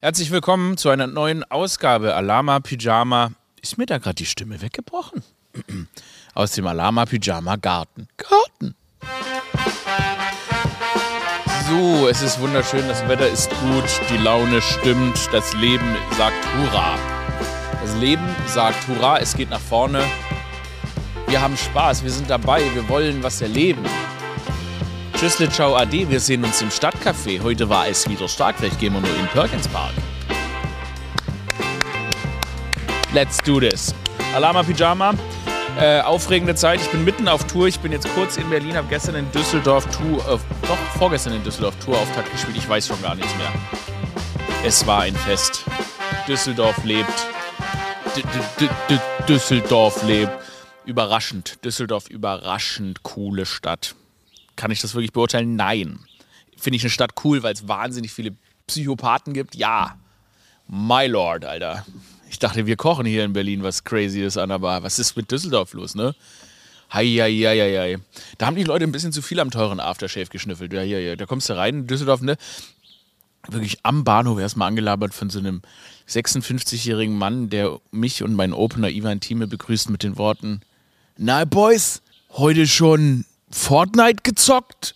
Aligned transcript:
Herzlich 0.00 0.30
willkommen 0.30 0.76
zu 0.76 0.90
einer 0.90 1.08
neuen 1.08 1.42
Ausgabe 1.42 2.14
Alama 2.14 2.60
Pyjama. 2.60 3.32
Ist 3.60 3.78
mir 3.78 3.86
da 3.86 3.98
gerade 3.98 4.14
die 4.14 4.26
Stimme 4.26 4.62
weggebrochen? 4.62 5.24
Aus 6.34 6.52
dem 6.52 6.68
Alama 6.68 7.04
Pyjama 7.04 7.56
Garten. 7.56 8.06
Garten. 8.16 8.76
So, 11.68 12.06
es 12.06 12.22
ist 12.22 12.38
wunderschön, 12.38 12.86
das 12.86 13.08
Wetter 13.08 13.28
ist 13.28 13.50
gut, 13.50 13.90
die 14.08 14.18
Laune 14.18 14.62
stimmt, 14.62 15.18
das 15.32 15.52
Leben 15.54 15.96
sagt 16.16 16.46
Hurra. 16.54 16.96
Das 17.82 17.96
Leben 17.96 18.24
sagt 18.46 18.86
Hurra, 18.86 19.18
es 19.18 19.34
geht 19.34 19.50
nach 19.50 19.58
vorne. 19.58 20.04
Wir 21.26 21.40
haben 21.40 21.56
Spaß, 21.56 22.04
wir 22.04 22.12
sind 22.12 22.30
dabei, 22.30 22.62
wir 22.72 22.88
wollen 22.88 23.24
was 23.24 23.42
erleben. 23.42 23.84
Tschüssle, 25.18 25.48
ciao, 25.48 25.74
ade. 25.74 26.08
Wir 26.08 26.20
sehen 26.20 26.44
uns 26.44 26.62
im 26.62 26.70
Stadtcafé. 26.70 27.42
Heute 27.42 27.68
war 27.68 27.88
es 27.88 28.08
wieder 28.08 28.28
stark. 28.28 28.54
Vielleicht 28.56 28.78
gehen 28.78 28.92
wir 28.92 29.00
nur 29.00 29.10
in 29.18 29.26
Perkins 29.26 29.66
Park. 29.66 29.92
Let's 33.12 33.38
do 33.38 33.58
this. 33.58 33.92
Alama 34.32 34.62
Pyjama. 34.62 35.14
Äh, 35.76 36.02
aufregende 36.02 36.54
Zeit. 36.54 36.80
Ich 36.80 36.88
bin 36.90 37.04
mitten 37.04 37.26
auf 37.26 37.44
Tour. 37.48 37.66
Ich 37.66 37.80
bin 37.80 37.90
jetzt 37.90 38.06
kurz 38.14 38.36
in 38.36 38.48
Berlin, 38.48 38.76
habe 38.76 38.86
gestern 38.86 39.16
in 39.16 39.32
Düsseldorf 39.32 39.86
Tour, 39.86 40.20
äh, 40.20 40.38
doch 40.68 40.78
vorgestern 40.96 41.32
in 41.32 41.42
Düsseldorf 41.42 41.74
Tour 41.84 41.98
Auftakt 41.98 42.30
gespielt. 42.30 42.56
Ich 42.56 42.68
weiß 42.68 42.86
schon 42.86 43.02
gar 43.02 43.16
nichts 43.16 43.34
mehr. 43.38 43.52
Es 44.64 44.86
war 44.86 45.00
ein 45.00 45.16
Fest. 45.16 45.64
Düsseldorf 46.28 46.84
lebt. 46.84 47.26
D 48.14 48.20
-d 48.20 48.68
-d 48.88 49.00
Düsseldorf 49.26 50.00
lebt. 50.04 50.30
Überraschend. 50.84 51.64
Düsseldorf 51.64 52.08
überraschend 52.08 53.02
coole 53.02 53.46
Stadt. 53.46 53.96
Kann 54.58 54.72
ich 54.72 54.80
das 54.80 54.94
wirklich 54.94 55.12
beurteilen? 55.12 55.54
Nein. 55.54 56.00
Finde 56.56 56.78
ich 56.78 56.82
eine 56.82 56.90
Stadt 56.90 57.12
cool, 57.22 57.44
weil 57.44 57.54
es 57.54 57.68
wahnsinnig 57.68 58.12
viele 58.12 58.34
Psychopathen 58.66 59.32
gibt? 59.32 59.54
Ja. 59.54 59.96
My 60.66 61.06
Lord, 61.06 61.44
Alter. 61.44 61.86
Ich 62.28 62.40
dachte, 62.40 62.66
wir 62.66 62.74
kochen 62.74 63.06
hier 63.06 63.24
in 63.24 63.32
Berlin 63.32 63.62
was 63.62 63.84
crazy 63.84 64.20
ist 64.20 64.36
an, 64.36 64.50
aber 64.50 64.82
was 64.82 64.98
ist 64.98 65.16
mit 65.16 65.30
Düsseldorf 65.30 65.74
los, 65.74 65.94
ne? 65.94 66.12
Heieieiei. 66.92 67.98
Da 68.38 68.46
haben 68.46 68.56
die 68.56 68.64
Leute 68.64 68.82
ein 68.84 68.90
bisschen 68.90 69.12
zu 69.12 69.22
viel 69.22 69.38
am 69.38 69.52
teuren 69.52 69.78
Aftershave 69.78 70.26
geschnüffelt. 70.26 70.72
Ja, 70.72 70.82
ja, 70.82 70.98
ja. 70.98 71.14
Da 71.14 71.24
kommst 71.24 71.48
du 71.48 71.56
rein 71.56 71.76
in 71.76 71.86
Düsseldorf, 71.86 72.20
ne? 72.20 72.36
Wirklich 73.46 73.78
am 73.84 74.02
Bahnhof 74.02 74.40
erstmal 74.40 74.66
angelabert 74.66 75.14
von 75.14 75.30
so 75.30 75.38
einem 75.38 75.62
56-jährigen 76.08 77.16
Mann, 77.16 77.48
der 77.48 77.78
mich 77.92 78.24
und 78.24 78.34
meinen 78.34 78.54
Opener 78.54 78.90
Ivan 78.90 79.20
Thieme 79.20 79.46
begrüßt 79.46 79.88
mit 79.88 80.02
den 80.02 80.18
Worten: 80.18 80.62
Na, 81.16 81.44
Boys, 81.44 82.02
heute 82.30 82.66
schon 82.66 83.24
Fortnite 83.50 84.22
gezockt? 84.22 84.94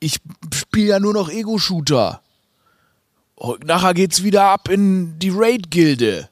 Ich 0.00 0.18
spiele 0.52 0.88
ja 0.88 1.00
nur 1.00 1.14
noch 1.14 1.30
Ego-Shooter. 1.30 2.20
Nachher 3.64 3.94
geht's 3.94 4.22
wieder 4.22 4.44
ab 4.44 4.68
in 4.68 5.18
die 5.18 5.30
Raid-Gilde. 5.30 6.28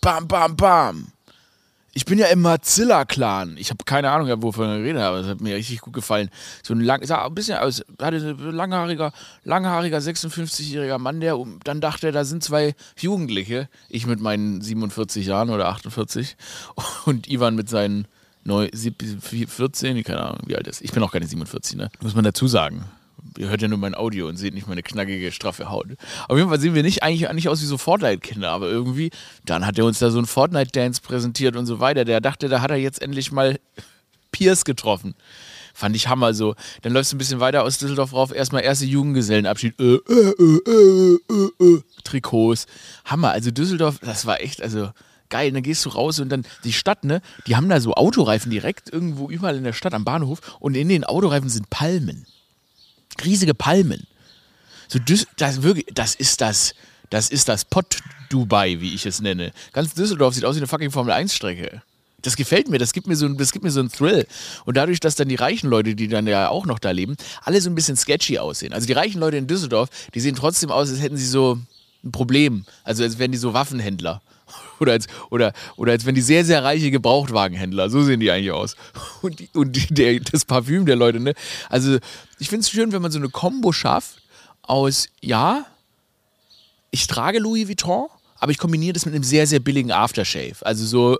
Bam, 0.00 0.28
bam, 0.28 0.56
bam. 0.56 1.12
Ich 1.96 2.04
bin 2.04 2.18
ja 2.18 2.26
im 2.26 2.42
Mozilla-Clan. 2.42 3.56
Ich 3.56 3.70
habe 3.70 3.82
keine 3.84 4.10
Ahnung, 4.10 4.42
wovon 4.42 4.80
ich 4.80 4.84
rede, 4.84 5.02
aber 5.02 5.20
es 5.20 5.26
hat 5.26 5.40
mir 5.40 5.56
richtig 5.56 5.80
gut 5.80 5.94
gefallen. 5.94 6.28
So 6.62 6.74
ein 6.74 6.80
lang, 6.80 7.02
sah 7.06 7.24
ein 7.24 7.34
bisschen 7.34 7.56
aus, 7.56 7.82
hatte 7.98 8.18
ein 8.18 8.50
langhaariger, 8.52 9.12
langhaariger 9.44 9.96
56-jähriger 9.96 10.98
Mann, 10.98 11.20
der 11.20 11.42
dann 11.64 11.80
dachte, 11.80 12.12
da 12.12 12.24
sind 12.24 12.44
zwei 12.44 12.74
Jugendliche. 12.98 13.70
Ich 13.88 14.06
mit 14.06 14.20
meinen 14.20 14.60
47 14.60 15.24
Jahren 15.24 15.48
oder 15.48 15.68
48 15.68 16.36
und 17.06 17.30
Ivan 17.30 17.54
mit 17.54 17.70
seinen 17.70 18.06
14, 18.46 20.02
keine 20.04 20.20
Ahnung, 20.20 20.40
wie 20.46 20.56
alt 20.56 20.66
ist. 20.66 20.82
Ich 20.82 20.92
bin 20.92 21.02
auch 21.02 21.12
keine 21.12 21.26
47, 21.26 21.76
ne? 21.76 21.90
Muss 22.00 22.14
man 22.14 22.24
dazu 22.24 22.46
sagen. 22.46 22.84
Ihr 23.38 23.48
hört 23.48 23.60
ja 23.60 23.68
nur 23.68 23.78
mein 23.78 23.94
Audio 23.94 24.28
und 24.28 24.36
seht 24.36 24.54
nicht 24.54 24.66
meine 24.66 24.82
knackige, 24.82 25.32
straffe 25.32 25.68
Haut. 25.68 25.86
Auf 26.28 26.36
jeden 26.36 26.48
Fall 26.48 26.60
sehen 26.60 26.74
wir 26.74 26.82
nicht 26.82 27.02
eigentlich 27.02 27.30
nicht 27.32 27.48
aus 27.48 27.60
wie 27.60 27.66
so 27.66 27.76
Fortnite-Kinder, 27.76 28.50
aber 28.50 28.68
irgendwie, 28.68 29.10
dann 29.44 29.66
hat 29.66 29.78
er 29.78 29.84
uns 29.84 29.98
da 29.98 30.10
so 30.10 30.18
einen 30.18 30.26
Fortnite-Dance 30.26 31.02
präsentiert 31.02 31.56
und 31.56 31.66
so 31.66 31.80
weiter. 31.80 32.04
Der 32.04 32.20
dachte, 32.20 32.48
da 32.48 32.60
hat 32.60 32.70
er 32.70 32.76
jetzt 32.76 33.02
endlich 33.02 33.32
mal 33.32 33.58
Pierce 34.32 34.64
getroffen. 34.64 35.14
Fand 35.74 35.94
ich 35.94 36.08
Hammer 36.08 36.32
so. 36.32 36.54
Dann 36.82 36.92
läufst 36.92 37.12
du 37.12 37.16
ein 37.16 37.18
bisschen 37.18 37.40
weiter 37.40 37.62
aus 37.62 37.76
Düsseldorf 37.76 38.14
rauf, 38.14 38.34
erstmal 38.34 38.62
erste 38.62 38.86
Jugendgesellenabschied. 38.86 39.78
Äh, 39.78 39.96
äh, 39.96 40.34
äh, 40.38 41.18
äh, 41.28 41.64
äh, 41.64 41.82
Trikots. 42.02 42.66
Hammer. 43.04 43.32
Also 43.32 43.50
Düsseldorf, 43.50 43.98
das 43.98 44.24
war 44.24 44.40
echt, 44.40 44.62
also 44.62 44.90
geil. 45.30 45.48
Und 45.48 45.54
dann 45.54 45.62
gehst 45.62 45.84
du 45.84 45.90
raus 45.90 46.18
und 46.20 46.28
dann 46.28 46.46
die 46.64 46.72
Stadt, 46.72 47.04
ne? 47.04 47.22
Die 47.46 47.56
haben 47.56 47.68
da 47.68 47.80
so 47.80 47.94
Autoreifen 47.94 48.50
direkt 48.50 48.92
irgendwo 48.92 49.30
überall 49.30 49.56
in 49.56 49.64
der 49.64 49.72
Stadt 49.72 49.94
am 49.94 50.04
Bahnhof 50.04 50.40
und 50.60 50.76
in 50.76 50.88
den 50.88 51.04
Autoreifen 51.04 51.48
sind 51.48 51.70
Palmen. 51.70 52.26
Riesige 53.24 53.54
Palmen. 53.54 54.06
So, 54.88 54.98
das, 54.98 55.62
wirklich, 55.62 55.86
das 55.92 56.14
ist 56.14 56.40
das, 56.40 56.74
das 57.10 57.30
ist 57.30 57.48
das 57.48 57.64
Pott 57.64 57.98
Dubai, 58.28 58.80
wie 58.80 58.94
ich 58.94 59.06
es 59.06 59.20
nenne. 59.20 59.52
Ganz 59.72 59.94
Düsseldorf 59.94 60.34
sieht 60.34 60.44
aus 60.44 60.56
wie 60.56 60.60
eine 60.60 60.66
fucking 60.66 60.90
Formel 60.90 61.12
1 61.12 61.34
Strecke. 61.34 61.82
Das 62.22 62.36
gefällt 62.36 62.68
mir, 62.68 62.78
das 62.78 62.92
gibt 62.92 63.06
mir, 63.06 63.14
so, 63.14 63.28
das 63.28 63.52
gibt 63.52 63.64
mir 63.64 63.70
so 63.70 63.80
einen 63.80 63.90
Thrill. 63.90 64.26
Und 64.64 64.76
dadurch, 64.76 64.98
dass 65.00 65.14
dann 65.14 65.28
die 65.28 65.36
reichen 65.36 65.68
Leute, 65.68 65.94
die 65.94 66.08
dann 66.08 66.26
ja 66.26 66.48
auch 66.48 66.66
noch 66.66 66.78
da 66.78 66.90
leben, 66.90 67.16
alle 67.42 67.60
so 67.60 67.70
ein 67.70 67.74
bisschen 67.74 67.96
sketchy 67.96 68.38
aussehen. 68.38 68.72
Also 68.72 68.86
die 68.86 68.94
reichen 68.94 69.20
Leute 69.20 69.36
in 69.36 69.46
Düsseldorf, 69.46 69.90
die 70.14 70.20
sehen 70.20 70.34
trotzdem 70.34 70.70
aus, 70.70 70.90
als 70.90 71.00
hätten 71.00 71.16
sie 71.16 71.26
so 71.26 71.58
ein 72.02 72.12
Problem. 72.12 72.64
Also 72.82 73.04
als 73.04 73.18
wären 73.18 73.32
die 73.32 73.38
so 73.38 73.52
Waffenhändler. 73.52 74.22
Oder 74.80 74.92
als, 74.92 75.06
oder, 75.30 75.52
oder 75.76 75.92
als 75.92 76.04
wenn 76.04 76.14
die 76.14 76.20
sehr, 76.20 76.44
sehr 76.44 76.62
reiche 76.62 76.90
Gebrauchtwagenhändler, 76.90 77.90
so 77.90 78.02
sehen 78.02 78.20
die 78.20 78.30
eigentlich 78.30 78.52
aus. 78.52 78.76
Und, 79.22 79.40
die, 79.40 79.48
und 79.54 79.72
die, 79.74 79.86
der, 79.92 80.20
das 80.20 80.44
Parfüm 80.44 80.86
der 80.86 80.96
Leute, 80.96 81.18
ne? 81.18 81.34
Also, 81.68 81.98
ich 82.38 82.48
finde 82.48 82.60
es 82.60 82.70
schön, 82.70 82.92
wenn 82.92 83.02
man 83.02 83.10
so 83.10 83.18
eine 83.18 83.28
Kombo 83.28 83.72
schafft 83.72 84.22
aus, 84.62 85.08
ja, 85.20 85.64
ich 86.90 87.06
trage 87.06 87.38
Louis 87.38 87.68
Vuitton, 87.68 88.06
aber 88.38 88.52
ich 88.52 88.58
kombiniere 88.58 88.92
das 88.92 89.06
mit 89.06 89.14
einem 89.14 89.24
sehr, 89.24 89.46
sehr 89.46 89.60
billigen 89.60 89.92
Aftershave. 89.92 90.54
Also 90.60 90.84
so, 90.84 91.18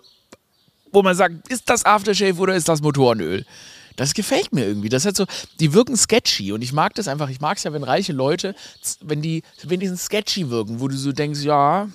wo 0.92 1.02
man 1.02 1.16
sagt, 1.16 1.48
ist 1.48 1.68
das 1.68 1.84
Aftershave 1.84 2.38
oder 2.38 2.54
ist 2.54 2.68
das 2.68 2.80
Motorenöl? 2.80 3.44
Das 3.96 4.12
gefällt 4.12 4.52
mir 4.52 4.66
irgendwie. 4.66 4.90
Das 4.90 5.06
hat 5.06 5.16
so, 5.16 5.24
die 5.58 5.72
wirken 5.72 5.96
sketchy 5.96 6.52
und 6.52 6.62
ich 6.62 6.72
mag 6.72 6.94
das 6.94 7.08
einfach. 7.08 7.30
Ich 7.30 7.40
mag 7.40 7.56
es 7.56 7.64
ja, 7.64 7.72
wenn 7.72 7.82
reiche 7.82 8.12
Leute, 8.12 8.54
wenn 9.00 9.22
die, 9.22 9.42
die 9.64 9.96
sketchy 9.96 10.50
wirken, 10.50 10.80
wo 10.80 10.88
du 10.88 10.96
so 10.96 11.12
denkst, 11.12 11.40
ja, 11.40 11.88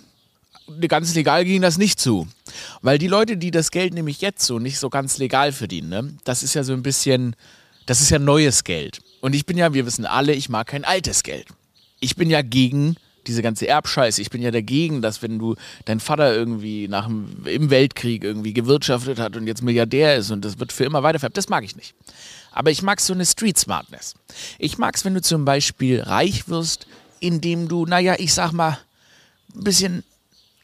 ganz 0.88 1.14
legal 1.16 1.46
ging 1.46 1.62
das 1.62 1.78
nicht 1.78 2.00
zu. 2.00 2.28
Weil 2.82 2.98
die 2.98 3.08
Leute, 3.08 3.38
die 3.38 3.52
das 3.52 3.72
Geld 3.72 3.94
nämlich 3.94 4.22
jetzt 4.22 4.46
so 4.46 4.60
nicht 4.60 4.80
so 4.80 4.90
ganz 4.90 5.18
legal 5.18 5.52
verdienen, 5.52 5.90
ne, 5.90 6.14
das 6.24 6.44
ist 6.44 6.54
ja 6.54 6.64
so 6.64 6.74
ein 6.74 6.84
bisschen, 6.84 7.36
das 7.86 8.02
ist 8.02 8.10
ja 8.10 8.20
neues 8.20 8.64
Geld. 8.64 9.00
Und 9.22 9.34
ich 9.34 9.46
bin 9.46 9.58
ja, 9.58 9.74
wir 9.74 9.86
wissen 9.86 10.06
alle, 10.06 10.34
ich 10.34 10.50
mag 10.50 10.68
kein 10.68 10.86
altes 10.86 11.24
Geld. 11.24 11.48
Ich 12.00 12.16
bin 12.16 12.30
ja 12.30 12.42
gegen 12.42 12.96
diese 13.28 13.42
ganze 13.42 13.68
Erbscheiße. 13.68 14.22
Ich 14.22 14.30
bin 14.30 14.42
ja 14.42 14.52
dagegen, 14.52 15.02
dass 15.02 15.22
wenn 15.22 15.38
du 15.38 15.56
dein 15.86 16.00
Vater 16.00 16.34
irgendwie 16.34 16.88
nach 16.88 17.06
dem, 17.06 17.46
im 17.46 17.70
Weltkrieg 17.70 18.24
irgendwie 18.24 18.54
gewirtschaftet 18.54 19.20
hat 19.20 19.36
und 19.38 19.48
jetzt 19.48 19.62
Milliardär 19.62 20.16
ist 20.16 20.32
und 20.32 20.44
das 20.44 20.60
wird 20.60 20.72
für 20.72 20.86
immer 20.86 21.04
weiterfärbt, 21.04 21.38
das 21.38 21.50
mag 21.50 21.64
ich 21.64 21.76
nicht. 21.76 21.94
Aber 22.52 22.72
ich 22.72 22.82
mag 22.82 23.00
so 23.00 23.14
eine 23.14 23.26
Street 23.26 23.58
Smartness. 23.58 24.16
Ich 24.60 24.78
mag 24.78 24.96
es, 24.96 25.06
wenn 25.06 25.14
du 25.14 25.22
zum 25.22 25.46
Beispiel 25.46 26.02
reich 26.02 26.50
wirst, 26.50 26.88
indem 27.20 27.68
du, 27.68 27.86
naja, 27.86 28.16
ich 28.18 28.34
sag 28.34 28.52
mal, 28.52 28.78
ein 29.56 29.64
bisschen 29.64 30.04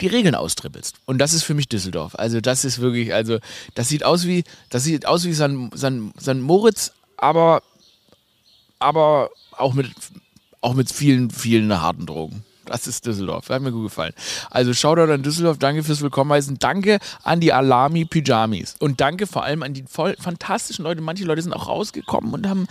die 0.02 0.08
Regeln 0.08 0.36
austrippelst. 0.36 0.98
Und 1.06 1.18
das 1.18 1.34
ist 1.34 1.44
für 1.44 1.54
mich 1.54 1.68
Düsseldorf. 1.68 2.16
Also 2.16 2.42
das 2.42 2.66
ist 2.66 2.80
wirklich, 2.80 3.14
also 3.14 3.40
das 3.76 3.90
sieht 3.90 4.04
aus 4.04 4.26
wie, 4.26 4.44
das 4.70 4.84
sieht 4.84 5.06
aus 5.06 5.26
wie 5.26 5.34
San, 5.34 5.72
San, 5.74 6.14
San 6.18 6.42
Moritz, 6.42 6.92
aber, 7.18 7.64
aber 8.80 9.32
auch 9.58 9.74
mit, 9.74 9.92
auch 10.62 10.74
mit 10.74 10.92
vielen, 10.92 11.32
vielen 11.32 11.82
harten 11.82 12.06
Drogen. 12.06 12.44
Das 12.68 12.86
ist 12.86 13.06
Düsseldorf. 13.06 13.50
Hat 13.50 13.62
mir 13.62 13.72
gut 13.72 13.86
gefallen. 13.86 14.14
Also 14.50 14.74
Shoutout 14.74 15.12
an 15.12 15.24
Düsseldorf, 15.24 15.58
danke 15.58 15.84
fürs 15.84 16.02
Willkommen 16.02 16.32
heißen. 16.34 16.60
Danke 16.60 17.00
an 17.24 17.40
die 17.40 17.54
Alami 17.54 18.06
Pyjamis. 18.06 18.76
Und 18.80 19.00
danke 19.00 19.26
vor 19.26 19.44
allem 19.44 19.64
an 19.64 19.74
die 19.74 19.84
voll 19.84 20.16
fantastischen 20.20 20.84
Leute. 20.84 21.02
Manche 21.02 21.24
Leute 21.24 21.42
sind 21.42 21.54
auch 21.54 21.68
rausgekommen 21.68 22.34
und 22.34 22.48
haben, 22.48 22.68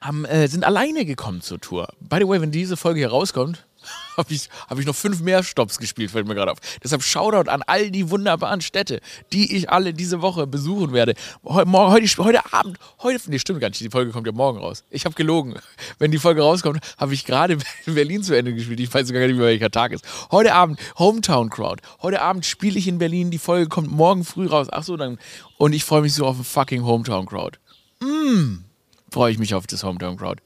haben, 0.00 0.26
äh, 0.26 0.46
sind 0.46 0.64
alleine 0.64 1.06
gekommen 1.06 1.40
zur 1.40 1.58
Tour. 1.58 1.88
By 2.00 2.18
the 2.20 2.28
way, 2.28 2.40
wenn 2.40 2.50
diese 2.50 2.76
Folge 2.76 3.00
hier 3.00 3.10
rauskommt, 3.10 3.64
habe 4.16 4.32
ich, 4.32 4.48
hab 4.68 4.78
ich 4.78 4.86
noch 4.86 4.94
fünf 4.94 5.20
mehr 5.20 5.42
Stops 5.42 5.78
gespielt, 5.78 6.10
fällt 6.10 6.26
mir 6.26 6.34
gerade 6.34 6.52
auf. 6.52 6.58
Deshalb 6.82 7.02
Shoutout 7.02 7.50
an 7.50 7.62
all 7.66 7.90
die 7.90 8.10
wunderbaren 8.10 8.60
Städte, 8.60 9.00
die 9.32 9.56
ich 9.56 9.70
alle 9.70 9.94
diese 9.94 10.22
Woche 10.22 10.46
besuchen 10.46 10.92
werde. 10.92 11.14
Heute, 11.44 11.70
heute, 11.72 12.24
heute 12.24 12.52
Abend, 12.52 12.78
heute, 13.00 13.30
nee, 13.30 13.38
stimmt 13.38 13.60
gar 13.60 13.68
nicht, 13.68 13.80
die 13.80 13.90
Folge 13.90 14.10
kommt 14.10 14.26
ja 14.26 14.32
morgen 14.32 14.58
raus. 14.58 14.84
Ich 14.90 15.04
habe 15.04 15.14
gelogen. 15.14 15.54
Wenn 15.98 16.10
die 16.10 16.18
Folge 16.18 16.42
rauskommt, 16.42 16.80
habe 16.98 17.14
ich 17.14 17.24
gerade 17.24 17.58
in 17.86 17.94
Berlin 17.94 18.22
zu 18.22 18.36
Ende 18.36 18.54
gespielt. 18.54 18.80
Ich 18.80 18.92
weiß 18.92 19.12
gar 19.12 19.20
nicht 19.20 19.36
mehr, 19.36 19.46
welcher 19.46 19.70
Tag 19.70 19.92
ist. 19.92 20.04
Heute 20.30 20.54
Abend 20.54 20.80
Hometown 20.98 21.50
Crowd. 21.50 21.82
Heute 22.02 22.22
Abend 22.22 22.46
spiele 22.46 22.78
ich 22.78 22.88
in 22.88 22.98
Berlin. 22.98 23.30
Die 23.30 23.38
Folge 23.38 23.68
kommt 23.68 23.90
morgen 23.90 24.24
früh 24.24 24.46
raus. 24.46 24.68
Ach 24.70 24.82
so, 24.82 24.96
dann. 24.96 25.18
Und 25.58 25.72
ich 25.72 25.84
freue 25.84 26.02
mich 26.02 26.14
so 26.14 26.26
auf 26.26 26.38
ein 26.38 26.44
fucking 26.44 26.84
Hometown 26.84 27.26
Crowd. 27.26 27.58
Mm, 28.00 28.64
freue 29.10 29.32
ich 29.32 29.38
mich 29.38 29.54
auf 29.54 29.66
das 29.66 29.84
Hometown 29.84 30.16
Crowd. 30.16 30.42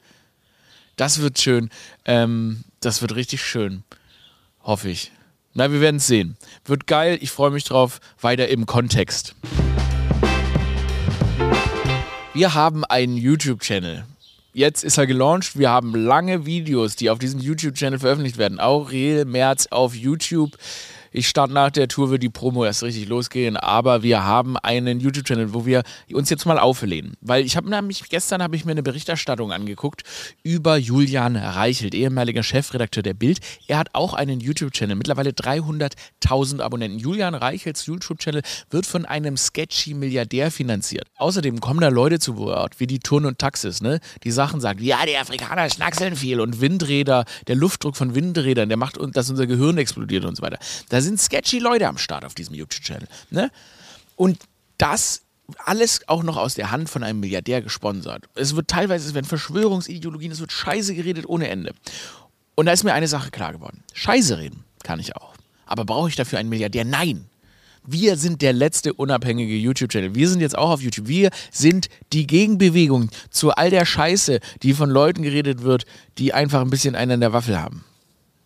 Das 0.95 1.21
wird 1.21 1.39
schön. 1.39 1.69
Ähm, 2.05 2.63
das 2.85 3.01
wird 3.01 3.15
richtig 3.15 3.43
schön. 3.43 3.83
Hoffe 4.63 4.89
ich. 4.89 5.11
Na, 5.53 5.71
wir 5.71 5.81
werden 5.81 5.97
es 5.97 6.07
sehen. 6.07 6.37
Wird 6.65 6.85
geil. 6.85 7.17
Ich 7.21 7.31
freue 7.31 7.49
mich 7.49 7.63
drauf. 7.63 7.99
Weiter 8.21 8.47
im 8.47 8.65
Kontext. 8.65 9.35
Wir 12.33 12.53
haben 12.53 12.85
einen 12.85 13.17
YouTube-Channel. 13.17 14.05
jetzt 14.53 14.83
ist 14.83 14.97
er 14.97 15.07
gelauncht. 15.07 15.57
Wir 15.57 15.69
haben 15.69 15.95
lange 15.95 16.45
Videos, 16.45 16.95
die 16.95 17.09
auf 17.09 17.19
diesem 17.19 17.39
YouTube-Channel 17.39 17.99
veröffentlicht 17.99 18.37
werden. 18.37 18.59
Aurel 18.59 19.25
März 19.25 19.67
auf 19.71 19.95
YouTube. 19.95 20.51
Ich 21.17 21.29
stand 21.29 21.53
nach 21.53 21.71
der 21.71 21.87
Tour, 21.87 22.09
wird 22.09 22.23
die 22.23 22.29
Promo 22.29 22.65
erst 22.65 22.83
richtig 22.83 23.07
losgehen, 23.07 23.55
aber 23.55 24.03
wir 24.03 24.25
haben 24.25 24.57
einen 24.57 24.99
YouTube-Channel, 24.99 25.53
wo 25.53 25.65
wir 25.65 25.83
uns 26.11 26.29
jetzt 26.29 26.45
mal 26.45 26.59
auflehnen. 26.59 27.13
Weil 27.21 27.45
ich 27.45 27.55
habe 27.55 27.69
nämlich, 27.69 28.09
gestern 28.09 28.43
habe 28.43 28.57
ich 28.57 28.65
mir 28.65 28.71
eine 28.71 28.83
Berichterstattung 28.83 29.53
angeguckt 29.53 30.03
über 30.43 30.75
Julian 30.75 31.37
Reichelt, 31.37 31.95
ehemaliger 31.95 32.43
Chefredakteur 32.43 33.01
der 33.01 33.13
Bild. 33.13 33.39
Er 33.67 33.77
hat 33.77 33.91
auch 33.93 34.13
einen 34.13 34.41
YouTube-Channel, 34.41 34.97
mittlerweile 34.97 35.29
300.000 35.29 36.59
Abonnenten. 36.59 36.99
Julian 36.99 37.33
Reichelts 37.33 37.85
YouTube-Channel 37.85 38.41
wird 38.69 38.85
von 38.85 39.05
einem 39.05 39.37
sketchy 39.37 39.93
Milliardär 39.93 40.51
finanziert. 40.51 41.07
Außerdem 41.15 41.61
kommen 41.61 41.79
da 41.79 41.87
Leute 41.87 42.19
zu 42.19 42.35
Wort, 42.35 42.81
wie 42.81 42.87
die 42.87 42.99
Turn 42.99 43.25
und 43.25 43.39
Taxis, 43.39 43.81
ne? 43.81 44.01
Die 44.25 44.31
Sachen 44.31 44.59
sagen, 44.59 44.83
ja, 44.83 45.05
die 45.05 45.15
Afrikaner 45.15 45.69
schnackseln 45.69 46.17
viel 46.17 46.41
und 46.41 46.59
Windräder, 46.59 47.23
der 47.47 47.55
Luftdruck 47.55 47.95
von 47.95 48.15
Windrädern, 48.15 48.67
der 48.67 48.77
macht, 48.77 48.97
dass 49.15 49.29
unser 49.29 49.47
Gehirn 49.47 49.77
explodiert 49.77 50.25
und 50.25 50.35
so 50.35 50.43
weiter. 50.43 50.59
Da 50.89 51.04
sind 51.05 51.19
sketchy 51.19 51.59
Leute 51.59 51.87
am 51.87 51.97
Start 51.97 52.25
auf 52.25 52.35
diesem 52.35 52.55
YouTube-Channel. 52.55 53.07
Ne? 53.29 53.51
Und 54.15 54.39
das 54.77 55.21
alles 55.57 56.01
auch 56.07 56.23
noch 56.23 56.37
aus 56.37 56.55
der 56.55 56.71
Hand 56.71 56.89
von 56.89 57.03
einem 57.03 57.19
Milliardär 57.19 57.61
gesponsert. 57.61 58.25
Es 58.35 58.55
wird 58.55 58.67
teilweise, 58.67 59.07
es 59.07 59.13
werden 59.13 59.25
Verschwörungsideologien, 59.25 60.31
es 60.31 60.39
wird 60.39 60.51
Scheiße 60.51 60.95
geredet 60.95 61.27
ohne 61.27 61.49
Ende. 61.49 61.73
Und 62.55 62.65
da 62.65 62.71
ist 62.71 62.83
mir 62.83 62.93
eine 62.93 63.07
Sache 63.07 63.31
klar 63.31 63.53
geworden. 63.53 63.83
Scheiße 63.93 64.37
reden 64.37 64.63
kann 64.83 64.99
ich 64.99 65.15
auch. 65.15 65.33
Aber 65.65 65.85
brauche 65.85 66.09
ich 66.09 66.15
dafür 66.15 66.39
einen 66.39 66.49
Milliardär? 66.49 66.85
Nein. 66.85 67.25
Wir 67.87 68.17
sind 68.17 68.41
der 68.41 68.53
letzte 68.53 68.93
unabhängige 68.93 69.55
YouTube-Channel. 69.55 70.15
Wir 70.15 70.27
sind 70.27 70.41
jetzt 70.41 70.57
auch 70.57 70.71
auf 70.71 70.81
YouTube. 70.81 71.07
Wir 71.07 71.29
sind 71.51 71.87
die 72.13 72.25
Gegenbewegung 72.25 73.11
zu 73.29 73.51
all 73.51 73.69
der 73.69 73.85
Scheiße, 73.85 74.39
die 74.63 74.73
von 74.73 74.89
Leuten 74.89 75.21
geredet 75.21 75.61
wird, 75.61 75.85
die 76.17 76.33
einfach 76.33 76.61
ein 76.61 76.71
bisschen 76.71 76.95
einen 76.95 77.11
an 77.11 77.19
der 77.19 77.33
Waffel 77.33 77.61
haben. 77.61 77.83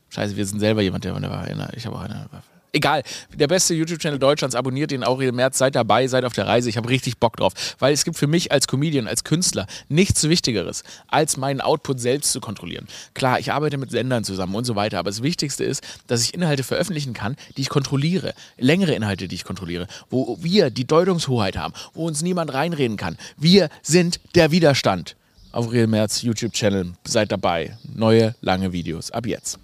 Scheiße, 0.10 0.36
wir 0.36 0.46
sind 0.46 0.60
selber 0.60 0.82
jemand, 0.82 1.04
der 1.04 1.16
an 1.16 1.22
der 1.22 1.32
Waffel 1.32 1.62
hat. 1.62 1.76
Ich 1.76 1.86
habe 1.86 1.96
auch 1.96 2.02
eine 2.02 2.28
Waffel 2.32 2.60
egal, 2.74 3.04
der 3.34 3.48
beste 3.48 3.74
YouTube-Channel 3.74 4.20
Deutschlands, 4.20 4.56
abonniert 4.56 4.92
den 4.92 5.04
Aurel 5.04 5.32
März, 5.32 5.58
seid 5.58 5.76
dabei, 5.76 6.08
seid 6.08 6.26
auf 6.26 6.34
der 6.34 6.48
Reise. 6.48 6.70
Ich 6.70 6.78
habe 6.78 6.90
richtig 6.90 7.18
Bock 7.18 7.38
drauf, 7.38 7.54
weil 7.80 7.94
es 7.94 8.04
gibt 8.04 8.18
für 8.18 8.28
mich 8.28 8.52
als 8.52 8.68
Comedian, 8.68 9.08
als 9.08 9.24
Künstler 9.24 9.68
nichts 9.88 10.28
Wichtigeres, 10.28 10.84
als 11.08 11.38
meinen 11.38 11.62
Output 11.62 12.00
selbst 12.00 12.32
zu 12.32 12.40
kontrollieren. 12.40 12.88
Klar, 13.14 13.40
ich 13.40 13.52
arbeite 13.52 13.78
mit 13.78 13.92
Sendern 13.92 14.24
zusammen 14.24 14.56
und 14.56 14.66
so 14.66 14.76
weiter, 14.76 15.00
aber 15.00 15.10
das 15.10 15.24
Wichtigste 15.24 15.64
ist, 15.64 15.84
dass 16.08 16.24
ich 16.24 16.34
Inhalte 16.34 16.64
veröffentlichen 16.64 17.14
kann, 17.14 17.36
die 17.58 17.62
ich 17.62 17.70
kontrolliere, 17.70 18.34
längere 18.58 18.94
Inhalte, 18.94 19.28
die 19.28 19.36
ich 19.36 19.44
kontrolliere, 19.44 19.88
wo 20.10 20.38
wir 20.42 20.70
die 20.70 20.86
Deutungshoheit 20.86 21.58
haben, 21.58 21.74
wo 21.94 22.06
uns 22.06 22.22
niemand 22.22 22.54
reinreden 22.54 22.98
kann. 22.98 23.18
Wir 23.38 23.70
sind 23.82 24.20
der 24.36 24.52
Widerstand. 24.52 25.16
Aurel 25.52 25.88
März 25.88 26.22
YouTube-Channel, 26.22 26.94
seid 27.06 27.32
dabei. 27.32 27.76
Neue, 27.96 28.36
lange 28.42 28.72
Videos. 28.72 29.10
Ab 29.10 29.26
jetzt. 29.26 29.58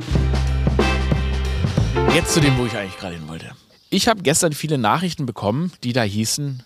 Jetzt 2.14 2.34
zu 2.34 2.42
dem, 2.42 2.58
wo 2.58 2.66
ich 2.66 2.76
eigentlich 2.76 2.98
gerade 2.98 3.16
hin 3.16 3.28
wollte. 3.28 3.52
Ich 3.92 4.08
habe 4.08 4.24
gestern 4.24 4.54
viele 4.54 4.80
Nachrichten 4.80 5.28
bekommen, 5.28 5.72
die 5.84 5.94
da 5.94 6.02
hießen, 6.02 6.64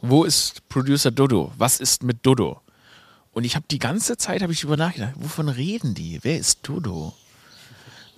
wo 0.00 0.22
ist 0.22 0.68
Producer 0.68 1.10
Dodo? 1.10 1.50
Was 1.58 1.80
ist 1.80 2.04
mit 2.04 2.18
Dodo? 2.24 2.60
Und 3.32 3.42
ich 3.42 3.56
habe 3.56 3.66
die 3.68 3.80
ganze 3.80 4.16
Zeit 4.16 4.42
habe 4.42 4.52
ich 4.52 4.62
über 4.62 4.76
nachgedacht, 4.76 5.14
wovon 5.16 5.48
reden 5.48 5.94
die? 5.94 6.20
Wer 6.22 6.38
ist 6.38 6.60
Dodo? 6.62 7.12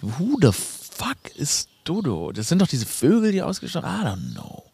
Who 0.03 0.37
the 0.43 0.53
fuck 0.53 1.35
ist 1.37 1.71
Dodo? 1.85 2.33
Das 2.33 2.49
sind 2.49 2.61
doch 2.61 2.69
diese 2.69 2.85
Vögel, 2.85 3.33
die 3.33 3.41
ausgestattet 3.41 3.89
I 3.89 4.05
don't 4.05 4.33
know. 4.35 4.65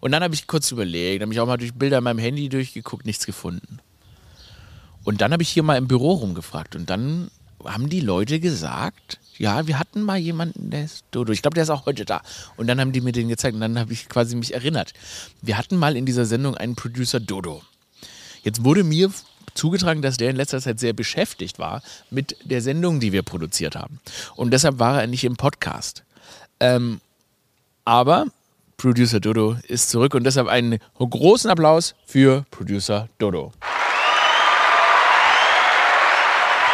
Und 0.00 0.10
dann 0.10 0.24
habe 0.24 0.34
ich 0.34 0.48
kurz 0.48 0.72
überlegt, 0.72 1.22
habe 1.22 1.32
ich 1.32 1.38
auch 1.38 1.46
mal 1.46 1.56
durch 1.56 1.74
Bilder 1.74 1.98
in 1.98 2.04
meinem 2.04 2.18
Handy 2.18 2.48
durchgeguckt, 2.48 3.06
nichts 3.06 3.24
gefunden. 3.24 3.78
Und 5.06 5.20
dann 5.20 5.32
habe 5.32 5.44
ich 5.44 5.50
hier 5.50 5.62
mal 5.62 5.76
im 5.76 5.86
Büro 5.86 6.14
rumgefragt 6.14 6.74
und 6.74 6.90
dann 6.90 7.30
haben 7.64 7.88
die 7.88 8.00
Leute 8.00 8.40
gesagt, 8.40 9.20
ja, 9.38 9.68
wir 9.68 9.78
hatten 9.78 10.02
mal 10.02 10.18
jemanden, 10.18 10.70
der 10.70 10.84
ist 10.84 11.04
Dodo. 11.12 11.32
Ich 11.32 11.42
glaube, 11.42 11.54
der 11.54 11.62
ist 11.62 11.70
auch 11.70 11.86
heute 11.86 12.04
da. 12.04 12.22
Und 12.56 12.66
dann 12.66 12.80
haben 12.80 12.90
die 12.90 13.00
mir 13.00 13.12
den 13.12 13.28
gezeigt 13.28 13.54
und 13.54 13.60
dann 13.60 13.78
habe 13.78 13.92
ich 13.92 14.08
quasi 14.08 14.34
mich 14.34 14.52
erinnert. 14.52 14.94
Wir 15.42 15.58
hatten 15.58 15.76
mal 15.76 15.96
in 15.96 16.06
dieser 16.06 16.26
Sendung 16.26 16.56
einen 16.56 16.74
Producer 16.74 17.20
Dodo. 17.20 17.62
Jetzt 18.42 18.64
wurde 18.64 18.82
mir 18.82 19.12
zugetragen, 19.54 20.02
dass 20.02 20.16
der 20.16 20.30
in 20.30 20.36
letzter 20.36 20.60
Zeit 20.60 20.80
sehr 20.80 20.92
beschäftigt 20.92 21.60
war 21.60 21.82
mit 22.10 22.36
der 22.42 22.60
Sendung, 22.60 22.98
die 22.98 23.12
wir 23.12 23.22
produziert 23.22 23.76
haben. 23.76 24.00
Und 24.34 24.50
deshalb 24.50 24.80
war 24.80 25.00
er 25.00 25.06
nicht 25.06 25.22
im 25.22 25.36
Podcast. 25.36 26.02
Ähm, 26.58 27.00
aber 27.84 28.26
Producer 28.76 29.20
Dodo 29.20 29.56
ist 29.68 29.88
zurück 29.88 30.14
und 30.14 30.24
deshalb 30.24 30.48
einen 30.48 30.80
großen 30.98 31.48
Applaus 31.48 31.94
für 32.06 32.44
Producer 32.50 33.08
Dodo. 33.18 33.52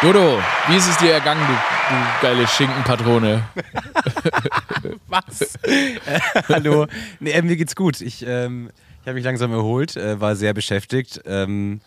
Dodo, 0.02 0.40
wie 0.66 0.76
ist 0.76 0.88
es 0.88 0.96
dir 0.99 1.12
ergangen, 1.12 1.46
du, 1.46 1.52
du 1.52 2.22
geile 2.22 2.49
Schinkenpatrone? 2.49 3.44
Was? 5.06 5.54
äh, 5.62 6.19
hallo. 6.49 6.88
Nee, 7.20 7.31
äh, 7.31 7.43
mir 7.43 7.56
geht's 7.56 7.76
gut. 7.76 8.00
Ich, 8.00 8.26
ähm, 8.26 8.70
ich 9.00 9.06
habe 9.06 9.14
mich 9.14 9.25
langsam 9.25 9.52
erholt, 9.52 9.96
äh, 9.96 10.20
war 10.20 10.34
sehr 10.34 10.54
beschäftigt. 10.54 11.20
Ähm, 11.25 11.82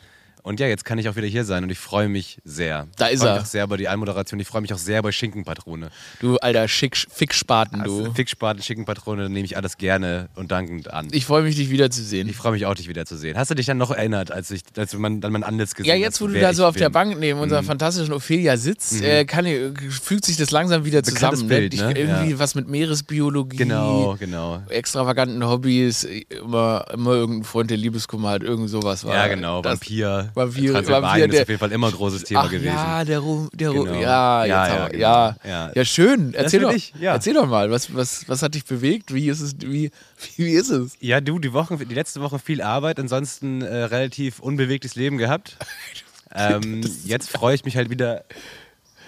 und 0.46 0.60
ja, 0.60 0.68
jetzt 0.68 0.86
kann 0.86 1.00
ich 1.00 1.10
auch 1.10 1.16
wieder 1.16 1.26
hier 1.26 1.44
sein 1.44 1.64
und 1.64 1.72
ich 1.72 1.80
freue 1.80 2.08
mich 2.08 2.38
sehr. 2.44 2.88
Da 2.98 3.08
ist 3.08 3.24
ich 3.24 3.28
er. 3.28 3.34
Mich 3.34 3.42
auch 3.42 3.48
sehr 3.48 3.64
über 3.64 3.78
die 3.78 3.88
Anmoderation. 3.88 4.40
Ich 4.40 4.48
freue 4.48 4.62
mich 4.62 4.72
auch 4.76 4.78
sehr 4.78 5.02
bei 5.02 5.12
Schinkenpatrone. 5.12 5.90
Du 6.20 6.38
alter 6.38 6.68
Schick, 6.68 6.96
Fickspaten, 6.96 7.84
du. 7.84 8.02
Also, 8.02 8.14
Fickspaten, 8.14 8.62
Schinkenpatrone, 8.62 9.28
nehme 9.28 9.44
ich 9.44 9.58
alles 9.58 9.80
gerne 9.80 10.30
und 10.36 10.52
dankend 10.52 10.94
an. 10.94 11.08
Ich 11.12 11.26
freue 11.26 11.42
mich, 11.42 11.56
dich 11.56 11.72
wiederzusehen. 11.72 12.30
Ich 12.30 12.36
freue 12.36 12.52
mich 12.52 12.68
auch, 12.68 12.76
dich 12.76 12.88
wiederzusehen. 12.88 13.36
Hast 13.36 13.50
du 13.50 13.56
dich 13.56 13.66
dann 13.66 13.80
noch 13.80 13.90
erinnert, 13.90 14.30
als, 14.30 14.52
ich, 14.52 14.62
als 14.78 14.94
man 14.94 15.20
dann 15.20 15.32
mein 15.32 15.44
Antlitz 15.44 15.74
gesehen 15.74 15.90
Ja, 15.90 15.96
jetzt, 15.96 16.22
wo 16.22 16.28
du 16.28 16.40
da 16.40 16.54
so 16.54 16.68
auf 16.68 16.76
bin. 16.76 16.82
der 16.82 16.90
Bank 16.92 17.18
neben 17.20 17.40
unserer 17.40 17.64
mhm. 17.64 17.66
fantastischen 17.66 18.14
Ophelia 18.14 18.56
sitzt, 18.56 19.00
mhm. 19.00 19.04
äh, 19.04 19.26
kann, 19.26 19.46
fügt 19.90 20.26
sich 20.26 20.38
das 20.38 20.52
langsam 20.52 20.86
wieder 20.86 21.02
Bekanntes 21.02 21.40
zusammen. 21.40 21.50
Bild, 21.50 21.76
ne? 21.76 21.92
Irgendwie 21.98 22.32
ja. 22.34 22.40
was 22.40 22.54
mit 22.54 22.68
Meeresbiologie. 22.68 23.58
Genau, 23.58 24.16
genau. 24.20 24.62
Extravaganten 24.70 25.44
Hobbys, 25.44 26.04
immer, 26.04 26.86
immer 26.94 27.14
irgendein 27.14 27.46
Freund, 27.46 27.72
der 27.72 27.78
Liebeskummer 27.78 28.30
hat, 28.30 28.44
irgend 28.44 28.70
sowas 28.70 29.04
war. 29.06 29.16
Ja, 29.16 29.28
genau. 29.28 29.64
Das, 29.64 29.80
Vampir. 29.80 30.30
Vampir, 30.36 30.74
Vampir 30.74 31.28
der, 31.28 31.30
ist 31.30 31.42
auf 31.42 31.48
jeden 31.48 31.60
Fall 31.60 31.72
immer 31.72 31.88
ein 31.88 31.94
großes 31.94 32.24
Thema 32.24 32.42
ach, 32.42 32.50
gewesen. 32.50 32.66
Ja, 32.66 33.04
der 33.06 33.20
Rum, 33.20 33.50
der 33.54 33.70
Rum, 33.70 33.86
genau. 33.86 34.00
ja, 34.00 34.46
ja, 34.46 34.46
ja, 34.46 34.68
ja, 34.68 34.88
genau. 34.88 35.02
ja, 35.02 35.38
ja, 35.44 35.72
ja. 35.74 35.86
schön. 35.86 36.34
Erzähl 36.34 36.62
doch, 36.62 36.74
ich, 36.74 36.94
ja. 37.00 37.14
erzähl 37.14 37.34
doch 37.34 37.48
mal, 37.48 37.72
was, 37.72 37.96
was, 37.96 38.28
was 38.28 38.42
hat 38.42 38.56
dich 38.56 38.66
bewegt? 38.66 39.14
Wie 39.14 39.30
ist 39.30 39.42
es, 39.42 39.56
wie, 39.62 39.92
wie 40.36 40.52
ist 40.52 40.70
es? 40.70 40.98
Ja, 41.00 41.22
du, 41.22 41.40
die 41.40 41.54
Wochen, 41.54 41.78
die 41.78 41.96
letzte 41.96 42.22
Woche 42.22 42.40
viel 42.40 42.62
Arbeit, 42.62 43.00
ansonsten 43.00 43.62
äh, 43.62 43.84
relativ 43.84 44.40
unbewegtes 44.40 44.96
Leben 44.96 45.18
gehabt. 45.18 45.58
ähm, 46.36 46.82
jetzt 47.06 47.30
freue 47.30 47.56
ich 47.56 47.64
mich 47.64 47.78
halt 47.78 47.90
wieder 47.90 48.26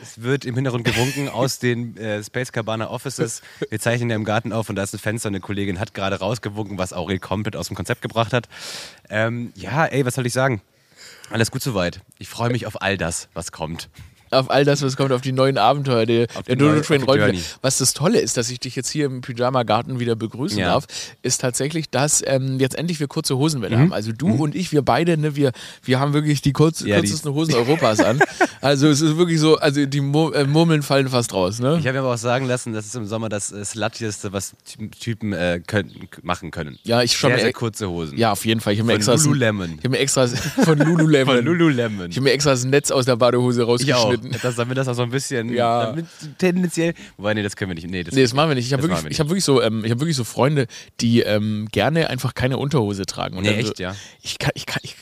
es 0.01 0.21
wird 0.21 0.45
im 0.45 0.55
Hintergrund 0.55 0.85
gewunken 0.85 1.29
aus 1.33 1.59
den 1.59 1.97
äh, 1.97 2.23
Space 2.23 2.51
Cabana 2.51 2.89
Offices. 2.89 3.41
Wir 3.69 3.79
zeichnen 3.79 4.09
ja 4.09 4.15
im 4.15 4.23
Garten 4.23 4.53
auf 4.53 4.69
und 4.69 4.75
da 4.75 4.83
ist 4.83 4.93
ein 4.93 4.99
Fenster. 4.99 5.29
Eine 5.29 5.39
Kollegin 5.39 5.79
hat 5.79 5.93
gerade 5.93 6.17
rausgewunken, 6.19 6.77
was 6.77 6.93
Aurel 6.93 7.19
komplett 7.19 7.55
aus 7.55 7.67
dem 7.67 7.75
Konzept 7.75 8.01
gebracht 8.01 8.33
hat. 8.33 8.47
Ähm, 9.09 9.51
ja, 9.55 9.85
ey, 9.85 10.05
was 10.05 10.15
soll 10.15 10.25
ich 10.25 10.33
sagen? 10.33 10.61
Alles 11.29 11.51
gut 11.51 11.61
soweit. 11.61 12.01
Ich 12.19 12.29
freue 12.29 12.49
mich 12.49 12.65
auf 12.65 12.81
all 12.81 12.97
das, 12.97 13.27
was 13.33 13.51
kommt 13.51 13.89
auf 14.31 14.49
all 14.49 14.65
das, 14.65 14.81
was 14.81 14.97
kommt, 14.97 15.11
auf 15.11 15.21
die 15.21 15.31
neuen 15.31 15.57
Abenteuer 15.57 16.05
der, 16.05 16.27
der 16.47 16.55
Dodo 16.55 16.81
Train 16.81 17.03
Rollenspiele. 17.03 17.43
Was 17.61 17.77
das 17.77 17.93
Tolle 17.93 18.19
ist, 18.19 18.37
dass 18.37 18.49
ich 18.49 18.59
dich 18.59 18.75
jetzt 18.75 18.89
hier 18.89 19.05
im 19.05 19.21
Pyjama-Garten 19.21 19.99
wieder 19.99 20.15
begrüßen 20.15 20.59
ja. 20.59 20.73
darf, 20.73 20.87
ist 21.21 21.41
tatsächlich, 21.41 21.89
dass 21.89 22.23
ähm, 22.25 22.59
jetzt 22.59 22.75
endlich 22.75 22.99
wir 22.99 23.07
kurze 23.07 23.37
Hosenwelle 23.37 23.77
mhm. 23.77 23.81
haben. 23.81 23.93
Also 23.93 24.11
du 24.11 24.27
mhm. 24.27 24.39
und 24.39 24.55
ich, 24.55 24.71
wir 24.71 24.81
beide, 24.81 25.17
ne, 25.17 25.35
wir, 25.35 25.51
wir 25.83 25.99
haben 25.99 26.13
wirklich 26.13 26.41
die 26.41 26.53
kurz, 26.53 26.81
ja, 26.81 26.95
kürzesten 26.95 27.31
die 27.31 27.37
Hosen 27.37 27.53
Europas 27.53 27.99
an. 27.99 28.19
Also 28.61 28.87
es 28.87 29.01
ist 29.01 29.17
wirklich 29.17 29.39
so, 29.39 29.57
also 29.57 29.85
die 29.85 30.01
Mur 30.01 30.35
äh, 30.35 30.45
Murmeln 30.45 30.81
fallen 30.81 31.09
fast 31.09 31.33
raus. 31.33 31.59
Ne? 31.59 31.77
Ich 31.79 31.87
habe 31.87 31.93
mir 31.93 31.99
aber 31.99 32.13
auch 32.13 32.17
sagen 32.17 32.47
lassen, 32.47 32.73
das 32.73 32.85
ist 32.85 32.95
im 32.95 33.05
Sommer 33.05 33.29
das 33.29 33.51
äh, 33.51 33.63
Sluttieste, 33.63 34.33
was 34.33 34.55
Typen 34.99 35.33
äh, 35.33 35.61
können, 35.65 36.07
machen 36.23 36.51
können. 36.51 36.79
Ja, 36.83 37.01
ich 37.01 37.15
schon 37.15 37.31
sehr, 37.31 37.39
sehr 37.39 37.53
kurze 37.53 37.89
Hosen. 37.89 38.17
Ja, 38.17 38.31
auf 38.31 38.45
jeden 38.45 38.61
Fall. 38.61 38.73
Ich 38.73 38.79
habe 38.79 38.87
mir 38.87 38.93
extra 38.93 39.13
Lululemon. 39.13 39.75
Ich 39.77 39.77
habe 39.79 39.89
mir 39.89 39.99
extra 39.99 40.27
von 40.27 40.77
Lululemon. 40.79 41.35
von 41.35 41.45
Lululemon. 41.45 42.09
Ich 42.09 42.17
habe 42.17 42.23
mir 42.25 42.31
extra 42.31 42.51
das 42.51 42.65
Netz 42.65 42.91
aus 42.91 43.05
der 43.05 43.15
Badehose 43.15 43.63
rausgeschnitten. 43.63 44.16
Ich 44.23 44.35
auch. 44.35 44.41
Das, 44.41 44.55
damit 44.55 44.77
das 44.77 44.87
auch 44.87 44.93
so 44.93 45.03
ein 45.03 45.09
bisschen 45.09 45.53
ja. 45.53 45.95
tendenziell. 46.37 46.93
Wobei, 47.17 47.33
nee, 47.33 47.43
das 47.43 47.55
können 47.55 47.71
wir 47.71 47.75
nicht. 47.75 47.89
Nee, 47.89 48.03
das, 48.03 48.13
nee, 48.13 48.21
das 48.21 48.33
machen 48.33 48.49
wir 48.49 48.55
nicht. 48.55 48.67
Ich 48.67 48.73
habe 48.73 48.83
wirklich, 48.83 49.05
ich 49.09 49.19
hab 49.19 49.29
wirklich, 49.29 49.43
so, 49.43 49.61
ähm, 49.61 49.83
hab 49.83 49.99
wirklich 49.99 50.15
so 50.15 50.23
Freunde, 50.23 50.67
die 50.99 51.21
ähm, 51.21 51.67
gerne 51.71 52.09
einfach 52.09 52.33
keine 52.33 52.57
Unterhose 52.57 53.05
tragen. 53.05 53.37
Und 53.37 53.43
nee, 53.43 53.55
echt, 53.55 53.77
so, 53.77 53.83
ja. 53.83 53.95
Ich 54.21 54.39
kann, 54.39 54.51
ich 54.55 54.65
kann, 54.65 54.79
ich, 54.83 54.95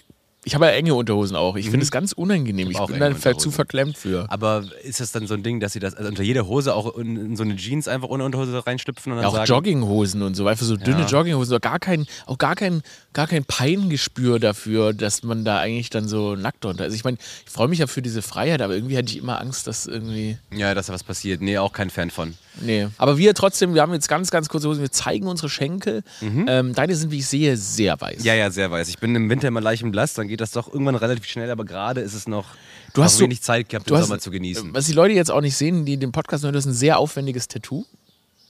ich 0.46 0.54
habe 0.54 0.66
ja 0.66 0.72
enge 0.72 0.94
Unterhosen 0.94 1.36
auch. 1.36 1.56
Ich 1.56 1.66
mhm. 1.66 1.72
finde 1.72 1.84
es 1.86 1.92
ganz 1.92 2.12
unangenehm. 2.12 2.70
Ich, 2.70 2.80
ich 2.80 2.86
bin 2.86 3.00
da 3.00 3.38
zu 3.38 3.50
verklemmt 3.50 3.98
für. 3.98 4.28
Aber 4.30 4.64
ist 4.84 5.00
das 5.00 5.12
dann 5.12 5.26
so 5.26 5.34
ein 5.34 5.42
Ding, 5.42 5.60
dass 5.60 5.74
sie 5.74 5.80
das 5.80 5.96
also 5.96 6.08
unter 6.08 6.22
jeder 6.22 6.46
Hose 6.46 6.76
auch 6.76 6.96
in, 6.98 7.18
in 7.18 7.36
so 7.36 7.44
eine 7.44 7.56
Jeans 7.56 7.88
einfach 7.88 8.10
ohne 8.10 8.24
Unterhose 8.24 8.66
reinschlüpfen 8.66 9.12
und 9.12 9.18
dann 9.18 9.24
ja, 9.24 9.30
auch 9.30 9.34
sagen, 9.34 9.48
Jogginghosen 9.48 10.22
und 10.22 10.36
so, 10.36 10.46
einfach 10.46 10.66
so 10.66 10.78
dünne 10.78 11.02
ja. 11.02 11.08
Jogginghosen, 11.08 11.60
gar 11.60 11.80
kein, 11.80 12.06
auch 12.28 12.38
gar 12.38 12.56
kein, 12.56 12.84
gar 13.14 13.26
kein 13.26 13.44
Peingespür 13.44 14.38
dafür, 14.40 14.94
dass 14.94 15.24
man 15.24 15.44
da 15.46 15.58
eigentlich 15.58 15.90
dann 15.90 16.08
so 16.08 16.36
nackt 16.36 16.64
drunter. 16.64 16.84
Also 16.84 16.96
ich 16.96 17.04
meine, 17.04 17.18
ich 17.46 17.52
freue 17.52 17.68
mich 17.68 17.80
ja 17.80 17.88
für 17.88 18.04
diese 18.04 18.22
Freiheit, 18.22 18.62
aber 18.62 18.76
irgendwie 18.76 18.98
hatte 18.98 19.08
ich 19.08 19.18
immer 19.18 19.42
Angst, 19.42 19.66
dass 19.66 19.88
irgendwie. 19.88 20.38
Ja, 20.56 20.76
dass 20.76 20.88
da 20.88 20.94
was 20.94 21.04
passiert. 21.04 21.42
Nee, 21.42 21.58
auch 21.58 21.74
kein 21.74 21.90
Fan 21.90 22.12
von. 22.12 22.36
Nee. 22.62 22.88
Aber 22.98 23.18
wir 23.18 23.34
trotzdem, 23.34 23.74
wir 23.74 23.82
haben 23.82 23.94
jetzt 23.94 24.08
ganz, 24.08 24.32
ganz 24.32 24.50
kurze 24.50 24.68
Hosen, 24.70 24.82
wir 24.82 24.92
zeigen 24.92 25.28
unsere 25.28 25.50
Schenkel. 25.50 26.04
Ähm, 26.22 26.74
deine 26.74 26.96
sind, 26.96 27.12
wie 27.12 27.20
ich 27.20 27.28
sehe, 27.28 27.58
sehr 27.58 28.00
weiß. 28.00 28.24
Ja, 28.24 28.34
ja, 28.34 28.50
sehr 28.52 28.72
weiß. 28.72 28.88
Ich 28.90 29.00
bin 29.00 29.16
im 29.16 29.30
Winter 29.30 29.48
immer 29.48 29.62
leicht 29.62 29.84
im 29.84 29.92
Blass, 29.92 30.14
dann 30.14 30.28
geht 30.28 30.42
das 30.42 30.52
doch 30.52 30.72
irgendwann 30.72 30.96
relativ 30.96 31.26
schnell, 31.26 31.50
aber 31.52 31.66
gerade 31.66 32.02
ist 32.02 32.14
es 32.14 32.28
noch, 32.28 32.46
Du 32.94 33.04
hast 33.04 33.14
noch 33.14 33.20
so- 33.20 33.24
wenig 33.26 33.42
Zeit 33.42 33.68
gehabt, 33.70 33.90
den 33.90 33.98
hast, 33.98 34.08
Sommer 34.08 34.20
zu 34.20 34.32
genießen. 34.32 34.74
Was 34.74 34.86
die 34.86 34.94
Leute 34.94 35.14
jetzt 35.14 35.32
auch 35.32 35.42
nicht 35.42 35.56
sehen, 35.58 35.86
die 35.86 35.98
den 35.98 36.12
Podcast 36.12 36.44
hören, 36.44 36.54
das 36.54 36.66
ist 36.66 36.72
ein 36.72 36.76
sehr 36.76 36.98
aufwendiges 37.00 37.48
Tattoo. 37.48 37.86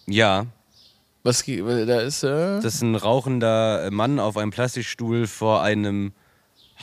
ja, 0.07 0.45
Was 1.23 1.43
ge- 1.43 1.85
da 1.87 2.01
ist, 2.01 2.21
äh, 2.23 2.61
das 2.61 2.75
ist 2.75 2.81
ein 2.83 2.93
rauchender 2.95 3.89
Mann 3.91 4.19
auf 4.19 4.37
einem 4.37 4.51
Plastikstuhl 4.51 5.25
vor 5.25 5.63
einem 5.63 6.11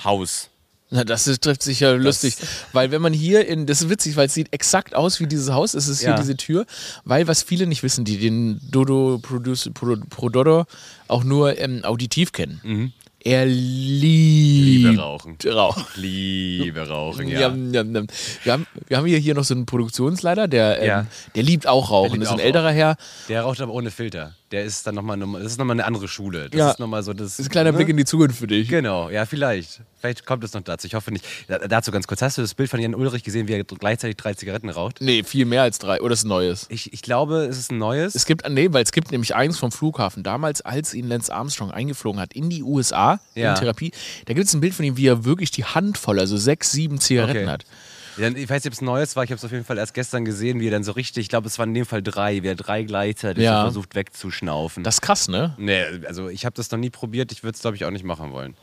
Haus. 0.02 0.48
Na, 0.94 1.04
das 1.04 1.24
trifft 1.40 1.62
sich 1.62 1.80
ja 1.80 1.92
lustig. 1.92 2.36
Weil 2.72 2.90
wenn 2.90 3.00
man 3.00 3.12
hier 3.14 3.48
in, 3.48 3.64
das 3.66 3.80
ist 3.80 3.88
witzig, 3.88 4.14
weil 4.16 4.26
es 4.26 4.34
sieht 4.34 4.52
exakt 4.52 4.94
aus 4.94 5.20
wie 5.20 5.26
dieses 5.26 5.50
Haus, 5.50 5.72
es 5.74 5.88
ist 5.88 6.00
hier 6.00 6.10
Ja. 6.10 6.16
diese 6.18 6.36
Tür, 6.36 6.66
weil 7.04 7.26
was 7.26 7.42
viele 7.42 7.66
nicht 7.66 7.82
wissen, 7.82 8.04
die 8.04 8.18
den 8.18 8.60
Dodo 8.70 9.18
Produce, 9.22 9.70
Pro, 9.72 9.96
Prododo 10.10 10.66
auch 11.08 11.24
nur 11.24 11.58
ähm, 11.58 11.82
auditiv 11.84 12.32
kennen. 12.32 12.92
Er 13.24 13.46
liebt 13.46 14.84
Liebe 14.88 14.98
rauchen. 15.00 15.36
Rauchen. 15.46 15.84
Liebe 15.94 16.88
rauchen, 16.88 17.28
ja. 17.28 17.38
Wir, 17.38 17.78
haben, 17.78 18.06
wir 18.42 18.96
haben 18.98 19.06
hier, 19.06 19.18
hier 19.18 19.34
noch 19.34 19.44
so 19.44 19.54
einen 19.54 19.64
Produktionsleiter, 19.64 20.48
der, 20.48 20.80
ähm, 20.80 20.86
Ja. 20.88 21.06
der 21.36 21.42
liebt 21.42 21.66
auch 21.66 21.90
Rauchen. 21.90 22.12
liebt 22.12 22.24
das 22.24 22.30
ist 22.30 22.34
ein 22.40 22.44
älterer 22.44 22.70
Herr. 22.72 22.96
Der 23.28 23.42
raucht 23.42 23.60
aber 23.60 23.72
ohne 23.72 23.90
Filter. 23.90 24.34
Der 24.52 24.64
ist 24.64 24.86
dann 24.86 24.94
nochmal, 24.94 25.18
das 25.18 25.52
ist 25.52 25.58
nochmal 25.58 25.74
eine 25.76 25.84
andere 25.86 26.06
Schule. 26.08 26.50
Das 26.50 26.58
Ja. 26.58 26.70
ist 26.70 26.78
nochmal 26.78 27.02
so 27.02 27.12
das. 27.14 27.22
Das 27.36 27.38
ist 27.40 27.46
ein 27.46 27.50
kleiner 27.50 27.72
ne? 27.72 27.78
Blick 27.78 27.88
in 27.88 27.96
die 27.96 28.04
Zukunft 28.04 28.38
für 28.38 28.46
dich. 28.46 28.68
Genau, 28.68 29.08
ja, 29.10 29.24
vielleicht. 29.26 29.80
Vielleicht 29.98 30.26
kommt 30.26 30.44
es 30.44 30.52
noch 30.52 30.60
dazu. 30.60 30.86
Ich 30.86 30.94
hoffe 30.94 31.10
nicht. 31.10 31.24
Da, 31.48 31.58
dazu 31.58 31.90
ganz 31.90 32.06
kurz. 32.06 32.20
Hast 32.22 32.36
du 32.36 32.42
das 32.42 32.54
Bild 32.54 32.68
von 32.68 32.78
Jan 32.80 32.94
Ulrich 32.94 33.22
gesehen, 33.24 33.48
wie 33.48 33.52
er 33.54 33.64
gleichzeitig 33.64 34.16
drei 34.16 34.34
Zigaretten 34.34 34.68
raucht? 34.68 35.00
Nee, 35.00 35.22
viel 35.24 35.46
mehr 35.46 35.62
als 35.62 35.78
drei. 35.78 36.00
Oder 36.02 36.12
ist 36.12 36.24
ein 36.24 36.28
neues. 36.28 36.66
Ich, 36.68 36.92
ich 36.92 37.00
glaube, 37.02 37.44
es 37.46 37.56
ist 37.56 37.72
ein 37.72 37.78
neues. 37.78 38.14
Es 38.14 38.26
gibt, 38.26 38.46
nee, 38.48 38.68
weil 38.72 38.82
es 38.82 38.92
gibt 38.92 39.10
nämlich 39.10 39.34
eins 39.34 39.58
vom 39.58 39.72
Flughafen. 39.72 40.22
Damals, 40.22 40.60
als 40.60 40.92
ihn 40.92 41.08
Lance 41.08 41.32
Armstrong 41.32 41.70
eingeflogen 41.70 42.20
hat 42.20 42.34
in 42.34 42.50
die 42.50 42.62
USA 42.62 43.20
Ja. 43.34 43.54
in 43.54 43.58
Therapie, 43.58 43.92
da 44.26 44.34
gibt 44.34 44.46
es 44.48 44.54
ein 44.54 44.60
Bild 44.60 44.74
von 44.74 44.84
ihm, 44.84 44.96
wie 44.98 45.06
er 45.06 45.24
wirklich 45.24 45.50
die 45.50 45.64
Hand 45.64 45.96
voll, 45.96 46.18
also 46.18 46.36
sechs, 46.36 46.72
sieben 46.72 47.00
Zigaretten 47.00 47.44
Okay. 47.44 47.48
hat. 47.48 47.64
Ja, 48.16 48.28
ich 48.28 48.48
weiß 48.48 48.62
nicht, 48.64 48.66
ob 48.66 48.72
es 48.74 48.80
neues 48.82 49.16
war. 49.16 49.24
Ich 49.24 49.30
habe 49.30 49.36
es 49.38 49.44
auf 49.44 49.52
jeden 49.52 49.64
Fall 49.64 49.78
erst 49.78 49.94
gestern 49.94 50.24
gesehen, 50.24 50.60
wie 50.60 50.68
er 50.68 50.72
dann 50.72 50.84
so 50.84 50.92
richtig, 50.92 51.22
ich 51.22 51.28
glaube, 51.28 51.46
es 51.46 51.58
waren 51.58 51.70
in 51.70 51.74
dem 51.74 51.86
Fall 51.86 52.02
drei, 52.02 52.42
wie 52.42 52.48
er 52.48 52.54
drei 52.54 52.82
gleichzeitig 52.82 53.42
Ja. 53.44 53.60
so 53.62 53.66
versucht 53.72 53.94
wegzuschnaufen. 53.94 54.84
Das 54.84 54.96
ist 54.96 55.00
krass, 55.02 55.28
ne? 55.28 55.54
nee, 55.58 55.82
also 56.06 56.28
ich 56.28 56.44
habe 56.44 56.54
das 56.54 56.70
noch 56.70 56.78
nie 56.78 56.90
probiert. 56.90 57.32
Ich 57.32 57.42
würde 57.42 57.56
es, 57.56 57.62
glaube 57.62 57.76
ich, 57.76 57.84
auch 57.84 57.90
nicht 57.90 58.04
machen 58.04 58.32
wollen. 58.32 58.54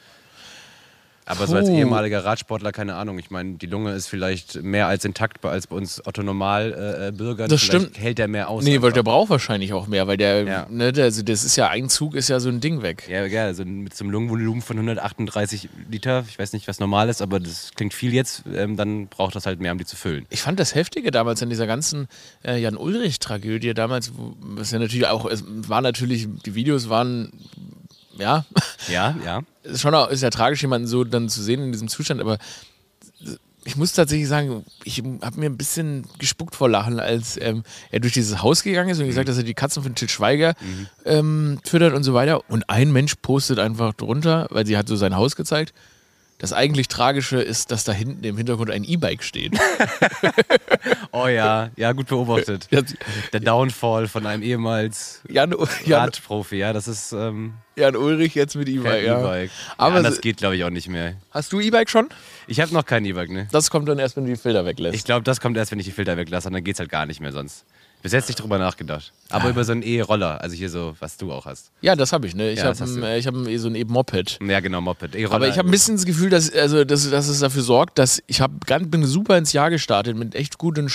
Aber 1.30 1.48
so 1.48 1.56
als 1.56 1.70
Puh. 1.70 1.78
ehemaliger 1.78 2.26
Radsportler, 2.26 2.72
keine 2.72 2.96
Ahnung. 2.96 3.20
Ich 3.20 3.30
meine, 3.32 3.54
die 3.54 3.68
Lunge 3.68 3.94
ist 3.94 4.08
vielleicht 4.08 4.62
mehr 4.64 4.88
als 4.88 5.06
intakt 5.06 5.46
als 5.46 5.68
bei 5.68 5.76
uns 5.76 6.06
Otto-Normal-Bürgern. 6.06 7.50
Das 7.50 7.62
vielleicht 7.62 7.84
stimmt. 7.86 8.00
hält 8.00 8.18
der 8.18 8.28
mehr 8.28 8.50
aus. 8.50 8.64
Nee, 8.64 8.82
weil 8.82 8.92
der 8.92 9.04
braucht 9.04 9.30
wahrscheinlich 9.30 9.74
auch 9.74 9.88
mehr, 9.88 10.08
weil 10.08 10.18
der, 10.18 10.44
Ja. 10.44 10.68
ne, 10.70 10.92
der, 10.92 11.06
also 11.06 11.22
das 11.22 11.44
ist 11.44 11.56
ja, 11.56 11.70
ein 11.70 11.88
Zug 11.90 12.16
ist 12.16 12.30
ja 12.30 12.40
so 12.40 12.50
ein 12.50 12.60
Ding 12.62 12.82
weg. 12.82 13.08
Ja, 13.10 13.26
ja, 13.26 13.44
also 13.46 13.64
mit 13.64 13.96
so 13.96 14.04
einem 14.04 14.12
Lungenvolumen 14.12 14.62
von 14.62 14.78
138 14.78 15.70
Liter, 15.90 16.26
ich 16.28 16.40
weiß 16.40 16.54
nicht, 16.54 16.68
was 16.68 16.80
normal 16.80 17.10
ist, 17.10 17.22
aber 17.22 17.40
das 17.40 17.72
klingt 17.76 17.94
viel 17.94 18.14
jetzt, 18.14 18.44
ähm, 18.54 18.76
dann 18.76 19.08
braucht 19.08 19.36
das 19.36 19.46
halt 19.46 19.60
mehr, 19.60 19.72
um 19.72 19.78
die 19.78 19.86
zu 19.86 19.96
füllen. 19.96 20.26
Ich 20.30 20.42
fand 20.42 20.60
das 20.60 20.74
Heftige 20.76 21.12
damals 21.12 21.44
an 21.44 21.50
dieser 21.50 21.68
ganzen 21.68 22.08
äh, 22.44 22.58
Jan-Ulrich-Tragödie 22.60 23.74
damals, 23.74 24.12
was 24.40 24.72
ja 24.72 24.80
natürlich 24.80 25.08
auch, 25.08 25.26
es 25.26 25.44
war 25.48 25.82
natürlich, 25.82 26.28
die 26.46 26.56
Videos 26.56 26.90
waren, 26.90 27.32
ja, 28.20 28.46
Ja, 28.88 29.16
ja. 29.26 29.42
ist 29.64 29.82
schon 29.82 29.96
auch, 29.96 30.10
ist 30.10 30.22
ja 30.22 30.30
tragisch, 30.30 30.62
jemanden 30.62 30.88
so 30.88 31.04
dann 31.04 31.30
zu 31.30 31.42
sehen 31.42 31.62
in 31.64 31.72
diesem 31.72 31.88
Zustand, 31.88 32.22
aber 32.22 32.38
ich 33.66 33.76
muss 33.76 33.94
tatsächlich 33.94 34.28
sagen, 34.28 34.66
ich 34.84 35.04
habe 35.22 35.40
mir 35.40 35.48
ein 35.48 35.58
bisschen 35.58 36.06
gespuckt 36.18 36.56
vor 36.56 36.70
Lachen, 36.70 37.00
als 37.00 37.38
ähm, 37.40 37.64
er 37.92 38.00
durch 38.00 38.14
dieses 38.14 38.42
Haus 38.42 38.64
gegangen 38.64 38.90
ist 38.90 39.00
und 39.00 39.06
gesagt, 39.06 39.30
dass 39.30 39.38
er 39.38 39.44
die 39.44 39.54
Katzen 39.54 39.84
von 39.84 39.96
Til 39.96 40.10
Schweiger 40.10 40.56
ähm, 41.06 41.60
füttert 41.64 41.94
und 41.94 42.04
so 42.04 42.14
weiter. 42.14 42.50
Und 42.50 42.70
ein 42.70 42.92
Mensch 42.92 43.16
postet 43.22 43.60
einfach 43.60 43.94
drunter, 43.94 44.48
weil 44.50 44.66
sie 44.66 44.78
hat 44.78 44.88
so 44.88 44.96
sein 44.96 45.16
Haus 45.16 45.36
gezeigt. 45.36 45.74
Das 46.40 46.54
eigentlich 46.54 46.88
Tragische 46.88 47.42
ist, 47.42 47.70
dass 47.70 47.84
da 47.84 47.92
hinten 47.92 48.24
im 48.24 48.38
Hintergrund 48.38 48.72
ein 48.72 48.84
E-Bike 48.84 49.24
steht. 49.24 49.54
Oh 51.12 51.28
ja, 51.28 51.72
ja, 51.76 51.92
gut 51.92 52.08
beobachtet. 52.08 52.70
Der 53.34 53.40
Downfall 53.40 54.08
von 54.08 54.26
einem 54.28 54.44
ehemals 54.44 55.22
Jan, 55.28 55.56
Jan, 55.86 56.02
Radprofi, 56.02 56.58
ja, 56.58 56.72
das 56.72 56.88
ist 56.88 57.12
ähm, 57.14 57.56
Jan 57.76 57.96
Ulrich 57.96 58.36
jetzt 58.36 58.56
mit 58.56 58.70
E-Bike. 58.70 59.04
Ja. 59.04 59.20
E-Bike. 59.20 59.52
Aber 59.78 59.98
ja, 59.98 60.04
das 60.04 60.22
geht, 60.22 60.38
glaube 60.38 60.56
ich, 60.56 60.64
auch 60.64 60.70
nicht 60.70 60.88
mehr. 60.88 61.16
Hast 61.32 61.52
du 61.52 61.60
E-Bike 61.60 61.90
schon? 61.90 62.10
Ich 62.48 62.62
habe 62.62 62.74
noch 62.74 62.86
kein 62.86 63.04
E-Bike, 63.06 63.32
ne? 63.32 63.48
Das 63.52 63.72
kommt 63.72 63.90
dann 63.90 63.98
erst, 63.98 64.16
wenn 64.16 64.26
du 64.26 64.30
die 64.30 64.38
Filter 64.38 64.66
weglässt. 64.66 64.96
Ich 64.96 65.04
glaube, 65.04 65.24
das 65.24 65.42
kommt 65.42 65.58
erst, 65.58 65.72
wenn 65.72 65.80
ich 65.80 65.86
die 65.86 65.92
Filter 65.92 66.16
weglasse, 66.16 66.48
und 66.48 66.54
dann 66.54 66.64
geht's 66.64 66.80
halt 66.80 66.90
gar 66.90 67.08
nicht 67.08 67.20
mehr 67.20 67.32
sonst. 67.32 67.66
Bis 68.02 68.14
jetzt 68.14 68.30
nicht 68.30 68.42
drüber 68.42 68.58
nachgedacht. 68.58 69.12
Aber 69.30 69.50
über 69.50 69.64
so 69.66 69.74
einen 69.74 69.82
E-Roller, 69.82 70.40
also 70.42 70.56
hier 70.56 70.70
so, 70.70 70.96
was 71.00 71.18
du 71.18 71.32
auch 71.34 71.46
hast. 71.46 71.72
ja, 71.82 71.96
das 71.96 72.14
habe 72.14 72.28
ich. 72.28 72.34
Ne? 72.36 72.52
Ich 72.52 72.60
Ja, 72.60 72.66
habe 72.74 73.18
ich 73.18 73.28
hab 73.28 73.34
ein- 73.36 73.60
so 73.60 73.68
ein 73.68 73.76
E-Moped. 73.76 74.40
Ja, 74.42 74.60
genau, 74.62 74.80
Moped. 74.82 75.16
E-Roller. 75.16 75.36
Aber 75.36 75.48
ich 75.50 75.58
habe 75.58 75.68
ein 75.68 75.72
bisschen 75.72 75.96
das 75.98 76.06
Gefühl, 76.06 76.30
dass, 76.30 76.52
also, 76.54 76.86
dass, 76.86 77.10
dass 77.10 77.28
es 77.28 77.40
dafür 77.40 77.62
sorgt, 77.62 78.00
dass 78.00 78.24
ich 78.28 78.40
hab, 78.42 78.66
ganz- 78.66 78.90
bin 78.90 79.06
super 79.06 79.38
ins 79.38 79.52
Jahr 79.54 79.70
gestartet 79.70 80.16
mit 80.18 80.34
echt 80.34 80.58
guten 80.58 80.88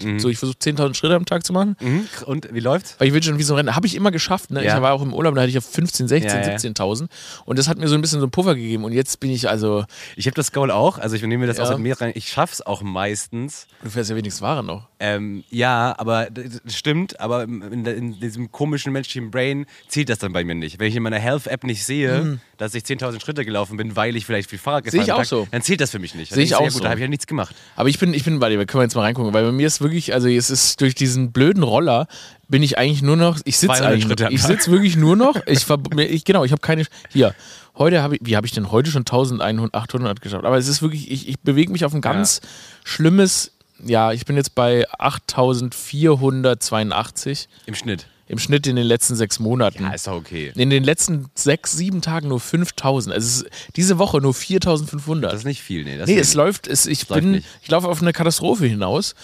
Schritt. 0.00 0.20
So, 0.20 0.28
ich 0.28 0.38
versuche 0.38 0.56
10.000 0.58 0.94
Schritte 0.94 1.14
am 1.14 1.24
Tag 1.24 1.44
zu 1.44 1.52
machen. 1.52 1.76
Mhm. 1.80 2.06
Und 2.26 2.52
wie 2.52 2.60
läuft's? 2.60 2.96
Weil 2.98 3.08
ich 3.08 3.14
will 3.14 3.22
schon 3.22 3.38
wie 3.38 3.42
so 3.42 3.54
ein 3.54 3.58
Rennen. 3.58 3.76
Habe 3.76 3.86
ich 3.86 3.94
immer 3.94 4.10
geschafft. 4.10 4.50
Ne? 4.50 4.64
Ja. 4.64 4.76
Ich 4.76 4.82
war 4.82 4.92
auch 4.92 5.02
im 5.02 5.12
Urlaub, 5.14 5.34
da 5.34 5.42
hatte 5.42 5.48
ich 5.48 5.54
ja 5.54 5.60
15, 5.60 6.08
16, 6.08 6.30
Ja, 6.42 6.48
ja. 6.50 6.56
17.000. 6.56 7.08
Und 7.44 7.58
das 7.58 7.68
hat 7.68 7.78
mir 7.78 7.88
so 7.88 7.94
ein 7.94 8.00
bisschen 8.00 8.20
so 8.20 8.24
einen 8.26 8.30
Puffer 8.30 8.54
gegeben. 8.54 8.84
Und 8.84 8.92
jetzt 8.92 9.20
bin 9.20 9.30
ich 9.30 9.48
also, 9.48 9.84
Ich 10.16 10.26
habe 10.26 10.34
das 10.34 10.52
Goal 10.52 10.70
auch, 10.70 10.98
also 10.98 11.16
ich 11.16 11.22
nehme 11.22 11.38
mir 11.38 11.46
das 11.46 11.58
Ja. 11.58 11.64
auch 11.64 11.68
seit 11.68 11.78
mehreren, 11.78 12.12
ich 12.14 12.28
schaff's 12.28 12.60
auch 12.62 12.82
meistens. 12.82 13.66
du 13.82 13.90
fährst 13.90 14.10
ja 14.10 14.16
wenigstens 14.16 14.42
Ware 14.42 14.62
noch. 14.64 14.88
Ähm, 15.00 15.44
ja, 15.50 15.94
aber 15.98 16.28
das 16.30 16.76
stimmt, 16.76 17.18
aber 17.20 17.42
in, 17.44 17.84
in 17.84 18.20
diesem 18.20 18.52
komischen 18.52 18.92
menschlichen 18.92 19.30
Brain 19.30 19.66
zählt 19.88 20.08
das 20.08 20.18
dann 20.18 20.32
bei 20.32 20.44
mir 20.44 20.54
nicht. 20.54 20.78
Wenn 20.78 20.88
ich 20.88 20.96
in 20.96 21.02
meiner 21.02 21.18
Health-App 21.18 21.64
nicht 21.64 21.84
sehe, 21.84 22.38
dass 22.62 22.76
ich 22.76 22.84
10.000 22.84 23.20
Schritte 23.20 23.44
gelaufen 23.44 23.76
bin, 23.76 23.96
weil 23.96 24.14
ich 24.14 24.24
vielleicht 24.24 24.48
viel 24.48 24.58
Fahrrad 24.58 24.84
Mhm. 24.84 24.90
Sehe 24.90 25.00
gefahren 25.00 25.22
ich 25.22 25.30
bin, 25.30 25.38
auch 25.38 25.44
so. 25.44 25.48
dann 25.50 25.62
zählt 25.62 25.80
das 25.80 25.90
für 25.90 25.98
mich 25.98 26.14
nicht. 26.14 26.32
Sehe 26.32 26.44
ich 26.44 26.54
auch 26.54 26.60
ja, 26.60 26.66
gut, 26.66 26.74
so. 26.74 26.80
Da 26.80 26.90
habe 26.90 27.00
ich 27.00 27.02
ja 27.02 27.08
nichts 27.08 27.26
gemacht. 27.26 27.56
Aber 27.74 27.88
ich 27.88 27.98
bin, 27.98 28.14
ich 28.14 28.22
bin, 28.22 28.40
warte, 28.40 28.54
können 28.66 28.80
wir 28.80 28.84
jetzt 28.84 28.94
mal 28.94 29.02
reingucken, 29.02 29.34
weil 29.34 29.44
bei 29.44 29.50
mir 29.50 29.66
ist 29.66 29.80
wirklich, 29.80 30.14
also 30.14 30.28
es 30.28 30.48
ist 30.48 30.80
durch 30.80 30.94
diesen 30.94 31.32
blöden 31.32 31.64
Roller 31.64 32.06
bin 32.46 32.62
ich 32.62 32.78
eigentlich 32.78 33.02
nur 33.02 33.16
noch, 33.16 33.40
ich 33.44 33.58
sitze 33.58 33.74
200 33.74 33.92
eigentlich, 33.92 34.04
Schritte 34.04 34.28
ich 34.30 34.44
sitze 34.44 34.70
wirklich 34.70 34.96
nur 34.96 35.16
noch, 35.16 35.34
ich, 35.46 35.66
ich 35.98 36.24
genau, 36.24 36.44
ich 36.44 36.52
habe 36.52 36.60
keine, 36.60 36.86
hier, 37.10 37.34
heute 37.76 38.00
habe 38.00 38.14
ich, 38.14 38.20
wie 38.22 38.36
habe 38.36 38.46
ich 38.46 38.52
denn 38.52 38.70
heute 38.70 38.92
schon 38.92 39.00
1800 39.00 40.20
geschafft? 40.20 40.44
Aber 40.44 40.56
es 40.56 40.68
ist 40.68 40.82
wirklich, 40.82 41.10
ich, 41.10 41.28
ich 41.28 41.40
bewege 41.40 41.72
mich 41.72 41.84
auf 41.84 41.92
ein 41.94 42.00
ganz 42.00 42.42
schlimmes, 42.84 43.50
ja, 43.84 44.12
ich 44.12 44.24
bin 44.24 44.36
jetzt 44.36 44.54
bei 44.54 44.84
8482 45.00 47.48
Im 47.66 47.74
Schnitt. 47.74 48.06
Im 48.32 48.38
Schnitt 48.38 48.66
in 48.66 48.76
den 48.76 48.86
letzten 48.86 49.14
sechs 49.14 49.38
Monaten. 49.38 49.82
Ja, 49.84 49.90
ist 49.92 50.06
doch 50.06 50.14
okay. 50.14 50.52
in 50.56 50.70
den 50.70 50.84
letzten 50.84 51.26
sechs, 51.34 51.72
sieben 51.72 52.00
Tagen 52.00 52.28
nur 52.28 52.40
5000. 52.40 53.14
Also 53.14 53.26
es 53.26 53.42
ist 53.42 53.50
diese 53.76 53.98
Woche 53.98 54.22
nur 54.22 54.32
4500. 54.32 55.30
Das 55.30 55.40
ist 55.40 55.44
nicht 55.44 55.60
viel, 55.60 55.84
nee. 55.84 55.98
Das 55.98 56.08
Nee, 56.08 56.18
es 56.18 56.32
läuft, 56.32 56.66
es, 56.66 56.86
ich 56.86 57.06
läuft 57.10 57.20
bin, 57.20 57.32
nicht. 57.32 57.46
ich 57.62 57.70
laufe 57.70 57.88
auf 57.88 58.00
eine 58.00 58.14
Katastrophe 58.14 58.64
hinaus. 58.64 59.14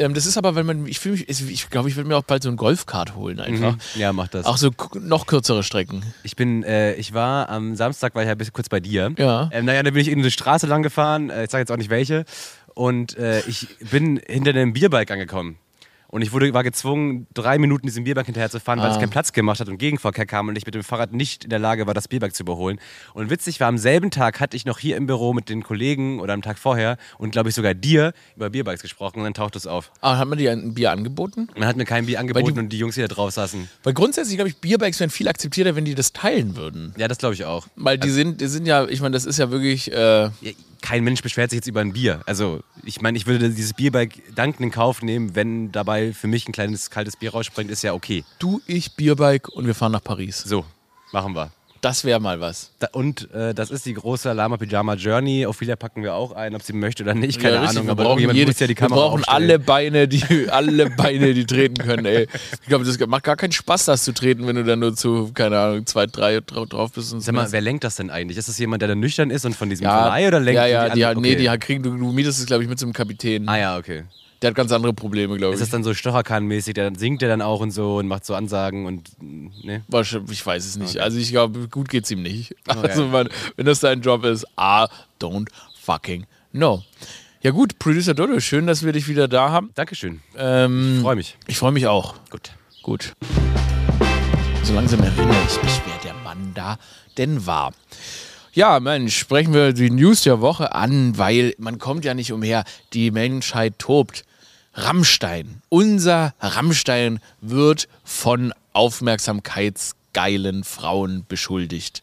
Ähm, 0.00 0.12
das 0.12 0.26
ist 0.26 0.36
aber, 0.36 0.56
wenn 0.56 0.66
man, 0.66 0.86
ich 0.86 0.98
fühle 0.98 1.18
mich, 1.18 1.28
ich 1.28 1.70
glaube, 1.70 1.88
ich 1.88 1.94
würde 1.94 2.08
mir 2.08 2.16
auch 2.16 2.24
bald 2.24 2.42
so 2.42 2.48
ein 2.48 2.56
Golfkart 2.56 3.14
holen 3.14 3.38
einfach. 3.38 3.74
Mhm. 3.74 4.00
Ja, 4.00 4.12
mach 4.12 4.26
das. 4.26 4.44
Auch 4.44 4.56
so 4.56 4.70
noch 5.00 5.26
kürzere 5.26 5.62
Strecken. 5.62 6.02
Ich 6.24 6.34
bin, 6.34 6.64
äh, 6.64 6.94
ich 6.94 7.14
war 7.14 7.48
am 7.50 7.76
Samstag, 7.76 8.16
war 8.16 8.22
ich 8.22 8.26
ja 8.26 8.32
ein 8.32 8.38
bisschen 8.38 8.54
kurz 8.54 8.68
bei 8.68 8.80
dir. 8.80 9.12
Ja. 9.18 9.50
Ähm, 9.52 9.66
naja, 9.66 9.84
da 9.84 9.90
bin 9.92 10.00
ich 10.02 10.08
in 10.08 10.18
eine 10.18 10.32
Straße 10.32 10.66
lang 10.66 10.82
gefahren, 10.82 11.30
äh, 11.30 11.44
ich 11.44 11.50
sage 11.50 11.62
jetzt 11.62 11.70
auch 11.70 11.76
nicht 11.76 11.90
welche. 11.90 12.24
Und 12.74 13.16
äh, 13.18 13.40
ich 13.46 13.68
bin 13.90 14.20
hinter 14.26 14.50
einem 14.50 14.72
Bierbike 14.72 15.12
angekommen. 15.12 15.58
Und 16.10 16.22
ich 16.22 16.32
wurde, 16.32 16.52
war 16.54 16.62
gezwungen, 16.64 17.26
drei 17.34 17.58
Minuten 17.58 17.86
diesem 17.86 18.04
Bierbike 18.04 18.24
hinterherzufahren, 18.26 18.80
weil 18.80 18.90
es 18.90 18.96
Ah. 18.96 19.00
keinen 19.00 19.10
Platz 19.10 19.32
gemacht 19.34 19.60
hat 19.60 19.68
und 19.68 19.76
Gegenverkehr 19.76 20.24
kam 20.24 20.48
und 20.48 20.56
ich 20.56 20.64
mit 20.64 20.74
dem 20.74 20.82
Fahrrad 20.82 21.12
nicht 21.12 21.44
in 21.44 21.50
der 21.50 21.58
Lage 21.58 21.86
war, 21.86 21.92
das 21.92 22.08
Bierbike 22.08 22.34
zu 22.34 22.44
überholen. 22.44 22.80
Und 23.12 23.28
witzig 23.28 23.60
war, 23.60 23.68
am 23.68 23.76
selben 23.76 24.10
Tag 24.10 24.40
hatte 24.40 24.56
ich 24.56 24.64
noch 24.64 24.78
hier 24.78 24.96
im 24.96 25.06
Büro 25.06 25.34
mit 25.34 25.50
den 25.50 25.62
Kollegen 25.62 26.18
oder 26.20 26.32
am 26.32 26.40
Tag 26.40 26.58
vorher 26.58 26.96
und 27.18 27.32
glaube 27.32 27.50
ich 27.50 27.54
sogar 27.54 27.74
dir 27.74 28.14
über 28.36 28.48
Bierbikes 28.48 28.80
gesprochen 28.80 29.18
und 29.18 29.24
dann 29.24 29.34
taucht 29.34 29.54
es 29.54 29.66
auf. 29.66 29.92
Ah, 30.00 30.16
hat 30.16 30.26
man 30.28 30.38
dir 30.38 30.50
ein 30.52 30.72
Bier 30.72 30.92
angeboten? 30.92 31.48
Man 31.56 31.68
hat 31.68 31.76
mir 31.76 31.84
kein 31.84 32.06
Bier 32.06 32.20
angeboten 32.20 32.54
die- 32.54 32.58
und 32.60 32.68
die 32.70 32.78
Jungs, 32.78 32.94
die 32.94 33.02
da 33.02 33.08
drauf 33.08 33.32
saßen. 33.32 33.68
Weil 33.82 33.92
grundsätzlich, 33.92 34.36
glaube 34.38 34.48
ich, 34.48 34.56
Bierbikes 34.56 34.98
wären 35.00 35.10
viel 35.10 35.28
akzeptierter, 35.28 35.76
wenn 35.76 35.84
die 35.84 35.94
das 35.94 36.14
teilen 36.14 36.56
würden. 36.56 36.94
Ja, 36.96 37.06
das 37.08 37.18
glaube 37.18 37.34
ich 37.34 37.44
auch. 37.44 37.66
Weil 37.76 37.98
die 37.98 38.08
sind, 38.10 38.40
die 38.40 38.46
sind 38.46 38.64
ja, 38.66 38.86
ich 38.86 39.02
meine, 39.02 39.12
das 39.12 39.26
ist 39.26 39.38
ja 39.38 39.50
wirklich, 39.50 39.92
äh, 39.92 40.22
Ja, 40.24 40.30
kein 40.82 41.04
Mensch 41.04 41.22
beschwert 41.22 41.50
sich 41.50 41.58
jetzt 41.58 41.66
über 41.66 41.80
ein 41.80 41.92
Bier. 41.92 42.22
Also, 42.26 42.60
ich 42.84 43.00
meine, 43.00 43.18
ich 43.18 43.26
würde 43.26 43.50
dieses 43.50 43.74
Bierbike 43.74 44.34
dankend 44.34 44.60
in 44.60 44.70
Kauf 44.70 45.02
nehmen, 45.02 45.34
wenn 45.34 45.72
dabei 45.72 46.12
für 46.12 46.26
mich 46.26 46.48
ein 46.48 46.52
kleines 46.52 46.90
kaltes 46.90 47.16
Bier 47.16 47.30
rausspringt, 47.32 47.70
ist 47.70 47.82
ja 47.82 47.94
okay. 47.94 48.24
du, 48.38 48.60
ich, 48.66 48.94
Bierbike 48.94 49.48
und 49.48 49.66
wir 49.66 49.74
fahren 49.74 49.92
nach 49.92 50.04
Paris. 50.04 50.42
So, 50.42 50.64
machen 51.12 51.34
wir. 51.34 51.50
Das 51.80 52.04
wäre 52.04 52.18
mal 52.20 52.40
was. 52.40 52.72
Da, 52.80 52.88
und 52.92 53.32
äh, 53.32 53.54
das 53.54 53.70
ist 53.70 53.86
die 53.86 53.94
große 53.94 54.32
Lama 54.32 54.56
Pyjama 54.56 54.94
Journey. 54.94 55.46
Ophelia 55.46 55.76
packen 55.76 56.02
wir 56.02 56.14
auch 56.14 56.32
ein, 56.32 56.54
ob 56.56 56.62
sie 56.62 56.72
möchte 56.72 57.04
oder 57.04 57.14
nicht. 57.14 57.38
Keine 57.40 57.54
Ja, 57.54 57.60
richtig, 57.60 57.76
Ahnung, 57.78 57.86
wir 57.88 57.92
aber 57.92 58.04
brauchen 58.04 58.34
jede- 58.34 58.46
muss 58.50 58.58
ja 58.58 58.66
die 58.66 58.74
Kamera 58.74 58.96
Wir 58.96 59.02
brauchen 59.02 59.20
aufstellen. 59.24 59.42
alle 59.50 59.58
Beine, 59.60 60.08
die 60.08 60.22
alle 60.50 60.90
Beine, 60.90 61.34
die 61.34 61.46
treten 61.46 61.74
können, 61.82 62.04
ey. 62.06 62.26
Ich 62.62 62.66
glaube, 62.68 62.84
das 62.84 62.98
macht 63.06 63.24
gar 63.24 63.36
keinen 63.36 63.52
Spaß, 63.52 63.84
das 63.84 64.02
zu 64.04 64.12
treten, 64.12 64.46
wenn 64.46 64.56
du 64.56 64.64
dann 64.64 64.80
nur 64.80 64.94
zu, 64.96 65.30
keine 65.32 65.58
Ahnung, 65.58 65.86
zwei, 65.86 66.06
drei 66.06 66.38
dra- 66.38 66.66
drauf 66.68 66.92
bist. 66.92 67.12
Und 67.12 67.20
Sag 67.20 67.34
mal, 67.34 67.50
wer 67.52 67.60
lenkt 67.60 67.84
das 67.84 67.96
denn 67.96 68.10
eigentlich? 68.10 68.38
Ist 68.38 68.48
das 68.48 68.58
jemand, 68.58 68.82
der 68.82 68.88
dann 68.88 69.00
nüchtern 69.00 69.30
ist 69.30 69.44
und 69.44 69.54
von 69.54 69.70
diesem 69.70 69.84
ja, 69.84 70.02
Verleih 70.02 70.28
oder 70.28 70.40
lenkt 70.40 70.56
ja, 70.58 70.66
ja, 70.66 70.88
die, 70.88 70.94
die, 70.96 71.04
anderen? 71.04 71.22
nee, 71.22 71.32
Okay. 71.34 71.50
die 71.52 71.58
kriegen, 71.58 71.82
du, 71.82 71.96
du 71.96 72.12
mietest 72.12 72.40
es, 72.40 72.46
glaube 72.46 72.62
ich, 72.64 72.68
mit 72.68 72.78
so 72.78 72.86
einem 72.86 72.92
Kapitän. 72.92 73.48
Ah 73.48 73.56
ja, 73.58 73.78
okay. 73.78 74.02
Der 74.40 74.50
hat 74.50 74.54
ganz 74.54 74.70
andere 74.70 74.92
Probleme, 74.92 75.36
glaube 75.36 75.54
ich. 75.54 75.60
Ist 75.60 75.66
das 75.66 75.70
dann 75.70 75.82
so 75.82 75.90
Stocherkahn-mäßig? 75.94 76.74
Dann 76.74 76.94
singt 76.94 77.22
er 77.22 77.28
dann 77.28 77.42
auch 77.42 77.60
und 77.60 77.72
so 77.72 77.96
und 77.96 78.06
macht 78.06 78.24
so 78.24 78.34
Ansagen 78.34 78.86
und. 78.86 79.10
Ne? 79.20 79.82
Ich 80.30 80.46
weiß 80.46 80.64
es 80.64 80.76
nicht. 80.76 80.90
Okay. 80.90 81.00
Also 81.00 81.18
ich 81.18 81.30
glaube, 81.30 81.68
gut 81.68 81.88
geht's 81.88 82.10
ihm 82.10 82.22
nicht. 82.22 82.54
Okay. 82.68 82.88
Also 82.88 83.06
man, 83.06 83.28
wenn 83.56 83.66
das 83.66 83.80
dein 83.80 84.00
Job 84.00 84.24
ist, 84.24 84.44
I 84.58 84.86
don't 85.20 85.48
fucking 85.80 86.26
know. 86.52 86.82
Ja 87.40 87.50
gut, 87.50 87.78
Producer 87.78 88.14
Dodo, 88.14 88.40
schön, 88.40 88.66
dass 88.66 88.84
wir 88.84 88.92
dich 88.92 89.08
wieder 89.08 89.28
da 89.28 89.50
haben. 89.50 89.70
Dankeschön. 89.74 90.20
Ähm, 90.36 91.00
Freue 91.02 91.16
mich. 91.16 91.36
ich 91.46 91.56
freue 91.56 91.72
mich 91.72 91.86
auch. 91.86 92.14
Gut. 92.30 92.52
Gut. 92.82 93.12
So 94.62 94.74
langsam 94.74 95.00
erinnere 95.02 95.36
ich 95.48 95.62
mich, 95.62 95.80
wer 95.86 96.10
der 96.12 96.14
Mann 96.22 96.52
da 96.54 96.78
denn 97.16 97.46
war. 97.46 97.72
Ja, 98.52 98.80
Mensch, 98.80 99.16
sprechen 99.16 99.54
wir 99.54 99.72
die 99.72 99.90
News 99.90 100.22
der 100.22 100.40
Woche 100.40 100.74
an, 100.74 101.16
weil 101.16 101.54
man 101.58 101.78
kommt 101.78 102.04
ja 102.04 102.14
nicht 102.14 102.32
umher. 102.32 102.64
Die 102.92 103.10
Menschheit 103.10 103.78
tobt. 103.78 104.24
Rammstein. 104.78 105.62
Unser 105.68 106.34
Rammstein 106.40 107.20
wird 107.40 107.88
von 108.04 108.52
aufmerksamkeitsgeilen 108.72 110.62
Frauen 110.64 111.24
beschuldigt. 111.28 112.02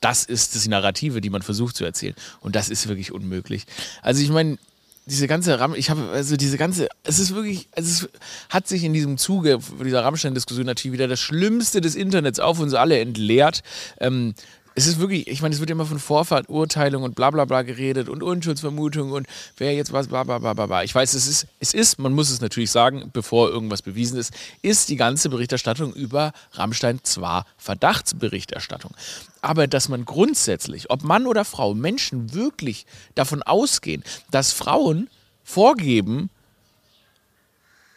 Das 0.00 0.24
ist 0.24 0.64
die 0.64 0.68
Narrative, 0.68 1.20
die 1.20 1.30
man 1.30 1.42
versucht 1.42 1.76
zu 1.76 1.84
erzählen. 1.84 2.14
Und 2.40 2.56
das 2.56 2.68
ist 2.68 2.88
wirklich 2.88 3.12
unmöglich. 3.12 3.66
Also 4.02 4.22
ich 4.22 4.30
meine, 4.30 4.58
diese 5.06 5.26
ganze 5.26 5.58
Ram, 5.58 5.74
ich 5.74 5.90
habe 5.90 6.10
also 6.10 6.36
diese 6.36 6.56
ganze, 6.56 6.88
es 7.02 7.18
ist 7.18 7.34
wirklich, 7.34 7.68
es 7.72 8.08
hat 8.48 8.68
sich 8.68 8.84
in 8.84 8.92
diesem 8.92 9.18
Zuge 9.18 9.58
dieser 9.84 10.04
Rammstein-Diskussion 10.04 10.66
natürlich 10.66 10.92
wieder 10.92 11.08
das 11.08 11.20
Schlimmste 11.20 11.80
des 11.80 11.96
Internets 11.96 12.38
auf 12.38 12.60
uns 12.60 12.74
alle 12.74 13.00
entleert. 13.00 13.62
Ähm, 13.98 14.34
es 14.74 14.86
ist 14.86 14.98
wirklich, 14.98 15.26
ich 15.26 15.42
meine, 15.42 15.54
es 15.54 15.60
wird 15.60 15.70
immer 15.70 15.86
von 15.86 15.98
Vorverurteilung 15.98 17.02
und 17.02 17.14
bla 17.14 17.30
bla 17.30 17.44
bla 17.44 17.62
geredet 17.62 18.08
und 18.08 18.22
Unschuldsvermutung 18.22 19.12
und 19.12 19.26
wer 19.56 19.74
jetzt 19.74 19.92
was, 19.92 20.08
bla 20.08 20.24
bla 20.24 20.38
bla 20.38 20.52
bla. 20.52 20.82
Ich 20.82 20.94
weiß, 20.94 21.14
es 21.14 21.26
ist, 21.26 21.46
es 21.60 21.74
ist, 21.74 21.98
man 21.98 22.12
muss 22.12 22.30
es 22.30 22.40
natürlich 22.40 22.70
sagen, 22.70 23.10
bevor 23.12 23.50
irgendwas 23.50 23.82
bewiesen 23.82 24.18
ist, 24.18 24.32
ist 24.62 24.88
die 24.88 24.96
ganze 24.96 25.28
Berichterstattung 25.28 25.92
über 25.92 26.32
Rammstein 26.52 27.00
zwar 27.02 27.46
Verdachtsberichterstattung, 27.58 28.92
aber 29.40 29.66
dass 29.66 29.88
man 29.88 30.04
grundsätzlich, 30.04 30.90
ob 30.90 31.02
Mann 31.02 31.26
oder 31.26 31.44
Frau, 31.44 31.74
Menschen 31.74 32.32
wirklich 32.32 32.86
davon 33.14 33.42
ausgehen, 33.42 34.02
dass 34.30 34.52
Frauen 34.52 35.08
vorgeben, 35.44 36.30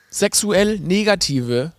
sexuell 0.10 0.80
negative 0.80 1.74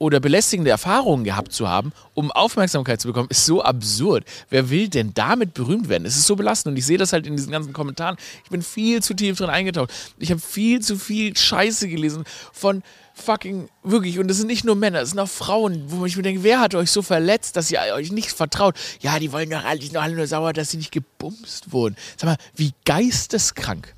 oder 0.00 0.18
belästigende 0.18 0.70
Erfahrungen 0.70 1.24
gehabt 1.24 1.52
zu 1.52 1.68
haben, 1.68 1.92
um 2.14 2.32
Aufmerksamkeit 2.32 3.02
zu 3.02 3.08
bekommen, 3.08 3.28
ist 3.28 3.44
so 3.44 3.62
absurd. 3.62 4.24
Wer 4.48 4.70
will 4.70 4.88
denn 4.88 5.12
damit 5.12 5.52
berühmt 5.52 5.90
werden? 5.90 6.06
Es 6.06 6.16
ist 6.16 6.26
so 6.26 6.36
belastend 6.36 6.72
und 6.72 6.78
ich 6.78 6.86
sehe 6.86 6.96
das 6.96 7.12
halt 7.12 7.26
in 7.26 7.36
diesen 7.36 7.52
ganzen 7.52 7.74
Kommentaren. 7.74 8.16
Ich 8.42 8.50
bin 8.50 8.62
viel 8.62 9.02
zu 9.02 9.12
tief 9.12 9.36
drin 9.36 9.50
eingetaucht. 9.50 9.92
Ich 10.18 10.30
habe 10.30 10.40
viel 10.40 10.80
zu 10.80 10.96
viel 10.96 11.36
Scheiße 11.36 11.86
gelesen 11.86 12.24
von 12.50 12.82
fucking 13.12 13.68
wirklich 13.82 14.18
und 14.18 14.28
das 14.28 14.38
sind 14.38 14.46
nicht 14.46 14.64
nur 14.64 14.74
Männer, 14.74 15.02
es 15.02 15.10
sind 15.10 15.18
auch 15.18 15.28
Frauen, 15.28 15.82
wo 15.88 16.06
ich 16.06 16.16
mir 16.16 16.22
denke, 16.22 16.42
wer 16.44 16.60
hat 16.60 16.74
euch 16.74 16.90
so 16.90 17.02
verletzt, 17.02 17.56
dass 17.56 17.70
ihr 17.70 17.80
euch 17.94 18.10
nicht 18.10 18.30
vertraut? 18.30 18.76
Ja, 19.00 19.18
die 19.18 19.32
wollen 19.32 19.50
doch 19.50 19.62
alle, 19.62 19.78
die 19.78 19.86
sind 19.86 19.96
doch 19.96 20.02
alle 20.02 20.16
nur 20.16 20.26
sauer, 20.26 20.54
dass 20.54 20.70
sie 20.70 20.78
nicht 20.78 20.92
gebumst 20.92 21.72
wurden. 21.72 21.94
Sag 22.16 22.30
mal, 22.30 22.36
wie 22.54 22.72
geisteskrank. 22.86 23.94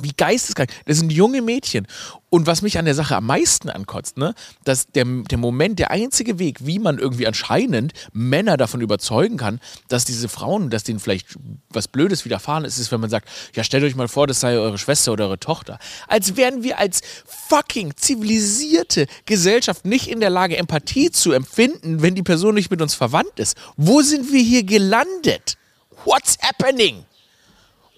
Wie 0.00 0.12
geisteskrank. 0.16 0.70
Das 0.86 0.98
sind 0.98 1.12
junge 1.12 1.40
Mädchen. 1.40 1.86
Und 2.28 2.48
was 2.48 2.62
mich 2.62 2.78
an 2.78 2.84
der 2.84 2.96
Sache 2.96 3.14
am 3.14 3.26
meisten 3.26 3.70
ankotzt, 3.70 4.18
ne, 4.18 4.34
dass 4.64 4.88
der, 4.88 5.04
der 5.04 5.38
Moment, 5.38 5.78
der 5.78 5.92
einzige 5.92 6.40
Weg, 6.40 6.66
wie 6.66 6.80
man 6.80 6.98
irgendwie 6.98 7.28
anscheinend 7.28 7.92
Männer 8.12 8.56
davon 8.56 8.80
überzeugen 8.80 9.36
kann, 9.36 9.60
dass 9.88 10.04
diese 10.04 10.28
Frauen, 10.28 10.68
dass 10.68 10.82
denen 10.82 10.98
vielleicht 10.98 11.38
was 11.70 11.86
Blödes 11.86 12.24
widerfahren 12.24 12.64
ist, 12.64 12.78
ist, 12.78 12.90
wenn 12.90 13.00
man 13.00 13.08
sagt, 13.08 13.28
ja, 13.54 13.62
stellt 13.62 13.84
euch 13.84 13.94
mal 13.94 14.08
vor, 14.08 14.26
das 14.26 14.40
sei 14.40 14.58
eure 14.58 14.78
Schwester 14.78 15.12
oder 15.12 15.26
eure 15.26 15.38
Tochter. 15.38 15.78
Als 16.08 16.36
wären 16.36 16.64
wir 16.64 16.80
als 16.80 17.02
fucking 17.48 17.96
zivilisierte 17.96 19.06
Gesellschaft 19.26 19.84
nicht 19.84 20.08
in 20.08 20.18
der 20.18 20.30
Lage, 20.30 20.56
Empathie 20.56 21.12
zu 21.12 21.30
empfinden, 21.30 22.02
wenn 22.02 22.16
die 22.16 22.24
Person 22.24 22.56
nicht 22.56 22.70
mit 22.70 22.82
uns 22.82 22.94
verwandt 22.94 23.38
ist. 23.38 23.56
Wo 23.76 24.02
sind 24.02 24.32
wir 24.32 24.42
hier 24.42 24.64
gelandet? 24.64 25.56
What's 26.04 26.36
happening? 26.42 27.04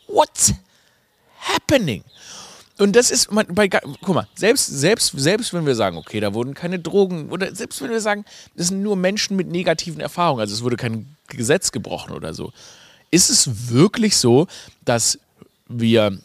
What's 0.08 0.52
happening? 1.52 2.02
Und 2.78 2.94
das 2.94 3.10
ist, 3.10 3.32
man, 3.32 3.46
bei, 3.48 3.68
guck 3.68 4.14
mal, 4.14 4.28
selbst, 4.34 4.66
selbst, 4.66 5.12
selbst 5.16 5.54
wenn 5.54 5.64
wir 5.64 5.74
sagen, 5.74 5.96
okay, 5.96 6.20
da 6.20 6.34
wurden 6.34 6.52
keine 6.52 6.78
Drogen, 6.78 7.30
oder 7.30 7.54
selbst 7.54 7.80
wenn 7.80 7.90
wir 7.90 8.02
sagen, 8.02 8.24
das 8.54 8.68
sind 8.68 8.82
nur 8.82 8.96
Menschen 8.96 9.36
mit 9.36 9.48
negativen 9.48 10.00
Erfahrungen, 10.00 10.40
also 10.40 10.54
es 10.54 10.62
wurde 10.62 10.76
kein 10.76 11.16
Gesetz 11.28 11.72
gebrochen 11.72 12.12
oder 12.12 12.34
so, 12.34 12.52
ist 13.10 13.30
es 13.30 13.70
wirklich 13.70 14.18
so, 14.18 14.46
dass 14.84 15.18
wir 15.68 16.18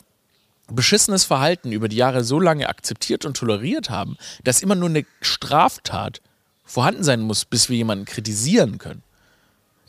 beschissenes 0.67 1.23
Verhalten 1.23 1.71
über 1.71 1.87
die 1.87 1.95
Jahre 1.95 2.23
so 2.23 2.39
lange 2.39 2.67
akzeptiert 2.67 3.25
und 3.25 3.37
toleriert 3.37 3.89
haben, 3.89 4.17
dass 4.43 4.61
immer 4.61 4.75
nur 4.75 4.89
eine 4.89 5.05
Straftat 5.21 6.21
vorhanden 6.65 7.03
sein 7.03 7.21
muss, 7.21 7.45
bis 7.45 7.69
wir 7.69 7.77
jemanden 7.77 8.05
kritisieren 8.05 8.77
können? 8.77 9.03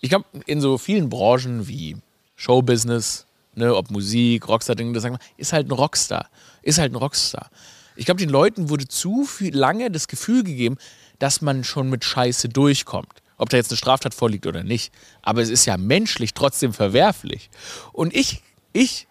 ich 0.03 0.11
glaube, 0.11 0.27
in 0.47 0.61
so 0.61 0.77
vielen 0.77 1.09
Branchen 1.09 1.69
wie 1.69 1.97
Showbusiness, 2.37 3.25
ne, 3.55 3.75
ob 3.75 3.91
Musik, 3.91 4.49
Rockstar-Ding, 4.49 4.93
das 4.93 5.03
sagen 5.03 5.17
wir, 5.17 5.21
ist 5.37 5.53
halt 5.53 5.69
ein 5.69 5.73
Rockstar. 5.73 6.29
Ist 6.63 6.79
halt 6.79 6.93
ein 6.93 6.97
Rockstar. 6.97 7.51
Ich 7.97 8.07
glaube, 8.07 8.19
den 8.19 8.31
Leuten 8.31 8.69
wurde 8.69 8.89
zu 8.89 9.27
lange 9.51 9.91
das 9.91 10.09
Gefühl 10.09 10.45
gegeben, 10.45 10.77
dass 11.19 11.41
man 11.41 11.65
schon 11.65 11.91
mit 11.91 12.05
Scheiße 12.05 12.49
durchkommt. 12.49 13.23
Ob 13.37 13.49
da 13.49 13.57
jetzt 13.57 13.71
eine 13.71 13.77
Straftat 13.77 14.15
vorliegt 14.15 14.47
oder 14.47 14.63
nicht. 14.63 14.93
Aber 15.21 15.43
es 15.43 15.51
ist 15.51 15.67
ja 15.67 15.77
menschlich 15.77 16.33
trotzdem 16.35 16.73
verwerflich. 16.73 17.51
Und 17.93 18.15
ich, 18.15 18.43
ich, 18.73 19.09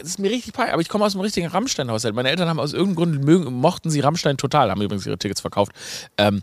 es 0.00 0.08
ist 0.08 0.18
mir 0.18 0.30
richtig 0.30 0.52
peinlich, 0.52 0.72
aber 0.72 0.82
ich 0.82 0.88
komme 0.88 1.04
aus 1.04 1.14
einem 1.14 1.22
richtigen 1.22 1.46
Rammstein-Haushalt. 1.46 2.14
Meine 2.14 2.30
Eltern 2.30 2.48
haben 2.48 2.60
aus 2.60 2.72
irgendeinem 2.72 3.24
Grund 3.24 3.50
mochten 3.50 3.90
sie 3.90 4.00
Rammstein 4.00 4.36
total, 4.36 4.70
haben 4.70 4.82
übrigens 4.82 5.06
ihre 5.06 5.18
Tickets 5.18 5.40
verkauft. 5.40 5.72
Ähm, 6.18 6.42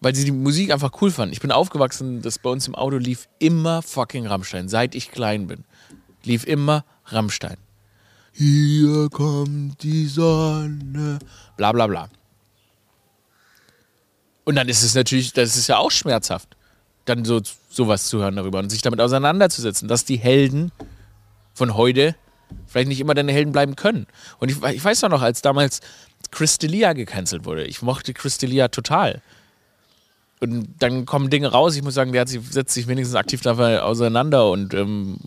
weil 0.00 0.14
sie 0.14 0.24
die 0.24 0.32
Musik 0.32 0.70
einfach 0.70 0.92
cool 1.00 1.10
fanden. 1.10 1.32
Ich 1.32 1.40
bin 1.40 1.50
aufgewachsen, 1.50 2.20
dass 2.20 2.38
bei 2.38 2.50
uns 2.50 2.68
im 2.68 2.74
Auto 2.74 2.98
lief 2.98 3.26
immer 3.38 3.80
fucking 3.80 4.26
Rammstein, 4.26 4.68
seit 4.68 4.94
ich 4.94 5.10
klein 5.10 5.46
bin. 5.46 5.64
Lief 6.24 6.44
immer 6.44 6.84
Rammstein. 7.06 7.56
Hier 8.32 9.08
kommt 9.10 9.82
die 9.82 10.06
Sonne. 10.06 11.18
Bla 11.56 11.72
bla 11.72 11.86
bla. 11.86 12.08
Und 14.44 14.56
dann 14.56 14.68
ist 14.68 14.82
es 14.82 14.94
natürlich, 14.94 15.32
das 15.32 15.56
ist 15.56 15.68
ja 15.68 15.78
auch 15.78 15.90
schmerzhaft, 15.90 16.56
dann 17.04 17.24
so 17.24 17.40
sowas 17.70 18.06
zu 18.06 18.18
hören 18.18 18.36
darüber 18.36 18.58
und 18.58 18.70
sich 18.70 18.82
damit 18.82 19.00
auseinanderzusetzen, 19.00 19.88
dass 19.88 20.04
die 20.04 20.16
Helden 20.16 20.72
von 21.54 21.74
heute 21.76 22.14
vielleicht 22.66 22.88
nicht 22.88 23.00
immer 23.00 23.14
deine 23.14 23.32
Helden 23.32 23.52
bleiben 23.52 23.76
können. 23.76 24.06
Und 24.38 24.50
ich, 24.50 24.62
ich 24.62 24.84
weiß 24.84 25.02
noch, 25.02 25.22
als 25.22 25.42
damals 25.42 25.80
Crystalia 26.30 26.92
gecancelt 26.92 27.44
wurde. 27.44 27.64
Ich 27.64 27.82
mochte 27.82 28.12
Crystalia 28.12 28.68
total. 28.68 29.22
Und 30.40 30.68
dann 30.78 31.06
kommen 31.06 31.30
Dinge 31.30 31.48
raus. 31.48 31.76
Ich 31.76 31.82
muss 31.82 31.94
sagen, 31.94 32.12
der 32.12 32.22
hat 32.22 32.28
sich, 32.28 32.40
setzt 32.50 32.74
sich 32.74 32.86
wenigstens 32.86 33.16
aktiv 33.16 33.40
dabei 33.40 33.82
auseinander 33.82 34.50
und 34.50 34.74
ähm, 34.74 35.18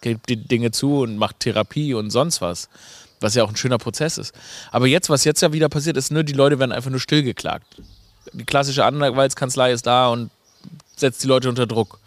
gibt 0.00 0.28
die 0.28 0.36
Dinge 0.36 0.70
zu 0.70 1.00
und 1.00 1.16
macht 1.16 1.40
Therapie 1.40 1.94
und 1.94 2.10
sonst 2.10 2.40
was. 2.40 2.68
Was 3.20 3.34
ja 3.34 3.44
auch 3.44 3.50
ein 3.50 3.56
schöner 3.56 3.78
Prozess 3.78 4.16
ist. 4.16 4.34
Aber 4.70 4.86
jetzt, 4.86 5.10
was 5.10 5.24
jetzt 5.24 5.42
ja 5.42 5.52
wieder 5.52 5.68
passiert 5.68 5.96
ist, 5.96 6.10
nur 6.10 6.24
die 6.24 6.32
Leute 6.32 6.58
werden 6.58 6.72
einfach 6.72 6.90
nur 6.90 7.00
stillgeklagt. 7.00 7.66
Die 8.32 8.44
klassische 8.44 8.84
Anwaltskanzlei 8.84 9.72
ist 9.72 9.86
da 9.86 10.08
und 10.08 10.30
setzt 10.96 11.22
die 11.22 11.26
Leute 11.26 11.48
unter 11.48 11.66
Druck. 11.66 11.98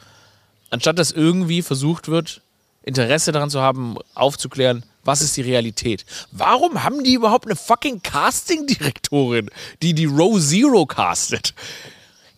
Anstatt 0.72 0.98
dass 0.98 1.12
irgendwie 1.12 1.62
versucht 1.62 2.08
wird, 2.08 2.42
Interesse 2.82 3.32
daran 3.32 3.50
zu 3.50 3.62
haben, 3.62 3.98
aufzuklären, 4.16 4.84
was 5.04 5.22
ist 5.22 5.38
die 5.38 5.42
Realität? 5.42 6.06
Warum 6.32 6.84
haben 6.84 7.04
die 7.04 7.14
überhaupt 7.14 7.46
eine 7.46 7.56
fucking 7.56 8.02
Casting-Direktorin, 8.02 9.50
die 9.82 9.94
die 9.94 10.06
Row 10.06 10.40
Zero 10.40 10.86
castet? 10.86 11.54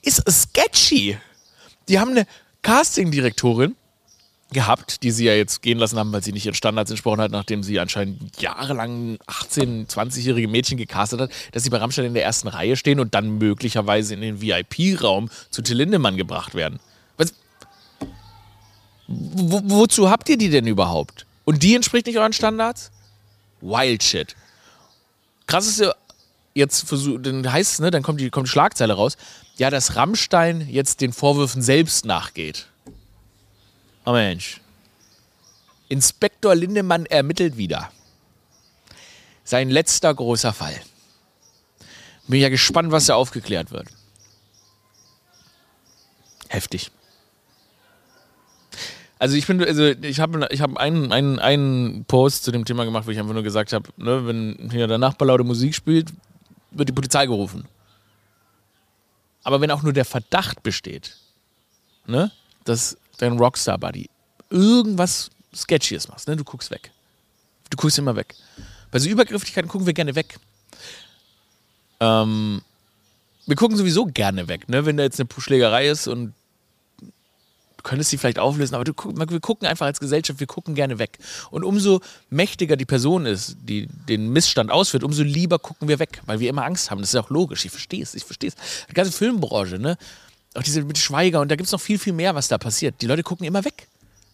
Ist 0.01 0.23
sketchy. 0.29 1.17
Die 1.87 1.99
haben 1.99 2.11
eine 2.11 2.27
Casting-Direktorin 2.61 3.75
gehabt, 4.55 5.03
die 5.03 5.11
sie 5.11 5.25
ja 5.25 5.33
jetzt 5.33 5.61
gehen 5.61 5.77
lassen 5.77 5.99
haben, 5.99 6.11
weil 6.11 6.23
sie 6.23 6.31
nicht 6.31 6.47
ihren 6.47 6.55
Standards 6.55 6.89
entsprochen 6.89 7.21
hat, 7.21 7.29
nachdem 7.29 7.61
sie 7.61 7.79
anscheinend 7.79 8.41
jahrelang 8.41 9.17
18-, 9.27 9.87
20-jährige 9.87 10.47
Mädchen 10.47 10.79
gecastet 10.79 11.21
hat, 11.21 11.31
dass 11.51 11.61
sie 11.63 11.69
bei 11.69 11.77
Rammstein 11.77 12.05
in 12.05 12.15
der 12.15 12.23
ersten 12.23 12.47
Reihe 12.47 12.75
stehen 12.75 12.99
und 12.99 13.13
dann 13.13 13.37
möglicherweise 13.37 14.15
in 14.15 14.21
den 14.21 14.41
VIP-Raum 14.41 15.29
zu 15.51 15.61
Till 15.61 15.77
Lindemann 15.77 16.17
gebracht 16.17 16.55
werden. 16.55 16.79
Was, 17.17 17.35
wo, 19.07 19.61
wozu 19.65 20.09
habt 20.09 20.27
ihr 20.29 20.37
die 20.37 20.49
denn 20.49 20.65
überhaupt? 20.65 21.27
Und 21.43 21.61
die 21.61 21.75
entspricht 21.75 22.07
nicht 22.07 22.17
euren 22.17 22.33
Standards? 22.33 22.89
Wild 23.61 24.01
shit. 24.01 24.35
Krass 25.45 25.67
ist 25.67 25.79
ja, 25.81 25.93
jetzt 26.55 26.87
versucht, 26.87 27.25
dann 27.25 27.51
heißt 27.51 27.73
es, 27.73 27.79
ne, 27.79 27.91
dann 27.91 28.01
kommt 28.01 28.19
die, 28.19 28.31
kommt 28.31 28.47
die 28.47 28.51
Schlagzeile 28.51 28.93
raus, 28.93 29.17
ja, 29.57 29.69
dass 29.69 29.95
Rammstein 29.95 30.67
jetzt 30.69 31.01
den 31.01 31.13
Vorwürfen 31.13 31.61
selbst 31.61 32.05
nachgeht. 32.05 32.67
Oh 34.05 34.13
Mensch. 34.13 34.61
Inspektor 35.89 36.55
Lindemann 36.55 37.05
ermittelt 37.05 37.57
wieder. 37.57 37.91
Sein 39.43 39.69
letzter 39.69 40.13
großer 40.13 40.53
Fall. 40.53 40.79
Bin 42.27 42.41
ja 42.41 42.49
gespannt, 42.49 42.91
was 42.91 43.05
da 43.05 43.15
aufgeklärt 43.15 43.71
wird. 43.71 43.87
Heftig. 46.49 46.91
Also 49.17 49.37
ich 49.37 49.47
bin, 49.47 49.63
also 49.63 49.85
ich 49.85 50.19
habe 50.19 50.47
ich 50.51 50.61
hab 50.61 50.77
einen, 50.77 51.11
einen, 51.11 51.39
einen 51.39 52.05
Post 52.05 52.43
zu 52.43 52.51
dem 52.51 52.65
Thema 52.65 52.85
gemacht, 52.85 53.07
wo 53.07 53.11
ich 53.11 53.19
einfach 53.19 53.33
nur 53.33 53.43
gesagt 53.43 53.73
habe, 53.73 53.89
ne, 53.97 54.27
wenn 54.27 54.69
hier 54.71 54.87
der 54.87 54.97
Nachbar 54.97 55.27
laute 55.27 55.43
Musik 55.43 55.73
spielt, 55.73 56.11
wird 56.71 56.89
die 56.89 56.93
Polizei 56.93 57.25
gerufen. 57.25 57.65
Aber 59.43 59.61
wenn 59.61 59.71
auch 59.71 59.83
nur 59.83 59.93
der 59.93 60.05
Verdacht 60.05 60.63
besteht, 60.63 61.17
ne, 62.07 62.31
dass 62.65 62.97
dein 63.17 63.37
Rockstar-Buddy 63.37 64.09
irgendwas 64.49 65.29
Sketchyes 65.53 66.07
machst, 66.07 66.27
ne, 66.27 66.35
du 66.35 66.43
guckst 66.43 66.71
weg. 66.71 66.91
Du 67.69 67.77
guckst 67.77 67.97
immer 67.97 68.15
weg. 68.15 68.35
Bei 68.91 68.99
so 68.99 69.09
Übergrifflichkeiten 69.09 69.69
gucken 69.69 69.87
wir 69.87 69.93
gerne 69.93 70.15
weg. 70.15 70.37
Ähm, 71.99 72.61
wir 73.45 73.55
gucken 73.55 73.77
sowieso 73.77 74.05
gerne 74.05 74.47
weg, 74.47 74.69
ne? 74.69 74.85
Wenn 74.85 74.97
da 74.97 75.03
jetzt 75.03 75.19
eine 75.19 75.29
Schlägerei 75.37 75.87
ist 75.87 76.07
und 76.07 76.33
du 76.99 77.83
könntest 77.83 78.09
sie 78.09 78.17
vielleicht 78.17 78.39
auflösen, 78.39 78.75
aber 78.75 78.83
du, 78.83 78.93
wir 78.93 79.39
gucken 79.39 79.67
einfach 79.67 79.85
als 79.85 79.99
Gesellschaft, 79.99 80.39
wir 80.39 80.47
gucken 80.47 80.75
gerne 80.75 80.99
weg. 80.99 81.17
Und 81.51 81.63
umso 81.63 82.01
mächtiger 82.29 82.75
die 82.75 82.85
Person 82.85 83.25
ist, 83.25 83.57
die 83.61 83.87
den 84.07 84.29
Missstand 84.29 84.71
ausführt, 84.71 85.03
umso 85.03 85.23
lieber 85.23 85.59
gucken 85.59 85.87
wir 85.87 85.99
weg, 85.99 86.21
weil 86.25 86.39
wir 86.39 86.49
immer 86.49 86.65
Angst 86.65 86.91
haben. 86.91 87.01
Das 87.01 87.13
ist 87.13 87.19
auch 87.19 87.29
logisch, 87.29 87.65
ich 87.65 87.71
verstehe 87.71 88.03
es, 88.03 88.15
ich 88.15 88.23
verstehe 88.23 88.49
es. 88.49 88.55
Die 88.89 88.93
ganze 88.93 89.11
Filmbranche, 89.11 89.79
ne? 89.79 89.97
Auch 90.55 90.63
diese 90.63 90.83
mit 90.83 90.97
Schweiger 90.97 91.41
und 91.41 91.49
da 91.49 91.55
gibt 91.55 91.67
es 91.67 91.71
noch 91.71 91.81
viel, 91.81 91.99
viel 91.99 92.13
mehr, 92.13 92.33
was 92.35 92.47
da 92.47 92.57
passiert. 92.57 92.95
Die 93.01 93.07
Leute 93.07 93.23
gucken 93.23 93.45
immer 93.45 93.65
weg. 93.65 93.87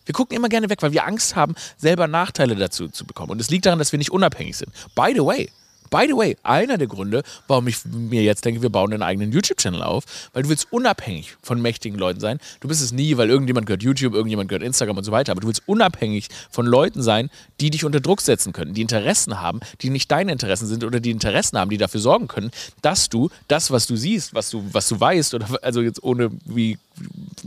Wir 0.06 0.14
gucken 0.14 0.36
immer 0.36 0.50
gerne 0.50 0.70
weg, 0.70 0.82
weil 0.82 0.92
wir 0.92 1.06
Angst 1.06 1.36
haben, 1.36 1.56
selber 1.78 2.08
Nachteile 2.08 2.56
dazu 2.56 2.88
zu 2.90 3.06
bekommen. 3.06 3.32
Und 3.32 3.42
es 3.42 3.50
liegt 3.50 3.66
daran, 3.66 3.80
dass 3.80 3.92
wir 3.92 4.00
nicht 4.00 4.12
unabhängig 4.12 4.58
sind. 4.58 4.72
By 4.96 5.14
the 5.14 5.24
way, 5.24 5.50
By 5.92 6.06
the 6.08 6.16
way, 6.16 6.38
einer 6.44 6.78
der 6.78 6.88
Gründe, 6.88 7.22
warum 7.48 7.68
ich 7.68 7.84
mir 7.84 8.24
jetzt 8.24 8.46
denke, 8.46 8.62
wir 8.62 8.70
bauen 8.70 8.94
einen 8.94 9.04
eigenen 9.04 9.34
YouTube-Channel 9.34 9.84
auf, 9.84 10.06
weil 10.32 10.44
du 10.44 10.50
willst 10.50 10.72
unabhängig 10.72 11.36
von 11.44 11.62
mächtigen 11.62 12.00
Leuten 12.00 12.22
sein. 12.22 12.40
Du 12.62 12.70
bist 12.70 12.82
es 12.82 12.94
nie, 12.94 13.18
weil 13.18 13.30
irgendjemand 13.30 13.68
gehört 13.68 13.84
YouTube, 13.84 14.14
irgendjemand 14.14 14.48
gehört 14.48 14.64
Instagram 14.64 14.98
und 14.98 15.04
so 15.04 15.12
weiter, 15.12 15.34
aber 15.34 15.42
du 15.42 15.48
willst 15.48 15.64
unabhängig 15.66 16.30
von 16.50 16.66
Leuten 16.66 17.04
sein, 17.04 17.30
die 17.60 17.72
dich 17.72 17.84
unter 17.84 18.00
Druck 18.00 18.22
setzen 18.22 18.54
können, 18.54 18.74
die 18.74 18.82
Interessen 18.82 19.42
haben, 19.42 19.60
die 19.82 19.90
nicht 19.90 20.10
deine 20.10 20.32
Interessen 20.32 20.66
sind 20.66 20.86
oder 20.86 21.02
die 21.02 21.12
Interessen 21.12 21.58
haben, 21.58 21.70
die 21.70 21.78
dafür 21.78 22.00
sorgen 22.00 22.30
können, 22.30 22.52
dass 22.82 23.10
du 23.10 23.30
das, 23.50 23.70
was 23.70 23.86
du 23.86 23.98
siehst, 23.98 24.34
was 24.34 24.50
du, 24.50 24.64
was 24.72 24.88
du 24.88 24.98
weißt, 24.98 25.34
oder 25.34 25.46
also 25.62 25.82
jetzt 25.82 26.02
ohne 26.02 26.32
wie 26.46 26.78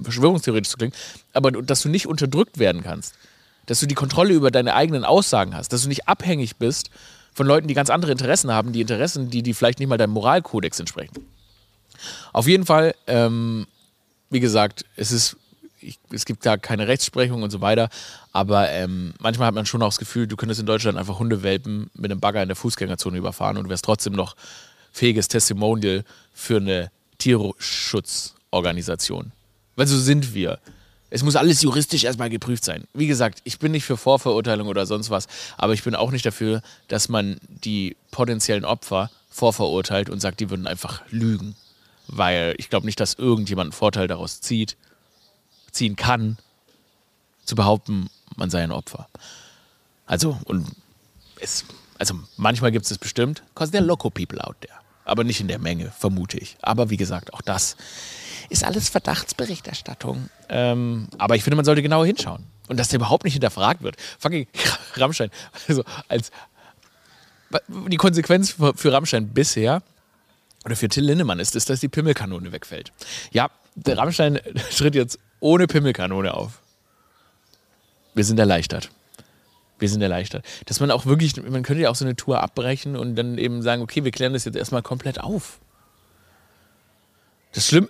verschwörungstheoretisch 0.02 0.70
zu 0.70 0.76
klingen, 0.76 0.94
aber 1.32 1.50
dass 1.50 1.80
du 1.80 1.88
nicht 1.88 2.06
unterdrückt 2.06 2.58
werden 2.58 2.82
kannst. 2.82 3.14
Dass 3.64 3.80
du 3.80 3.86
die 3.86 3.94
Kontrolle 3.94 4.34
über 4.34 4.50
deine 4.50 4.74
eigenen 4.74 5.06
Aussagen 5.06 5.54
hast, 5.54 5.72
dass 5.72 5.84
du 5.84 5.88
nicht 5.88 6.06
abhängig 6.06 6.56
bist 6.56 6.90
von 7.34 7.46
Leuten, 7.46 7.68
die 7.68 7.74
ganz 7.74 7.90
andere 7.90 8.12
Interessen 8.12 8.50
haben, 8.52 8.72
die 8.72 8.80
Interessen, 8.80 9.28
die, 9.28 9.42
die 9.42 9.52
vielleicht 9.54 9.80
nicht 9.80 9.88
mal 9.88 9.98
deinem 9.98 10.12
Moralkodex 10.12 10.80
entsprechen. 10.80 11.14
Auf 12.32 12.46
jeden 12.46 12.64
Fall, 12.64 12.94
ähm, 13.06 13.66
wie 14.30 14.40
gesagt, 14.40 14.86
es 14.96 15.12
ist, 15.12 15.36
ich, 15.80 15.98
es 16.10 16.24
gibt 16.24 16.46
da 16.46 16.56
keine 16.56 16.88
Rechtsprechung 16.88 17.42
und 17.42 17.50
so 17.50 17.60
weiter, 17.60 17.90
aber 18.32 18.70
ähm, 18.70 19.12
manchmal 19.18 19.48
hat 19.48 19.54
man 19.54 19.66
schon 19.66 19.82
auch 19.82 19.88
das 19.88 19.98
Gefühl, 19.98 20.26
du 20.26 20.36
könntest 20.36 20.60
in 20.60 20.66
Deutschland 20.66 20.96
einfach 20.98 21.18
Hundewelpen 21.18 21.90
mit 21.94 22.10
einem 22.10 22.20
Bagger 22.20 22.42
in 22.42 22.48
der 22.48 22.56
Fußgängerzone 22.56 23.18
überfahren 23.18 23.56
und 23.56 23.64
du 23.64 23.70
wärst 23.70 23.84
trotzdem 23.84 24.14
noch 24.14 24.36
fähiges 24.92 25.28
Testimonial 25.28 26.04
für 26.32 26.58
eine 26.58 26.90
Tierschutzorganisation. 27.18 29.32
Weil 29.76 29.86
so 29.86 29.98
sind 29.98 30.34
wir. 30.34 30.58
Es 31.14 31.22
muss 31.22 31.36
alles 31.36 31.62
juristisch 31.62 32.02
erstmal 32.02 32.28
geprüft 32.28 32.64
sein. 32.64 32.88
Wie 32.92 33.06
gesagt, 33.06 33.40
ich 33.44 33.60
bin 33.60 33.70
nicht 33.70 33.84
für 33.84 33.96
Vorverurteilung 33.96 34.66
oder 34.66 34.84
sonst 34.84 35.10
was, 35.10 35.28
aber 35.56 35.72
ich 35.72 35.84
bin 35.84 35.94
auch 35.94 36.10
nicht 36.10 36.26
dafür, 36.26 36.60
dass 36.88 37.08
man 37.08 37.36
die 37.48 37.96
potenziellen 38.10 38.64
Opfer 38.64 39.12
vorverurteilt 39.30 40.10
und 40.10 40.18
sagt, 40.18 40.40
die 40.40 40.50
würden 40.50 40.66
einfach 40.66 41.02
lügen. 41.10 41.54
Weil 42.08 42.56
ich 42.58 42.68
glaube 42.68 42.86
nicht, 42.86 42.98
dass 42.98 43.14
irgendjemand 43.14 43.66
einen 43.66 43.78
Vorteil 43.78 44.08
daraus 44.08 44.40
zieht, 44.40 44.76
ziehen 45.70 45.94
kann, 45.94 46.36
zu 47.44 47.54
behaupten, 47.54 48.10
man 48.34 48.50
sei 48.50 48.64
ein 48.64 48.72
Opfer. 48.72 49.08
Also, 50.06 50.36
und 50.46 50.66
es, 51.38 51.64
also 51.96 52.14
manchmal 52.36 52.72
gibt 52.72 52.86
es 52.86 52.90
es 52.90 52.98
bestimmt, 52.98 53.44
because 53.54 53.70
there 53.70 53.84
are 53.84 53.86
local 53.86 54.10
people 54.10 54.44
out 54.44 54.56
there. 54.62 54.80
Aber 55.04 55.22
nicht 55.22 55.40
in 55.40 55.46
der 55.46 55.60
Menge, 55.60 55.92
vermute 55.96 56.38
ich. 56.38 56.56
Aber 56.60 56.90
wie 56.90 56.96
gesagt, 56.96 57.32
auch 57.34 57.42
das 57.42 57.76
ist 58.48 58.64
alles 58.64 58.88
Verdachtsberichterstattung. 58.88 60.28
Ähm, 60.48 61.08
aber 61.18 61.36
ich 61.36 61.44
finde, 61.44 61.56
man 61.56 61.64
sollte 61.64 61.82
genauer 61.82 62.06
hinschauen. 62.06 62.44
Und 62.68 62.78
dass 62.78 62.88
der 62.88 62.98
überhaupt 62.98 63.24
nicht 63.24 63.34
hinterfragt 63.34 63.82
wird. 63.82 63.96
Fucking 64.18 64.46
Rammstein. 64.96 65.30
Also 65.68 65.84
als 66.08 66.30
die 67.90 67.96
Konsequenz 67.96 68.56
für 68.74 68.92
Rammstein 68.92 69.28
bisher 69.28 69.82
oder 70.64 70.76
für 70.76 70.88
Till 70.88 71.04
Lindemann 71.04 71.40
ist, 71.40 71.54
ist, 71.56 71.68
dass 71.70 71.80
die 71.80 71.88
Pimmelkanone 71.88 72.52
wegfällt. 72.52 72.92
Ja, 73.32 73.50
der 73.74 73.98
Rammstein 73.98 74.40
tritt 74.76 74.94
jetzt 74.94 75.18
ohne 75.40 75.66
Pimmelkanone 75.66 76.32
auf. 76.34 76.60
Wir 78.14 78.24
sind 78.24 78.38
erleichtert. 78.38 78.90
Wir 79.78 79.88
sind 79.88 80.00
erleichtert. 80.00 80.44
Dass 80.66 80.80
man 80.80 80.90
auch 80.90 81.04
wirklich, 81.04 81.36
man 81.36 81.62
könnte 81.62 81.82
ja 81.82 81.90
auch 81.90 81.96
so 81.96 82.04
eine 82.04 82.16
Tour 82.16 82.40
abbrechen 82.40 82.96
und 82.96 83.16
dann 83.16 83.38
eben 83.38 83.60
sagen, 83.60 83.82
okay, 83.82 84.04
wir 84.04 84.12
klären 84.12 84.32
das 84.32 84.44
jetzt 84.44 84.56
erstmal 84.56 84.82
komplett 84.82 85.20
auf. 85.20 85.58
Das 87.54 87.68
Schlimme, 87.68 87.88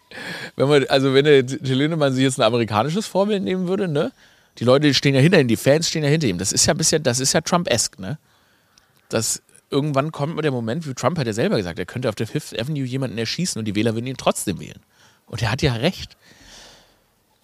wenn 0.56 0.68
man, 0.68 0.84
also 0.86 1.12
wenn 1.12 1.24
der 1.24 1.42
Lindemann 1.42 2.14
sich 2.14 2.22
jetzt 2.22 2.38
ein 2.40 2.46
amerikanisches 2.46 3.06
Vorbild 3.06 3.42
nehmen 3.42 3.68
würde, 3.68 3.88
ne? 3.88 4.12
Die 4.58 4.64
Leute 4.64 4.92
stehen 4.94 5.14
ja 5.14 5.20
hinter 5.20 5.40
ihm, 5.40 5.48
die 5.48 5.56
Fans 5.56 5.88
stehen 5.88 6.02
ja 6.02 6.08
hinter 6.08 6.26
ihm. 6.26 6.38
Das 6.38 6.52
ist 6.52 6.66
ja 6.66 6.74
ein 6.74 6.78
bisschen, 6.78 7.02
das 7.02 7.20
ist 7.20 7.32
ja 7.32 7.40
Trump-esque, 7.40 8.00
ne? 8.00 8.18
Das 9.08 9.42
irgendwann 9.70 10.12
kommt 10.12 10.42
der 10.42 10.50
Moment, 10.50 10.86
wie 10.86 10.94
Trump 10.94 11.18
hat 11.18 11.26
ja 11.26 11.32
selber 11.32 11.56
gesagt, 11.56 11.78
er 11.78 11.86
könnte 11.86 12.08
auf 12.08 12.14
der 12.14 12.26
Fifth 12.26 12.58
Avenue 12.58 12.84
jemanden 12.84 13.18
erschießen 13.18 13.58
und 13.58 13.64
die 13.64 13.74
Wähler 13.74 13.94
würden 13.94 14.06
ihn 14.06 14.16
trotzdem 14.16 14.58
wählen. 14.60 14.80
Und 15.26 15.42
er 15.42 15.50
hat 15.52 15.62
ja 15.62 15.74
recht. 15.74 16.16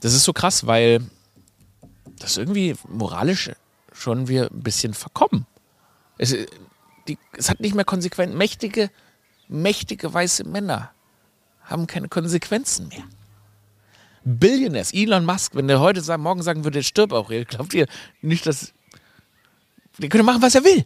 Das 0.01 0.13
ist 0.13 0.25
so 0.25 0.33
krass, 0.33 0.67
weil 0.67 1.01
das 2.19 2.37
irgendwie 2.37 2.75
moralisch 2.89 3.51
schon 3.93 4.29
wir 4.29 4.51
ein 4.51 4.63
bisschen 4.63 4.93
verkommen. 4.93 5.47
Es, 6.19 6.35
die, 7.09 7.19
es 7.37 7.49
hat 7.49 7.61
nicht 7.61 7.75
mehr 7.75 7.85
konsequent 7.85 8.35
mächtige, 8.35 8.91
mächtige 9.49 10.13
weiße 10.13 10.45
Männer 10.45 10.91
haben 11.67 11.87
keine 11.87 12.09
Konsequenzen 12.09 12.89
mehr. 12.89 13.05
Billionaires, 14.25 14.93
Elon 14.93 15.25
Musk, 15.25 15.55
wenn 15.55 15.69
der 15.69 15.79
heute 15.79 16.01
sagen, 16.01 16.23
morgen 16.23 16.43
sagen 16.43 16.65
würde, 16.65 16.83
stirb 16.83 17.13
auch, 17.13 17.29
glaubt 17.29 17.75
ihr 17.75 17.87
nicht, 18.23 18.47
dass. 18.47 18.73
Der 19.99 20.09
könnte 20.09 20.25
machen, 20.25 20.43
was 20.43 20.55
er 20.55 20.65
will. 20.65 20.85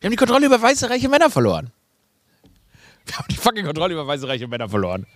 Wir 0.00 0.06
haben 0.06 0.12
die 0.12 0.16
Kontrolle 0.16 0.46
über 0.46 0.60
weiße, 0.60 0.88
reiche 0.88 1.08
Männer 1.08 1.28
verloren. 1.28 1.70
Wir 3.04 3.18
haben 3.18 3.26
die 3.30 3.36
fucking 3.36 3.64
Kontrolle 3.64 3.94
über 3.94 4.06
weiße, 4.06 4.28
reiche 4.28 4.46
Männer 4.46 4.68
verloren. 4.68 5.06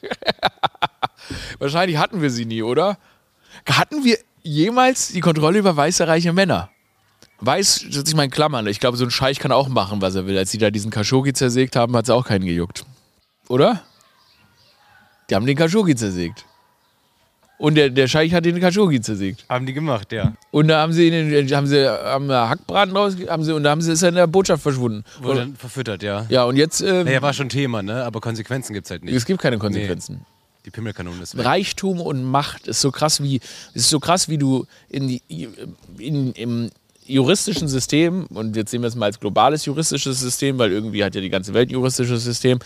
Wahrscheinlich 1.58 1.96
hatten 1.96 2.20
wir 2.20 2.30
sie 2.30 2.44
nie, 2.44 2.62
oder? 2.62 2.98
Hatten 3.66 4.04
wir 4.04 4.18
jemals 4.42 5.08
die 5.08 5.20
Kontrolle 5.20 5.58
über 5.58 5.76
weiße, 5.76 6.06
reiche 6.06 6.32
Männer? 6.32 6.70
Weiß 7.40 7.76
setze 7.76 8.10
ich 8.10 8.14
mal 8.14 8.24
in 8.24 8.30
Klammern. 8.30 8.66
Ich 8.66 8.80
glaube, 8.80 8.96
so 8.96 9.04
ein 9.04 9.10
Scheich 9.10 9.38
kann 9.38 9.52
auch 9.52 9.68
machen, 9.68 10.00
was 10.00 10.14
er 10.14 10.26
will. 10.26 10.38
Als 10.38 10.50
sie 10.50 10.58
da 10.58 10.70
diesen 10.70 10.90
Khashoggi 10.90 11.32
zersägt 11.32 11.76
haben, 11.76 11.96
hat 11.96 12.04
es 12.04 12.10
auch 12.10 12.26
keinen 12.26 12.44
gejuckt. 12.44 12.84
Oder? 13.48 13.82
Die 15.28 15.34
haben 15.34 15.46
den 15.46 15.56
Khashoggi 15.56 15.94
zersägt. 15.94 16.44
Und 17.56 17.76
der, 17.76 17.88
der 17.88 18.08
Scheich 18.08 18.34
hat 18.34 18.44
den 18.44 18.60
Khashoggi 18.60 19.00
zersägt. 19.00 19.44
Haben 19.48 19.64
die 19.64 19.72
gemacht, 19.72 20.12
ja. 20.12 20.34
Und 20.50 20.68
da 20.68 20.80
haben 20.82 20.92
sie 20.92 21.08
ihn, 21.08 21.50
haben 21.52 21.66
sie 21.66 21.88
haben 21.88 22.30
Hackbraten 22.30 22.96
raus, 22.96 23.16
haben 23.28 23.44
sie, 23.44 23.52
und 23.52 23.62
da 23.62 23.70
haben 23.70 23.80
sie 23.80 23.92
ist 23.92 24.02
er 24.02 24.08
in 24.08 24.16
der 24.16 24.26
Botschaft 24.26 24.62
verschwunden. 24.62 25.04
Wurde 25.22 25.40
dann 25.40 25.56
verfüttert, 25.56 26.02
ja. 26.02 26.26
Ja, 26.28 26.44
und 26.44 26.56
jetzt. 26.56 26.80
Ähm, 26.80 27.04
naja, 27.04 27.22
war 27.22 27.32
schon 27.32 27.48
Thema, 27.48 27.82
ne? 27.82 28.04
Aber 28.04 28.20
Konsequenzen 28.20 28.74
gibt 28.74 28.86
es 28.86 28.90
halt 28.90 29.04
nicht. 29.04 29.14
Es 29.14 29.24
gibt 29.24 29.40
keine 29.40 29.58
Konsequenzen. 29.58 30.16
Nee. 30.16 30.34
Die 30.66 30.70
Pimmelkanone 30.70 31.22
ist 31.22 31.36
weg. 31.36 31.44
Reichtum 31.44 32.00
und 32.00 32.24
Macht 32.24 32.66
ist 32.66 32.80
so 32.80 32.90
krass 32.90 33.22
wie 33.22 33.40
ist 33.74 33.90
so 33.90 34.00
krass 34.00 34.28
wie 34.28 34.38
du 34.38 34.66
in 34.88 35.08
die, 35.08 35.22
in, 35.98 36.32
im 36.32 36.70
juristischen 37.04 37.68
System 37.68 38.26
und 38.28 38.56
jetzt 38.56 38.70
sehen 38.70 38.80
wir 38.80 38.88
es 38.88 38.94
mal 38.94 39.06
als 39.06 39.20
globales 39.20 39.66
juristisches 39.66 40.20
System, 40.20 40.58
weil 40.58 40.72
irgendwie 40.72 41.04
hat 41.04 41.14
ja 41.14 41.20
die 41.20 41.28
ganze 41.28 41.52
Welt 41.52 41.70
juristisches 41.70 42.24
System 42.24 42.58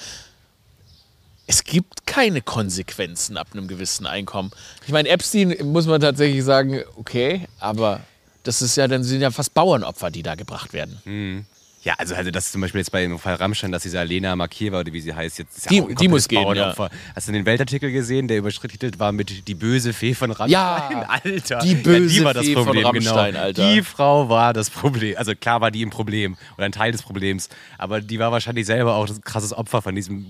es 1.49 1.65
gibt 1.65 2.07
keine 2.07 2.43
Konsequenzen 2.43 3.39
ab 3.39 3.49
einem 3.53 3.69
gewissen 3.69 4.07
Einkommen. 4.07 4.51
Ich 4.87 4.93
meine, 4.93 5.09
Epstein 5.09 5.57
muss 5.65 5.87
man 5.87 5.99
tatsächlich 5.99 6.45
sagen, 6.45 6.83
okay, 6.97 7.49
aber 7.59 8.01
das 8.43 8.61
ist 8.61 8.77
ja, 8.77 8.87
dann 8.87 9.03
sind 9.03 9.23
ja 9.23 9.31
fast 9.31 9.55
Bauernopfer, 9.55 10.11
die 10.11 10.23
da 10.23 10.35
gebracht 10.35 10.75
werden. 10.75 11.01
Mhm. 11.07 11.47
Ja, 11.83 11.95
also, 11.97 12.15
also 12.15 12.31
das 12.31 12.51
zum 12.51 12.61
Beispiel 12.61 12.81
jetzt 12.81 12.91
bei 12.91 13.03
dem 13.03 13.19
Fall 13.19 13.35
Rammstein, 13.35 13.71
dass 13.71 13.85
diese 13.85 14.01
Alena 14.01 14.35
Markieva 14.35 14.81
oder 14.81 14.93
wie 14.93 15.01
sie 15.01 15.15
heißt, 15.15 15.39
jetzt 15.39 15.59
ist 15.59 15.71
ja 15.71 15.83
die, 15.83 15.95
die 15.95 16.09
muss 16.09 16.27
gehen, 16.27 16.55
ja. 16.55 16.75
Hast 17.15 17.29
du 17.29 17.33
den 17.33 17.47
Weltartikel 17.47 17.93
gesehen, 17.93 18.27
der 18.27 18.39
übertitelt 18.39 18.99
war 18.99 19.13
mit 19.13 19.47
die 19.47 19.55
böse 19.55 19.93
Fee 19.93 20.15
von 20.15 20.33
Rammstein? 20.33 20.51
Ja, 20.51 21.09
Alter. 21.25 21.59
Die 21.61 21.77
böse 21.77 22.15
ja, 22.15 22.19
die 22.19 22.25
war 22.25 22.35
das 22.35 22.47
Fee 22.47 22.55
Problem, 22.55 22.83
von 22.83 22.93
genau. 22.95 23.11
Rammstein, 23.11 23.33
genau. 23.33 23.45
Alter. 23.45 23.75
Die 23.75 23.83
Frau 23.83 24.29
war 24.29 24.53
das 24.53 24.71
Problem. 24.71 25.17
Also 25.17 25.35
klar 25.35 25.61
war 25.61 25.71
die 25.71 25.83
im 25.83 25.91
Problem 25.91 26.37
oder 26.57 26.67
ein 26.67 26.73
Teil 26.73 26.91
des 26.91 27.03
Problems, 27.03 27.49
aber 27.79 28.01
die 28.01 28.19
war 28.19 28.33
wahrscheinlich 28.33 28.67
selber 28.67 28.97
auch 28.97 29.09
ein 29.09 29.21
krasses 29.21 29.53
Opfer 29.53 29.81
von 29.81 29.95
diesem 29.95 30.27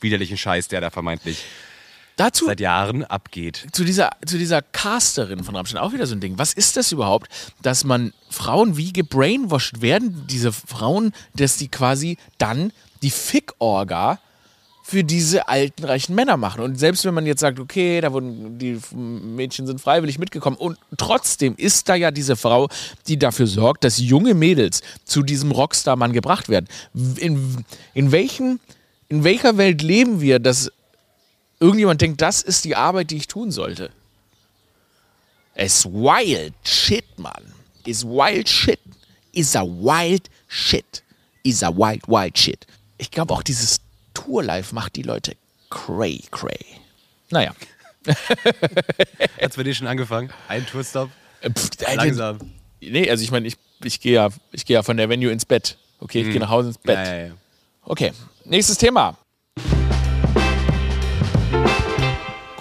widerlichen 0.00 0.36
Scheiß, 0.36 0.68
der 0.68 0.82
da 0.82 0.90
vermeintlich 0.90 1.44
Dazu, 2.16 2.46
seit 2.46 2.60
Jahren 2.60 3.04
abgeht. 3.04 3.66
Zu 3.72 3.84
dieser, 3.84 4.10
zu 4.24 4.38
dieser 4.38 4.62
Casterin 4.62 5.42
von 5.42 5.56
Rammstein 5.56 5.80
auch 5.80 5.92
wieder 5.92 6.06
so 6.06 6.14
ein 6.14 6.20
Ding. 6.20 6.38
Was 6.38 6.52
ist 6.52 6.76
das 6.76 6.92
überhaupt, 6.92 7.28
dass 7.62 7.84
man 7.84 8.12
Frauen 8.30 8.76
wie 8.76 8.92
gebrainwashed 8.92 9.82
werden, 9.82 10.24
diese 10.28 10.52
Frauen, 10.52 11.12
dass 11.34 11.56
die 11.56 11.68
quasi 11.68 12.16
dann 12.38 12.72
die 13.02 13.10
Fick-Orga 13.10 14.20
für 14.86 15.02
diese 15.02 15.48
alten, 15.48 15.84
reichen 15.84 16.14
Männer 16.14 16.36
machen. 16.36 16.60
Und 16.60 16.78
selbst 16.78 17.06
wenn 17.06 17.14
man 17.14 17.24
jetzt 17.24 17.40
sagt, 17.40 17.58
okay, 17.58 18.02
da 18.02 18.12
wurden 18.12 18.58
die 18.58 18.78
Mädchen 18.94 19.66
sind 19.66 19.80
freiwillig 19.80 20.18
mitgekommen 20.18 20.58
und 20.58 20.76
trotzdem 20.98 21.54
ist 21.56 21.88
da 21.88 21.94
ja 21.94 22.10
diese 22.10 22.36
Frau, 22.36 22.68
die 23.08 23.18
dafür 23.18 23.46
sorgt, 23.46 23.82
dass 23.82 23.98
junge 23.98 24.34
Mädels 24.34 24.82
zu 25.06 25.22
diesem 25.22 25.52
Rockstar-Mann 25.52 26.12
gebracht 26.12 26.50
werden. 26.50 26.66
In, 27.16 27.64
in, 27.94 28.12
welchen, 28.12 28.60
in 29.08 29.24
welcher 29.24 29.56
Welt 29.56 29.80
leben 29.80 30.20
wir, 30.20 30.38
dass 30.38 30.70
irgendjemand 31.64 32.00
denkt, 32.00 32.20
das 32.20 32.42
ist 32.42 32.64
die 32.64 32.76
Arbeit, 32.76 33.10
die 33.10 33.16
ich 33.16 33.26
tun 33.26 33.50
sollte? 33.50 33.90
Es 35.54 35.86
wild 35.86 36.54
shit, 36.62 37.18
Mann. 37.18 37.54
Is 37.86 38.04
wild 38.04 38.48
shit. 38.48 38.80
Is 39.32 39.56
a 39.56 39.62
wild 39.62 40.28
shit. 40.48 41.02
Is 41.42 41.62
a 41.62 41.70
wild, 41.70 42.06
wild 42.06 42.38
shit. 42.38 42.66
Ich 42.98 43.10
glaube 43.10 43.32
auch 43.32 43.42
dieses 43.42 43.80
Tourlife 44.12 44.74
macht 44.74 44.96
die 44.96 45.02
Leute 45.02 45.36
cray, 45.70 46.22
cray. 46.30 46.58
Naja. 47.30 47.54
Hat 48.06 48.16
es 49.38 49.56
bei 49.56 49.62
dir 49.62 49.74
schon 49.74 49.86
angefangen? 49.86 50.30
Ein 50.48 50.66
Tourstop? 50.66 51.10
Äh, 51.40 51.50
pff, 51.50 51.70
Langsam. 51.94 52.38
Nee, 52.80 53.08
also 53.08 53.24
ich 53.24 53.30
meine, 53.30 53.48
ich, 53.48 53.56
ich 53.82 54.00
gehe 54.00 54.14
ja, 54.14 54.28
geh 54.52 54.74
ja 54.74 54.82
von 54.82 54.96
der 54.96 55.08
Venue 55.08 55.30
ins 55.30 55.46
Bett. 55.46 55.78
Okay, 56.00 56.20
ich 56.20 56.26
mhm. 56.26 56.32
gehe 56.32 56.40
nach 56.40 56.50
Hause 56.50 56.68
ins 56.68 56.78
Bett. 56.78 56.98
Ja, 56.98 57.14
ja, 57.14 57.26
ja. 57.26 57.32
Okay, 57.82 58.12
nächstes 58.44 58.76
Thema. 58.76 59.16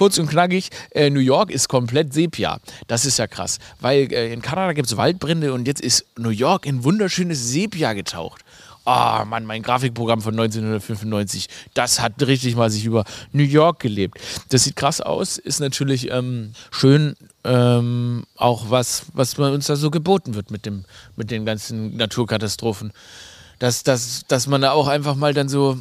Kurz 0.03 0.17
und 0.17 0.27
knackig, 0.27 0.69
äh, 0.91 1.09
New 1.09 1.21
York 1.21 1.49
ist 1.49 1.69
komplett 1.69 2.13
Sepia. 2.13 2.59
Das 2.87 3.05
ist 3.05 3.19
ja 3.19 3.25
krass, 3.25 3.59
weil 3.79 4.11
äh, 4.11 4.33
in 4.33 4.41
Kanada 4.41 4.73
gibt 4.73 4.89
es 4.89 4.97
Waldbrände 4.97 5.53
und 5.53 5.65
jetzt 5.65 5.79
ist 5.79 6.05
New 6.17 6.27
York 6.27 6.65
in 6.65 6.83
wunderschönes 6.83 7.51
Sepia 7.53 7.93
getaucht. 7.93 8.41
Ah, 8.83 9.21
oh 9.21 9.25
Mann, 9.25 9.45
mein 9.45 9.61
Grafikprogramm 9.61 10.19
von 10.19 10.33
1995, 10.33 11.47
das 11.73 12.01
hat 12.01 12.21
richtig 12.21 12.57
mal 12.57 12.69
sich 12.69 12.83
über 12.83 13.05
New 13.31 13.45
York 13.45 13.79
gelebt. 13.79 14.17
Das 14.49 14.65
sieht 14.65 14.75
krass 14.75 14.99
aus, 14.99 15.37
ist 15.37 15.61
natürlich 15.61 16.11
ähm, 16.11 16.51
schön, 16.69 17.15
ähm, 17.45 18.25
auch 18.35 18.69
was, 18.69 19.05
was 19.13 19.39
uns 19.39 19.67
da 19.67 19.77
so 19.77 19.89
geboten 19.89 20.35
wird 20.35 20.51
mit, 20.51 20.65
dem, 20.65 20.83
mit 21.15 21.31
den 21.31 21.45
ganzen 21.45 21.95
Naturkatastrophen. 21.95 22.91
Dass, 23.59 23.83
dass, 23.83 24.25
dass 24.27 24.47
man 24.47 24.59
da 24.59 24.71
auch 24.71 24.89
einfach 24.89 25.15
mal 25.15 25.33
dann 25.33 25.47
so, 25.47 25.79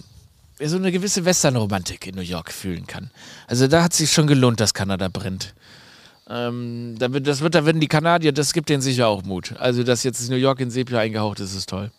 so 0.68 0.76
eine 0.76 0.92
gewisse 0.92 1.24
Westernromantik 1.24 2.06
in 2.06 2.14
New 2.14 2.22
York 2.22 2.52
fühlen 2.52 2.86
kann. 2.86 3.10
Also 3.46 3.66
da 3.68 3.82
hat 3.82 3.92
sich 3.92 4.12
schon 4.12 4.26
gelohnt, 4.26 4.60
dass 4.60 4.74
Kanada 4.74 5.08
brennt. 5.08 5.54
Ähm, 6.28 6.94
da 6.98 7.12
wird, 7.12 7.26
das 7.26 7.40
wird, 7.40 7.54
da 7.54 7.66
werden 7.66 7.80
die 7.80 7.88
Kanadier, 7.88 8.32
das 8.32 8.52
gibt 8.52 8.68
denen 8.68 8.80
sicher 8.82 9.08
auch 9.08 9.24
Mut. 9.24 9.54
Also, 9.58 9.82
dass 9.82 10.04
jetzt 10.04 10.30
New 10.30 10.36
York 10.36 10.60
in 10.60 10.70
Sepia 10.70 11.00
eingehaucht 11.00 11.40
ist, 11.40 11.54
ist 11.54 11.68
toll 11.68 11.90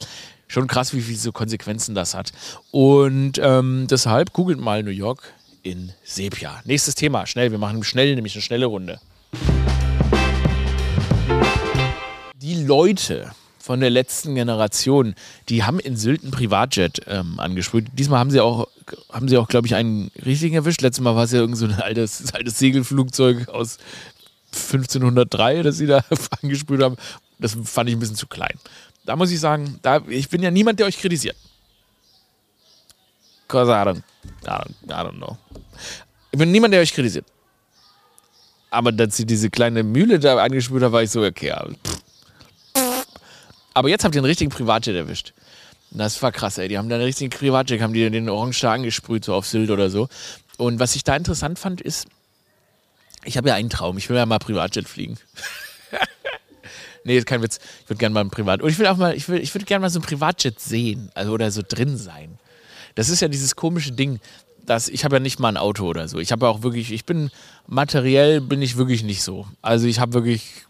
schon 0.53 0.67
krass, 0.67 0.93
wie 0.93 1.01
viele 1.01 1.17
so 1.17 1.31
Konsequenzen 1.31 1.95
das 1.95 2.13
hat. 2.13 2.31
Und 2.71 3.39
ähm, 3.41 3.87
deshalb 3.89 4.33
googelt 4.33 4.59
mal 4.59 4.83
New 4.83 4.91
York 4.91 5.33
in 5.63 5.91
Sepia. 6.03 6.61
Nächstes 6.65 6.95
Thema, 6.95 7.25
schnell, 7.25 7.51
wir 7.51 7.57
machen 7.57 7.83
schnell, 7.83 8.13
nämlich 8.15 8.35
eine 8.35 8.43
schnelle 8.43 8.67
Runde. 8.67 8.99
Die 12.35 12.63
Leute 12.63 13.31
von 13.63 13.79
der 13.79 13.89
letzten 13.89 14.35
Generation, 14.35 15.15
die 15.47 15.63
haben 15.63 15.79
in 15.79 15.95
Sylt 15.95 16.23
ein 16.23 16.31
Privatjet 16.31 17.01
ähm, 17.07 17.39
angesprüht. 17.39 17.87
Diesmal 17.93 18.19
haben 18.19 18.31
sie 18.31 18.41
auch, 18.41 18.67
haben 19.11 19.29
sie 19.29 19.37
auch, 19.37 19.47
glaube 19.47 19.67
ich, 19.67 19.75
einen 19.75 20.11
richtigen 20.25 20.55
erwischt. 20.55 20.81
Letztes 20.81 21.03
Mal 21.03 21.15
war 21.15 21.23
es 21.23 21.31
ja 21.31 21.39
irgend 21.39 21.57
so 21.57 21.65
ein 21.65 21.79
altes, 21.79 22.33
altes 22.33 22.59
Segelflugzeug 22.59 23.47
aus 23.47 23.77
1503, 24.53 25.63
das 25.63 25.77
sie 25.77 25.87
da 25.87 26.03
angesprüht 26.41 26.81
haben. 26.81 26.97
Das 27.39 27.57
fand 27.63 27.89
ich 27.89 27.95
ein 27.95 27.99
bisschen 27.99 28.17
zu 28.17 28.27
klein 28.27 28.57
da 29.05 29.15
muss 29.15 29.31
ich 29.31 29.39
sagen, 29.39 29.79
da, 29.81 30.01
ich 30.07 30.29
bin 30.29 30.41
ja 30.41 30.51
niemand, 30.51 30.79
der 30.79 30.87
euch 30.87 30.97
kritisiert. 30.97 31.35
Cause 33.47 33.71
I 33.71 33.75
don't, 33.75 34.01
I 34.43 34.47
don't, 34.47 34.73
I 34.85 35.07
don't 35.07 35.17
know. 35.17 35.37
Ich 36.31 36.39
bin 36.39 36.51
niemand, 36.51 36.73
der 36.73 36.81
euch 36.81 36.93
kritisiert. 36.93 37.25
Aber 38.69 38.91
dass 38.91 39.17
sie 39.17 39.25
diese 39.25 39.49
kleine 39.49 39.83
Mühle 39.83 40.19
da 40.19 40.37
angespült 40.37 40.83
hat, 40.83 40.91
war 40.91 41.03
ich 41.03 41.11
so, 41.11 41.21
okay, 41.21 41.47
ja, 41.47 41.67
Aber 43.73 43.89
jetzt 43.89 44.03
habt 44.03 44.15
ihr 44.15 44.19
einen 44.19 44.25
richtigen 44.25 44.51
Privatjet 44.51 44.95
erwischt. 44.95 45.33
Das 45.91 46.21
war 46.21 46.31
krass, 46.31 46.57
ey. 46.57 46.67
Die 46.67 46.77
haben 46.77 46.89
da 46.89 46.95
einen 46.95 47.03
richtigen 47.03 47.29
Privatjet, 47.29 47.81
haben 47.81 47.93
die 47.93 48.09
den 48.09 48.29
Orange 48.29 48.61
da 48.61 48.73
angesprüht, 48.73 49.25
so 49.25 49.33
auf 49.33 49.45
Sylt 49.45 49.69
oder 49.69 49.89
so. 49.89 50.09
Und 50.57 50.79
was 50.79 50.95
ich 50.95 51.03
da 51.03 51.15
interessant 51.15 51.59
fand, 51.59 51.81
ist, 51.81 52.07
ich 53.25 53.37
habe 53.37 53.49
ja 53.49 53.55
einen 53.55 53.69
Traum. 53.69 53.97
Ich 53.97 54.09
will 54.09 54.17
ja 54.17 54.25
mal 54.25 54.39
Privatjet 54.39 54.87
fliegen. 54.87 55.17
Nee, 57.05 57.17
ist 57.17 57.27
kein 57.27 57.41
Witz. 57.41 57.59
Ich 57.83 57.89
würde 57.89 57.99
gerne 57.99 58.13
mal 58.13 58.21
ein 58.21 58.29
Privat. 58.29 58.61
Und 58.61 58.69
ich 58.69 58.79
will 58.79 58.87
auch 58.87 58.97
mal, 58.97 59.15
ich, 59.15 59.27
ich 59.27 59.53
würde 59.53 59.65
gerne 59.65 59.81
mal 59.81 59.89
so 59.89 59.99
ein 59.99 60.03
Privatjet 60.03 60.59
sehen. 60.59 61.11
Also 61.13 61.33
oder 61.33 61.51
so 61.51 61.61
drin 61.67 61.97
sein. 61.97 62.37
Das 62.95 63.09
ist 63.09 63.21
ja 63.21 63.27
dieses 63.27 63.55
komische 63.55 63.91
Ding, 63.91 64.19
dass 64.65 64.87
ich 64.87 65.03
habe 65.03 65.17
ja 65.17 65.19
nicht 65.19 65.39
mal 65.39 65.49
ein 65.49 65.57
Auto 65.57 65.85
oder 65.85 66.07
so. 66.07 66.19
Ich 66.19 66.31
habe 66.31 66.47
auch 66.47 66.61
wirklich, 66.63 66.91
ich 66.91 67.05
bin 67.05 67.29
materiell 67.67 68.39
bin 68.39 68.61
ich 68.61 68.77
wirklich 68.77 69.03
nicht 69.03 69.21
so. 69.21 69.47
Also 69.61 69.87
ich 69.87 69.99
habe 69.99 70.13
wirklich, 70.13 70.65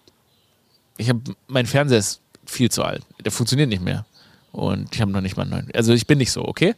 ich 0.98 1.10
habe, 1.10 1.22
mein 1.48 1.68
Fernseher 1.68 2.00
ist 2.00 2.22
viel 2.46 2.70
zu 2.70 2.84
alt. 2.84 3.04
Der 3.24 3.32
funktioniert 3.32 3.70
nicht 3.70 3.84
mehr. 3.84 4.06
Und 4.52 4.94
ich 4.94 5.02
habe 5.02 5.12
noch 5.12 5.22
nicht 5.22 5.36
mal 5.36 5.44
einen 5.44 5.52
neuen. 5.52 5.72
Also 5.74 5.94
ich 5.94 6.08
bin 6.08 6.20
nicht 6.20 6.32
so, 6.32 6.46
okay? 6.46 6.76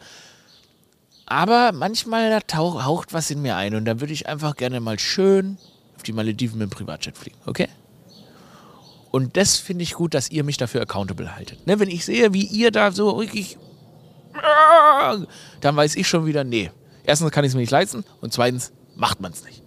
Aber 1.25 1.71
manchmal 1.71 2.29
da 2.29 2.39
tauch, 2.39 2.83
haucht 2.85 3.13
was 3.13 3.31
in 3.31 3.41
mir 3.41 3.55
ein 3.55 3.75
und 3.75 3.85
da 3.85 3.99
würde 3.99 4.13
ich 4.13 4.27
einfach 4.27 4.55
gerne 4.55 4.79
mal 4.79 4.99
schön 4.99 5.57
auf 5.95 6.03
die 6.03 6.13
Malediven 6.13 6.59
mit 6.59 6.69
dem 6.69 6.75
Privatjet 6.75 7.17
fliegen, 7.17 7.37
okay? 7.45 7.67
Und 9.11 9.37
das 9.37 9.57
finde 9.57 9.83
ich 9.83 9.93
gut, 9.93 10.13
dass 10.13 10.29
ihr 10.29 10.43
mich 10.43 10.57
dafür 10.57 10.81
accountable 10.81 11.35
haltet. 11.35 11.65
Ne, 11.65 11.79
wenn 11.79 11.89
ich 11.89 12.05
sehe, 12.05 12.33
wie 12.33 12.45
ihr 12.45 12.71
da 12.71 12.91
so 12.91 13.11
richtig. 13.11 13.57
Dann 15.61 15.75
weiß 15.75 15.95
ich 15.95 16.07
schon 16.07 16.25
wieder, 16.25 16.43
nee. 16.43 16.69
Erstens 17.05 17.31
kann 17.31 17.45
ich 17.45 17.49
es 17.49 17.55
mir 17.55 17.61
nicht 17.61 17.71
leisten 17.71 18.03
und 18.21 18.33
zweitens 18.33 18.73
macht 18.95 19.21
man 19.21 19.31
es 19.31 19.43
nicht. 19.43 19.61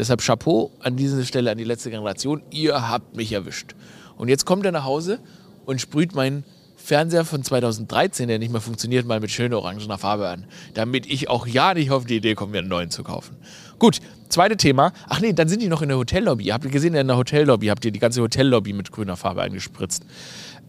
Deshalb 0.00 0.22
Chapeau 0.22 0.70
an 0.80 0.96
dieser 0.96 1.22
Stelle 1.24 1.50
an 1.50 1.58
die 1.58 1.64
letzte 1.64 1.90
Generation. 1.90 2.40
Ihr 2.50 2.88
habt 2.88 3.14
mich 3.16 3.32
erwischt. 3.32 3.74
Und 4.16 4.28
jetzt 4.28 4.46
kommt 4.46 4.64
er 4.64 4.72
nach 4.72 4.84
Hause 4.84 5.18
und 5.66 5.78
sprüht 5.78 6.14
meinen 6.14 6.42
Fernseher 6.74 7.26
von 7.26 7.44
2013, 7.44 8.26
der 8.26 8.38
nicht 8.38 8.50
mehr 8.50 8.62
funktioniert, 8.62 9.04
mal 9.04 9.20
mit 9.20 9.30
schöner 9.30 9.58
orangener 9.58 9.98
Farbe 9.98 10.28
an. 10.28 10.46
Damit 10.72 11.04
ich 11.04 11.28
auch 11.28 11.46
ja 11.46 11.74
nicht 11.74 11.90
auf 11.90 12.06
die 12.06 12.16
Idee 12.16 12.34
komme, 12.34 12.52
mir 12.52 12.58
einen 12.60 12.68
neuen 12.68 12.90
zu 12.90 13.02
kaufen. 13.02 13.36
Gut, 13.78 14.00
Zweite 14.30 14.56
Thema. 14.56 14.92
Ach 15.08 15.20
nee, 15.20 15.32
dann 15.32 15.48
sind 15.48 15.60
die 15.60 15.66
noch 15.66 15.82
in 15.82 15.88
der 15.88 15.98
Hotellobby. 15.98 16.44
Habt 16.46 16.64
ihr 16.64 16.70
gesehen, 16.70 16.94
in 16.94 17.08
der 17.08 17.16
Hotellobby 17.16 17.66
habt 17.66 17.84
ihr 17.84 17.90
die 17.90 17.98
ganze 17.98 18.22
Hotellobby 18.22 18.72
mit 18.72 18.92
grüner 18.92 19.16
Farbe 19.16 19.42
eingespritzt. 19.42 20.04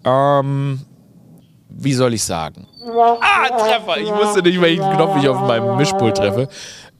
Ähm, 0.03 0.81
wie 1.69 1.93
soll 1.93 2.15
ich 2.15 2.23
sagen? 2.23 2.67
Ah, 3.21 3.47
Treffer! 3.49 4.01
Ich 4.01 4.11
wusste 4.11 4.41
nicht, 4.41 4.59
welchen 4.59 4.89
Knopf 4.95 5.21
ich 5.21 5.29
auf 5.29 5.41
meinem 5.41 5.77
Mischpult 5.77 6.17
treffe. 6.17 6.49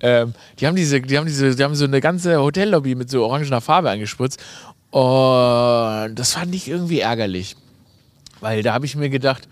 Ähm, 0.01 0.33
die 0.59 0.67
haben 0.67 0.75
diese, 0.75 1.01
die 1.01 1.17
haben 1.17 1.27
diese, 1.27 1.55
die 1.55 1.63
haben 1.63 1.75
so 1.75 1.85
eine 1.85 2.01
ganze 2.01 2.41
Hotellobby 2.41 2.95
mit 2.95 3.09
so 3.09 3.23
orangener 3.23 3.61
Farbe 3.61 3.89
eingespritzt. 3.89 4.39
Und 4.89 6.15
das 6.15 6.33
fand 6.33 6.53
ich 6.53 6.67
irgendwie 6.67 6.99
ärgerlich. 6.99 7.55
Weil 8.41 8.63
da 8.63 8.73
habe 8.73 8.85
ich 8.85 8.95
mir 8.95 9.09
gedacht, 9.09 9.47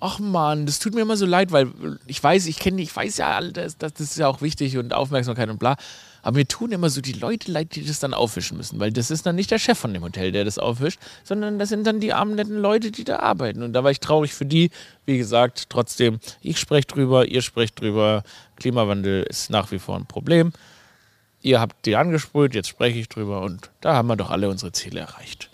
ach 0.00 0.18
man, 0.18 0.66
das 0.66 0.78
tut 0.78 0.94
mir 0.94 1.00
immer 1.00 1.16
so 1.16 1.24
leid, 1.24 1.52
weil 1.52 1.68
ich 2.06 2.22
weiß, 2.22 2.46
ich 2.46 2.58
kenne, 2.58 2.82
ich 2.82 2.94
weiß 2.94 3.16
ja, 3.16 3.40
das, 3.40 3.78
das 3.78 3.92
ist 3.98 4.18
ja 4.18 4.28
auch 4.28 4.42
wichtig 4.42 4.76
und 4.76 4.92
Aufmerksamkeit 4.92 5.48
und 5.48 5.58
bla. 5.58 5.76
Aber 6.24 6.38
mir 6.38 6.48
tun 6.48 6.72
immer 6.72 6.88
so 6.88 7.02
die 7.02 7.12
Leute 7.12 7.52
leid, 7.52 7.74
die 7.74 7.84
das 7.84 8.00
dann 8.00 8.14
aufwischen 8.14 8.56
müssen, 8.56 8.80
weil 8.80 8.90
das 8.90 9.10
ist 9.10 9.26
dann 9.26 9.36
nicht 9.36 9.50
der 9.50 9.58
Chef 9.58 9.78
von 9.78 9.92
dem 9.92 10.02
Hotel, 10.02 10.32
der 10.32 10.44
das 10.44 10.58
aufwischt, 10.58 10.98
sondern 11.22 11.58
das 11.58 11.68
sind 11.68 11.86
dann 11.86 12.00
die 12.00 12.14
armen, 12.14 12.34
netten 12.34 12.58
Leute, 12.58 12.90
die 12.90 13.04
da 13.04 13.18
arbeiten. 13.18 13.62
Und 13.62 13.74
da 13.74 13.84
war 13.84 13.90
ich 13.90 14.00
traurig 14.00 14.32
für 14.32 14.46
die. 14.46 14.70
Wie 15.04 15.18
gesagt, 15.18 15.66
trotzdem, 15.68 16.18
ich 16.40 16.58
spreche 16.58 16.86
drüber, 16.86 17.26
ihr 17.26 17.42
sprecht 17.42 17.78
drüber. 17.78 18.24
Klimawandel 18.56 19.24
ist 19.24 19.50
nach 19.50 19.70
wie 19.70 19.78
vor 19.78 19.96
ein 19.96 20.06
Problem. 20.06 20.52
Ihr 21.42 21.60
habt 21.60 21.84
die 21.86 21.96
angesprüht, 21.96 22.54
jetzt 22.54 22.68
spreche 22.68 22.98
ich 22.98 23.08
drüber 23.08 23.42
und 23.42 23.70
da 23.80 23.94
haben 23.94 24.08
wir 24.08 24.16
doch 24.16 24.30
alle 24.30 24.48
unsere 24.48 24.72
Ziele 24.72 25.00
erreicht. 25.00 25.50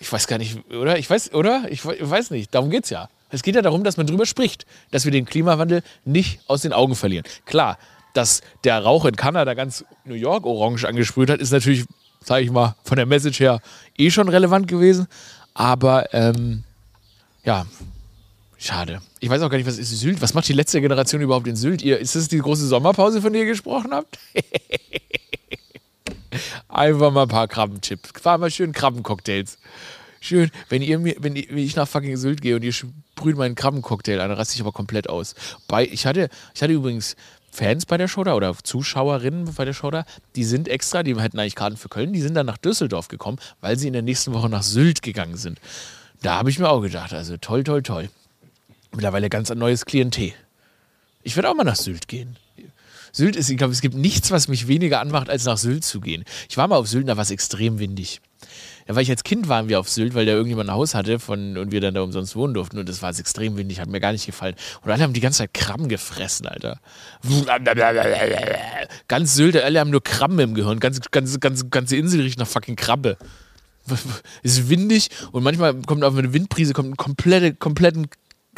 Ich 0.00 0.12
weiß 0.12 0.26
gar 0.26 0.38
nicht, 0.38 0.70
oder? 0.70 0.98
Ich 0.98 1.08
weiß, 1.08 1.32
oder? 1.34 1.64
Ich 1.70 1.84
weiß 1.84 2.30
nicht. 2.30 2.54
Darum 2.54 2.70
geht 2.70 2.84
es 2.84 2.90
ja. 2.90 3.08
Es 3.30 3.42
geht 3.42 3.56
ja 3.56 3.62
darum, 3.62 3.84
dass 3.84 3.96
man 3.96 4.06
drüber 4.06 4.26
spricht, 4.26 4.64
dass 4.90 5.04
wir 5.04 5.12
den 5.12 5.24
Klimawandel 5.24 5.82
nicht 6.04 6.40
aus 6.46 6.62
den 6.62 6.72
Augen 6.72 6.94
verlieren. 6.94 7.24
Klar, 7.46 7.78
dass 8.14 8.42
der 8.64 8.82
Rauch 8.82 9.04
in 9.04 9.16
Kanada 9.16 9.54
ganz 9.54 9.84
New 10.04 10.14
York 10.14 10.46
orange 10.46 10.86
angesprüht 10.86 11.30
hat, 11.30 11.40
ist 11.40 11.52
natürlich, 11.52 11.84
sage 12.24 12.44
ich 12.44 12.50
mal, 12.50 12.74
von 12.84 12.96
der 12.96 13.06
Message 13.06 13.40
her 13.40 13.60
eh 13.96 14.10
schon 14.10 14.28
relevant 14.28 14.68
gewesen. 14.68 15.06
Aber 15.54 16.12
ähm, 16.14 16.64
ja, 17.44 17.66
schade. 18.58 19.00
Ich 19.20 19.30
weiß 19.30 19.42
auch 19.42 19.50
gar 19.50 19.56
nicht, 19.56 19.66
was 19.66 19.78
ist 19.78 19.90
Sylt? 19.90 20.20
Was 20.20 20.34
macht 20.34 20.48
die 20.48 20.52
letzte 20.52 20.80
Generation 20.80 21.20
überhaupt 21.20 21.46
in 21.46 21.56
Sylt? 21.56 21.82
Ihr, 21.82 21.98
ist 21.98 22.14
das 22.14 22.28
die 22.28 22.38
große 22.38 22.66
Sommerpause, 22.66 23.22
von 23.22 23.32
der 23.32 23.42
ihr 23.42 23.48
gesprochen 23.48 23.92
habt? 23.92 24.18
Einfach 26.68 27.10
mal 27.10 27.22
ein 27.22 27.28
paar 27.28 27.48
Krabbenchips. 27.48 28.12
Fahr 28.20 28.38
mal 28.38 28.50
schön 28.50 28.72
Krabbencocktails. 28.72 29.58
Schön, 30.20 30.50
wenn 30.68 30.82
ihr 30.82 30.98
mir, 30.98 31.16
wenn 31.20 31.36
ich 31.36 31.76
nach 31.76 31.88
fucking 31.88 32.16
Sylt 32.16 32.42
gehe 32.42 32.56
und 32.56 32.64
ihr 32.64 32.72
sprüht 32.72 33.36
meinen 33.36 33.54
Krabbencocktail 33.54 34.20
an, 34.20 34.32
raste 34.32 34.56
ich 34.56 34.60
aber 34.60 34.72
komplett 34.72 35.08
aus. 35.08 35.34
Bei, 35.68 35.86
ich 35.86 36.06
hatte, 36.06 36.28
ich 36.54 36.62
hatte 36.62 36.72
übrigens 36.72 37.16
Fans 37.50 37.86
bei 37.86 37.96
der 37.96 38.08
Show 38.08 38.24
da 38.24 38.34
oder 38.34 38.54
Zuschauerinnen 38.62 39.54
bei 39.54 39.64
der 39.64 39.72
Show 39.72 39.90
da, 39.90 40.04
die 40.36 40.44
sind 40.44 40.68
extra, 40.68 41.02
die 41.02 41.18
hätten 41.18 41.38
eigentlich 41.38 41.54
Karten 41.54 41.76
für 41.76 41.88
Köln, 41.88 42.12
die 42.12 42.20
sind 42.20 42.34
dann 42.34 42.46
nach 42.46 42.58
Düsseldorf 42.58 43.08
gekommen, 43.08 43.38
weil 43.60 43.78
sie 43.78 43.86
in 43.86 43.92
der 43.92 44.02
nächsten 44.02 44.32
Woche 44.32 44.48
nach 44.48 44.62
Sylt 44.62 45.02
gegangen 45.02 45.36
sind. 45.36 45.60
Da 46.22 46.34
habe 46.34 46.50
ich 46.50 46.58
mir 46.58 46.68
auch 46.68 46.80
gedacht, 46.80 47.14
also 47.14 47.36
toll, 47.36 47.62
toll, 47.62 47.82
toll. 47.82 48.10
Mittlerweile 48.92 49.28
ganz 49.28 49.50
ein 49.50 49.58
neues 49.58 49.84
Klientel. 49.84 50.32
Ich 51.22 51.36
werde 51.36 51.50
auch 51.50 51.54
mal 51.54 51.64
nach 51.64 51.76
Sylt 51.76 52.08
gehen. 52.08 52.36
Sylt 53.12 53.36
ist, 53.36 53.48
ich 53.50 53.56
glaube, 53.56 53.72
es 53.72 53.80
gibt 53.80 53.94
nichts, 53.94 54.30
was 54.30 54.48
mich 54.48 54.68
weniger 54.68 55.00
anmacht, 55.00 55.30
als 55.30 55.44
nach 55.44 55.58
Sylt 55.58 55.84
zu 55.84 56.00
gehen. 56.00 56.24
Ich 56.48 56.56
war 56.56 56.68
mal 56.68 56.76
auf 56.76 56.88
Sylt, 56.88 57.08
da 57.08 57.16
war 57.16 57.22
es 57.22 57.30
extrem 57.30 57.78
windig. 57.78 58.20
Ja, 58.86 58.94
weil 58.94 59.02
ich 59.02 59.10
als 59.10 59.24
Kind 59.24 59.48
waren 59.48 59.68
wir 59.68 59.80
auf 59.80 59.88
Sylt, 59.88 60.14
weil 60.14 60.24
da 60.24 60.32
irgendjemand 60.32 60.70
ein 60.70 60.74
Haus 60.74 60.94
hatte 60.94 61.18
von, 61.18 61.58
und 61.58 61.72
wir 61.72 61.80
dann 61.80 61.94
da 61.94 62.02
umsonst 62.02 62.36
wohnen 62.36 62.54
durften. 62.54 62.78
Und 62.78 62.88
das 62.88 63.02
war 63.02 63.10
extrem 63.10 63.56
windig, 63.56 63.80
hat 63.80 63.88
mir 63.88 64.00
gar 64.00 64.12
nicht 64.12 64.26
gefallen. 64.26 64.54
Und 64.82 64.90
alle 64.90 65.02
haben 65.02 65.12
die 65.12 65.20
ganze 65.20 65.38
Zeit 65.38 65.52
Krabben 65.52 65.88
gefressen, 65.88 66.46
Alter. 66.46 66.80
Ganz 69.08 69.34
Sylt, 69.34 69.56
alle 69.56 69.80
haben 69.80 69.90
nur 69.90 70.02
Krabben 70.02 70.38
im 70.38 70.54
Gehirn. 70.54 70.80
Ganz, 70.80 71.00
ganz, 71.10 71.38
ganz, 71.40 71.70
ganze 71.70 71.96
Insel 71.96 72.22
riecht 72.22 72.38
nach 72.38 72.46
fucking 72.46 72.76
Krabbe. 72.76 73.18
Ist 74.42 74.68
windig 74.68 75.08
und 75.32 75.42
manchmal 75.42 75.74
kommt 75.82 76.04
auf 76.04 76.16
eine 76.16 76.32
Windbrise 76.32 76.74
kommt 76.74 76.90
ein 76.90 76.96
komplette, 76.96 77.54
kompletten 77.54 78.08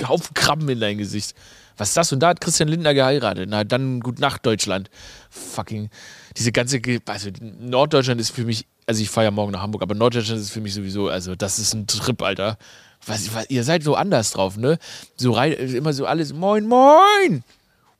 Haufen 0.08 0.34
Krabben 0.34 0.68
in 0.68 0.80
dein 0.80 0.98
Gesicht. 0.98 1.34
Was 1.76 1.88
ist 1.88 1.96
das? 1.96 2.12
Und 2.12 2.20
da 2.20 2.28
hat 2.28 2.40
Christian 2.40 2.68
Lindner 2.68 2.94
geheiratet. 2.94 3.48
Na, 3.48 3.64
dann 3.64 4.00
gut 4.00 4.18
Nacht, 4.18 4.44
Deutschland. 4.44 4.90
Fucking, 5.30 5.88
diese 6.36 6.52
ganze, 6.52 6.80
also 7.06 7.30
Norddeutschland 7.40 8.20
ist 8.20 8.30
für 8.30 8.44
mich 8.44 8.66
also 8.90 9.02
ich 9.02 9.10
fahre 9.10 9.26
ja 9.26 9.30
morgen 9.30 9.52
nach 9.52 9.62
Hamburg, 9.62 9.82
aber 9.82 9.94
Norddeutschland 9.94 10.40
ist 10.40 10.50
für 10.50 10.60
mich 10.60 10.74
sowieso, 10.74 11.08
also 11.08 11.36
das 11.36 11.60
ist 11.60 11.74
ein 11.74 11.86
Trip, 11.86 12.20
Alter. 12.22 12.58
Was, 13.06 13.32
was, 13.32 13.48
ihr 13.48 13.62
seid 13.62 13.84
so 13.84 13.94
anders 13.94 14.32
drauf, 14.32 14.56
ne? 14.56 14.78
So 15.16 15.30
rein, 15.30 15.52
immer 15.52 15.92
so 15.92 16.06
alles, 16.06 16.32
moin, 16.32 16.66
moin! 16.66 17.44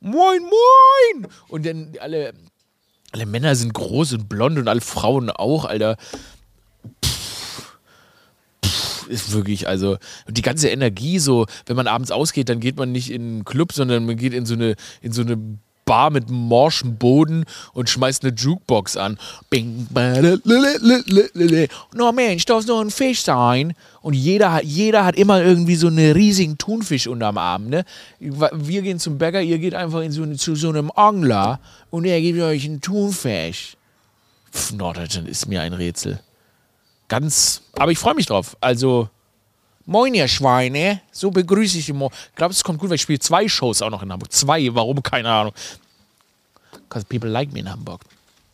Moin, 0.01 0.41
moin! 0.41 1.31
Und 1.47 1.65
dann 1.65 1.93
alle, 2.01 2.33
alle 3.13 3.25
Männer 3.25 3.55
sind 3.55 3.73
groß 3.73 4.11
und 4.13 4.27
blond 4.27 4.59
und 4.59 4.67
alle 4.67 4.81
Frauen 4.81 5.29
auch, 5.29 5.63
Alter. 5.63 5.95
Pff, 7.05 7.20
ist 9.11 9.33
wirklich, 9.33 9.67
also 9.67 9.97
die 10.27 10.41
ganze 10.41 10.69
Energie 10.69 11.19
so, 11.19 11.45
wenn 11.65 11.75
man 11.75 11.87
abends 11.87 12.11
ausgeht, 12.11 12.49
dann 12.49 12.59
geht 12.59 12.77
man 12.77 12.91
nicht 12.91 13.11
in 13.11 13.21
einen 13.21 13.45
Club, 13.45 13.73
sondern 13.73 14.05
man 14.05 14.15
geht 14.17 14.33
in 14.33 14.45
so 14.45 14.55
eine, 14.55 14.75
in 15.01 15.11
so 15.11 15.21
eine 15.21 15.37
Bar 15.85 16.09
mit 16.09 16.29
morschem 16.29 16.95
Boden 16.95 17.43
und 17.73 17.89
schmeißt 17.89 18.23
eine 18.23 18.33
Jukebox 18.33 18.97
an. 18.97 19.17
Bing, 19.49 19.87
no 21.93 22.11
Mensch, 22.13 22.45
da 22.45 22.61
soll 22.61 22.85
ein 22.85 22.91
Fisch 22.91 23.23
sein. 23.23 23.73
Und 24.01 24.13
jeder 24.13 24.53
hat, 24.53 24.63
jeder 24.63 25.03
hat 25.03 25.15
immer 25.15 25.43
irgendwie 25.43 25.75
so 25.75 25.87
einen 25.87 26.13
riesigen 26.13 26.57
Thunfisch 26.57 27.07
unterm 27.07 27.37
Arm. 27.37 27.67
Ne? 27.67 27.83
Wir 28.19 28.83
gehen 28.83 28.99
zum 28.99 29.17
Bäcker, 29.17 29.41
ihr 29.41 29.59
geht 29.59 29.73
einfach 29.73 30.01
in 30.01 30.11
so, 30.11 30.25
zu 30.35 30.55
so 30.55 30.69
einem 30.69 30.91
Angler 30.95 31.59
und 31.89 32.05
er 32.05 32.21
gibt 32.21 32.39
euch 32.39 32.65
einen 32.65 32.79
Thunfisch. 32.79 33.75
Pff, 34.53 34.73
Norddeutschland 34.73 35.27
ist 35.27 35.47
mir 35.47 35.61
ein 35.61 35.73
Rätsel. 35.73 36.19
Ganz, 37.11 37.63
aber 37.73 37.91
ich 37.91 37.99
freue 37.99 38.15
mich 38.15 38.25
drauf. 38.25 38.55
Also, 38.61 39.09
Moin, 39.85 40.13
ihr 40.13 40.29
Schweine. 40.29 41.01
So 41.11 41.29
begrüße 41.29 41.77
ich 41.77 41.89
immer. 41.89 42.05
Ich 42.29 42.35
glaube, 42.35 42.53
es 42.53 42.63
kommt 42.63 42.79
gut, 42.79 42.89
weil 42.89 42.95
ich 42.95 43.01
spiele 43.01 43.19
zwei 43.19 43.49
Shows 43.49 43.81
auch 43.81 43.89
noch 43.89 44.01
in 44.01 44.09
Hamburg. 44.13 44.31
Zwei, 44.31 44.73
warum? 44.73 45.03
Keine 45.03 45.29
Ahnung. 45.29 45.53
Because 46.87 47.05
people 47.05 47.29
like 47.29 47.51
me 47.51 47.59
in 47.59 47.69
Hamburg. 47.69 47.99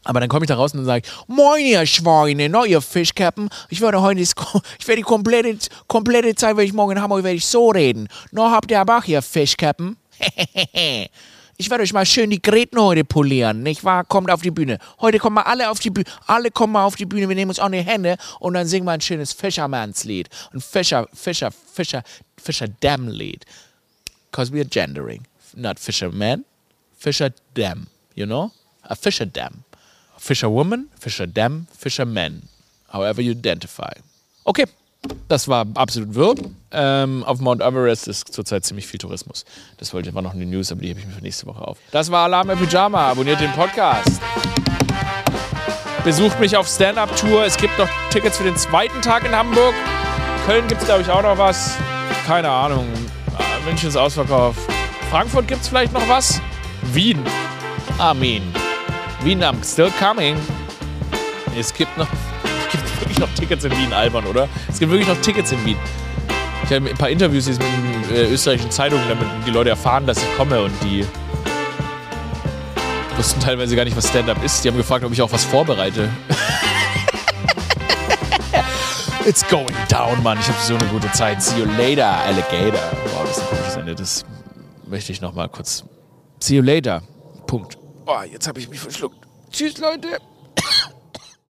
Aber 0.03 0.21
dann 0.21 0.27
komme 0.27 0.45
ich 0.45 0.47
da 0.47 0.55
raus 0.55 0.73
und 0.73 0.83
sage, 0.85 1.07
Moin, 1.27 1.67
ihr 1.67 1.85
Schweine, 1.85 2.49
no, 2.49 2.65
ihr 2.65 2.81
Fischkappen. 2.81 3.47
Ich 3.69 3.79
werde 3.79 4.01
heute, 4.01 4.21
ich 4.21 4.33
werde 4.33 5.01
die 5.01 5.03
komplette, 5.03 5.55
komplette 5.87 6.33
Zeit, 6.33 6.57
wenn 6.57 6.65
ich 6.65 6.73
morgen 6.73 6.93
in 6.93 7.01
Hamburg, 7.03 7.23
werde 7.23 7.37
ich 7.37 7.45
so 7.45 7.69
reden. 7.69 8.07
No, 8.31 8.49
habt 8.49 8.71
ihr 8.71 8.81
aber 8.81 8.97
auch, 8.97 9.05
ihr 9.05 9.21
Fischkappen. 9.21 9.97
Ich 11.59 11.71
werde 11.71 11.83
euch 11.83 11.91
mal 11.91 12.05
schön 12.05 12.29
die 12.29 12.39
Gräten 12.39 12.79
heute 12.79 13.03
polieren, 13.03 13.63
nicht 13.63 13.83
wahr? 13.83 14.03
Kommt 14.03 14.29
auf 14.29 14.43
die 14.43 14.51
Bühne. 14.51 14.77
Heute 15.01 15.17
kommen 15.17 15.37
wir 15.37 15.47
alle 15.47 15.71
auf 15.71 15.79
die 15.79 15.89
Bühne. 15.89 16.05
Alle 16.27 16.51
kommen 16.51 16.73
mal 16.73 16.85
auf 16.85 16.95
die 16.95 17.07
Bühne. 17.07 17.27
Wir 17.27 17.35
nehmen 17.35 17.49
uns 17.49 17.59
auch 17.59 17.71
die 17.71 17.81
Hände 17.81 18.17
und 18.39 18.53
dann 18.53 18.67
singen 18.67 18.85
wir 18.85 18.91
ein 18.91 19.01
schönes 19.01 19.33
Fischermannslied. 19.33 20.29
Ein 20.53 20.61
Fischer, 20.61 21.07
Fischer, 21.13 21.49
Fischer, 21.51 22.03
Fischer 22.39 22.67
Dam 22.67 23.07
Lied. 23.07 23.43
Because 24.29 24.53
we 24.53 24.59
are 24.59 24.69
gendering. 24.69 25.23
Not 25.55 25.79
Fisherman, 25.79 26.45
Fisher 26.95 27.31
Dam. 27.55 27.87
You 28.13 28.27
know? 28.27 28.51
A 28.83 28.93
Fisher 28.93 29.25
Dam. 29.25 29.63
Fisherwoman, 30.19 30.89
Fisher 30.99 31.25
Dam, 31.25 31.65
Fisherman. 31.75 32.43
However 32.93 33.21
you 33.23 33.31
identify. 33.31 33.93
Okay. 34.45 34.65
Das 35.27 35.47
war 35.47 35.65
absolut 35.75 36.15
wirr. 36.15 36.35
Ähm, 36.71 37.23
auf 37.25 37.39
Mount 37.39 37.61
Everest 37.61 38.07
ist 38.07 38.33
zurzeit 38.33 38.63
ziemlich 38.65 38.87
viel 38.87 38.97
Tourismus. 38.97 39.43
Das 39.77 39.93
wollte 39.93 40.09
ich 40.09 40.15
war 40.15 40.21
noch 40.21 40.33
eine 40.33 40.45
News, 40.45 40.71
aber 40.71 40.81
die 40.81 40.89
habe 40.89 40.99
ich 40.99 41.05
mir 41.05 41.13
für 41.13 41.21
nächste 41.21 41.45
Woche 41.47 41.67
auf. 41.67 41.77
Das 41.91 42.11
war 42.11 42.23
Alarm 42.23 42.49
im 42.49 42.59
Pyjama. 42.59 43.09
Abonniert 43.09 43.39
den 43.41 43.51
Podcast. 43.51 44.21
Besucht 46.03 46.39
mich 46.39 46.55
auf 46.55 46.67
Stand-Up-Tour. 46.67 47.45
Es 47.45 47.57
gibt 47.57 47.77
noch 47.77 47.89
Tickets 48.09 48.37
für 48.37 48.45
den 48.45 48.55
zweiten 48.55 49.01
Tag 49.01 49.25
in 49.25 49.35
Hamburg. 49.35 49.73
Köln 50.45 50.65
gibt 50.69 50.81
es, 50.81 50.87
glaube 50.87 51.01
ich, 51.01 51.09
auch 51.09 51.21
noch 51.21 51.37
was. 51.37 51.75
Keine 52.25 52.49
Ahnung. 52.49 52.87
Ah, 53.37 53.43
München 53.65 53.89
ist 53.89 53.97
ausverkauft. 53.97 54.59
Frankfurt 55.09 55.47
gibt 55.47 55.61
es 55.61 55.67
vielleicht 55.67 55.91
noch 55.91 56.07
was. 56.07 56.39
Wien. 56.93 57.19
Amen. 57.97 58.41
Wien, 59.23 59.43
I'm 59.43 59.61
still 59.63 59.91
coming. 59.99 60.37
Es 61.57 61.73
gibt 61.73 61.97
noch 61.97 62.07
gibt 62.99 63.09
wirklich 63.09 63.19
noch 63.19 63.33
Tickets 63.35 63.63
in 63.63 63.71
Wien, 63.71 63.93
albern, 63.93 64.25
oder? 64.25 64.47
Es 64.69 64.79
gibt 64.79 64.91
wirklich 64.91 65.07
noch 65.07 65.19
Tickets 65.21 65.51
in 65.51 65.63
Wien. 65.65 65.77
Ich 66.63 66.73
habe 66.73 66.89
ein 66.89 66.97
paar 66.97 67.09
Interviews 67.09 67.47
jetzt 67.47 67.61
mit 67.61 68.11
äh, 68.11 68.31
österreichischen 68.31 68.71
Zeitungen, 68.71 69.03
damit 69.07 69.27
die 69.45 69.51
Leute 69.51 69.69
erfahren, 69.69 70.05
dass 70.05 70.17
ich 70.17 70.37
komme 70.37 70.61
und 70.61 70.71
die 70.83 71.05
wussten 73.17 73.39
teilweise 73.39 73.75
gar 73.75 73.85
nicht, 73.85 73.97
was 73.97 74.09
Stand-Up 74.09 74.43
ist. 74.43 74.63
Die 74.63 74.69
haben 74.69 74.77
gefragt, 74.77 75.03
ob 75.03 75.11
ich 75.11 75.21
auch 75.21 75.31
was 75.31 75.43
vorbereite. 75.43 76.09
It's 79.25 79.45
going 79.47 79.67
down, 79.89 80.21
Mann. 80.23 80.37
Ich 80.39 80.47
habe 80.47 80.59
so 80.61 80.75
eine 80.75 80.85
gute 80.85 81.11
Zeit. 81.11 81.41
See 81.41 81.59
you 81.59 81.65
later, 81.77 82.07
Alligator. 82.07 82.79
Wow, 83.13 83.23
das 83.23 83.37
ist 83.37 83.43
ein 83.43 83.49
komisches 83.49 83.75
Ende. 83.75 83.95
Das 83.95 84.25
möchte 84.87 85.11
ich 85.11 85.21
noch 85.21 85.33
mal 85.33 85.49
kurz. 85.49 85.83
See 86.39 86.55
you 86.55 86.61
later. 86.61 87.01
Punkt. 87.45 87.77
Oh, 88.05 88.21
jetzt 88.31 88.47
habe 88.47 88.59
ich 88.59 88.69
mich 88.69 88.79
verschluckt. 88.79 89.17
Tschüss, 89.51 89.77
Leute. 89.79 90.19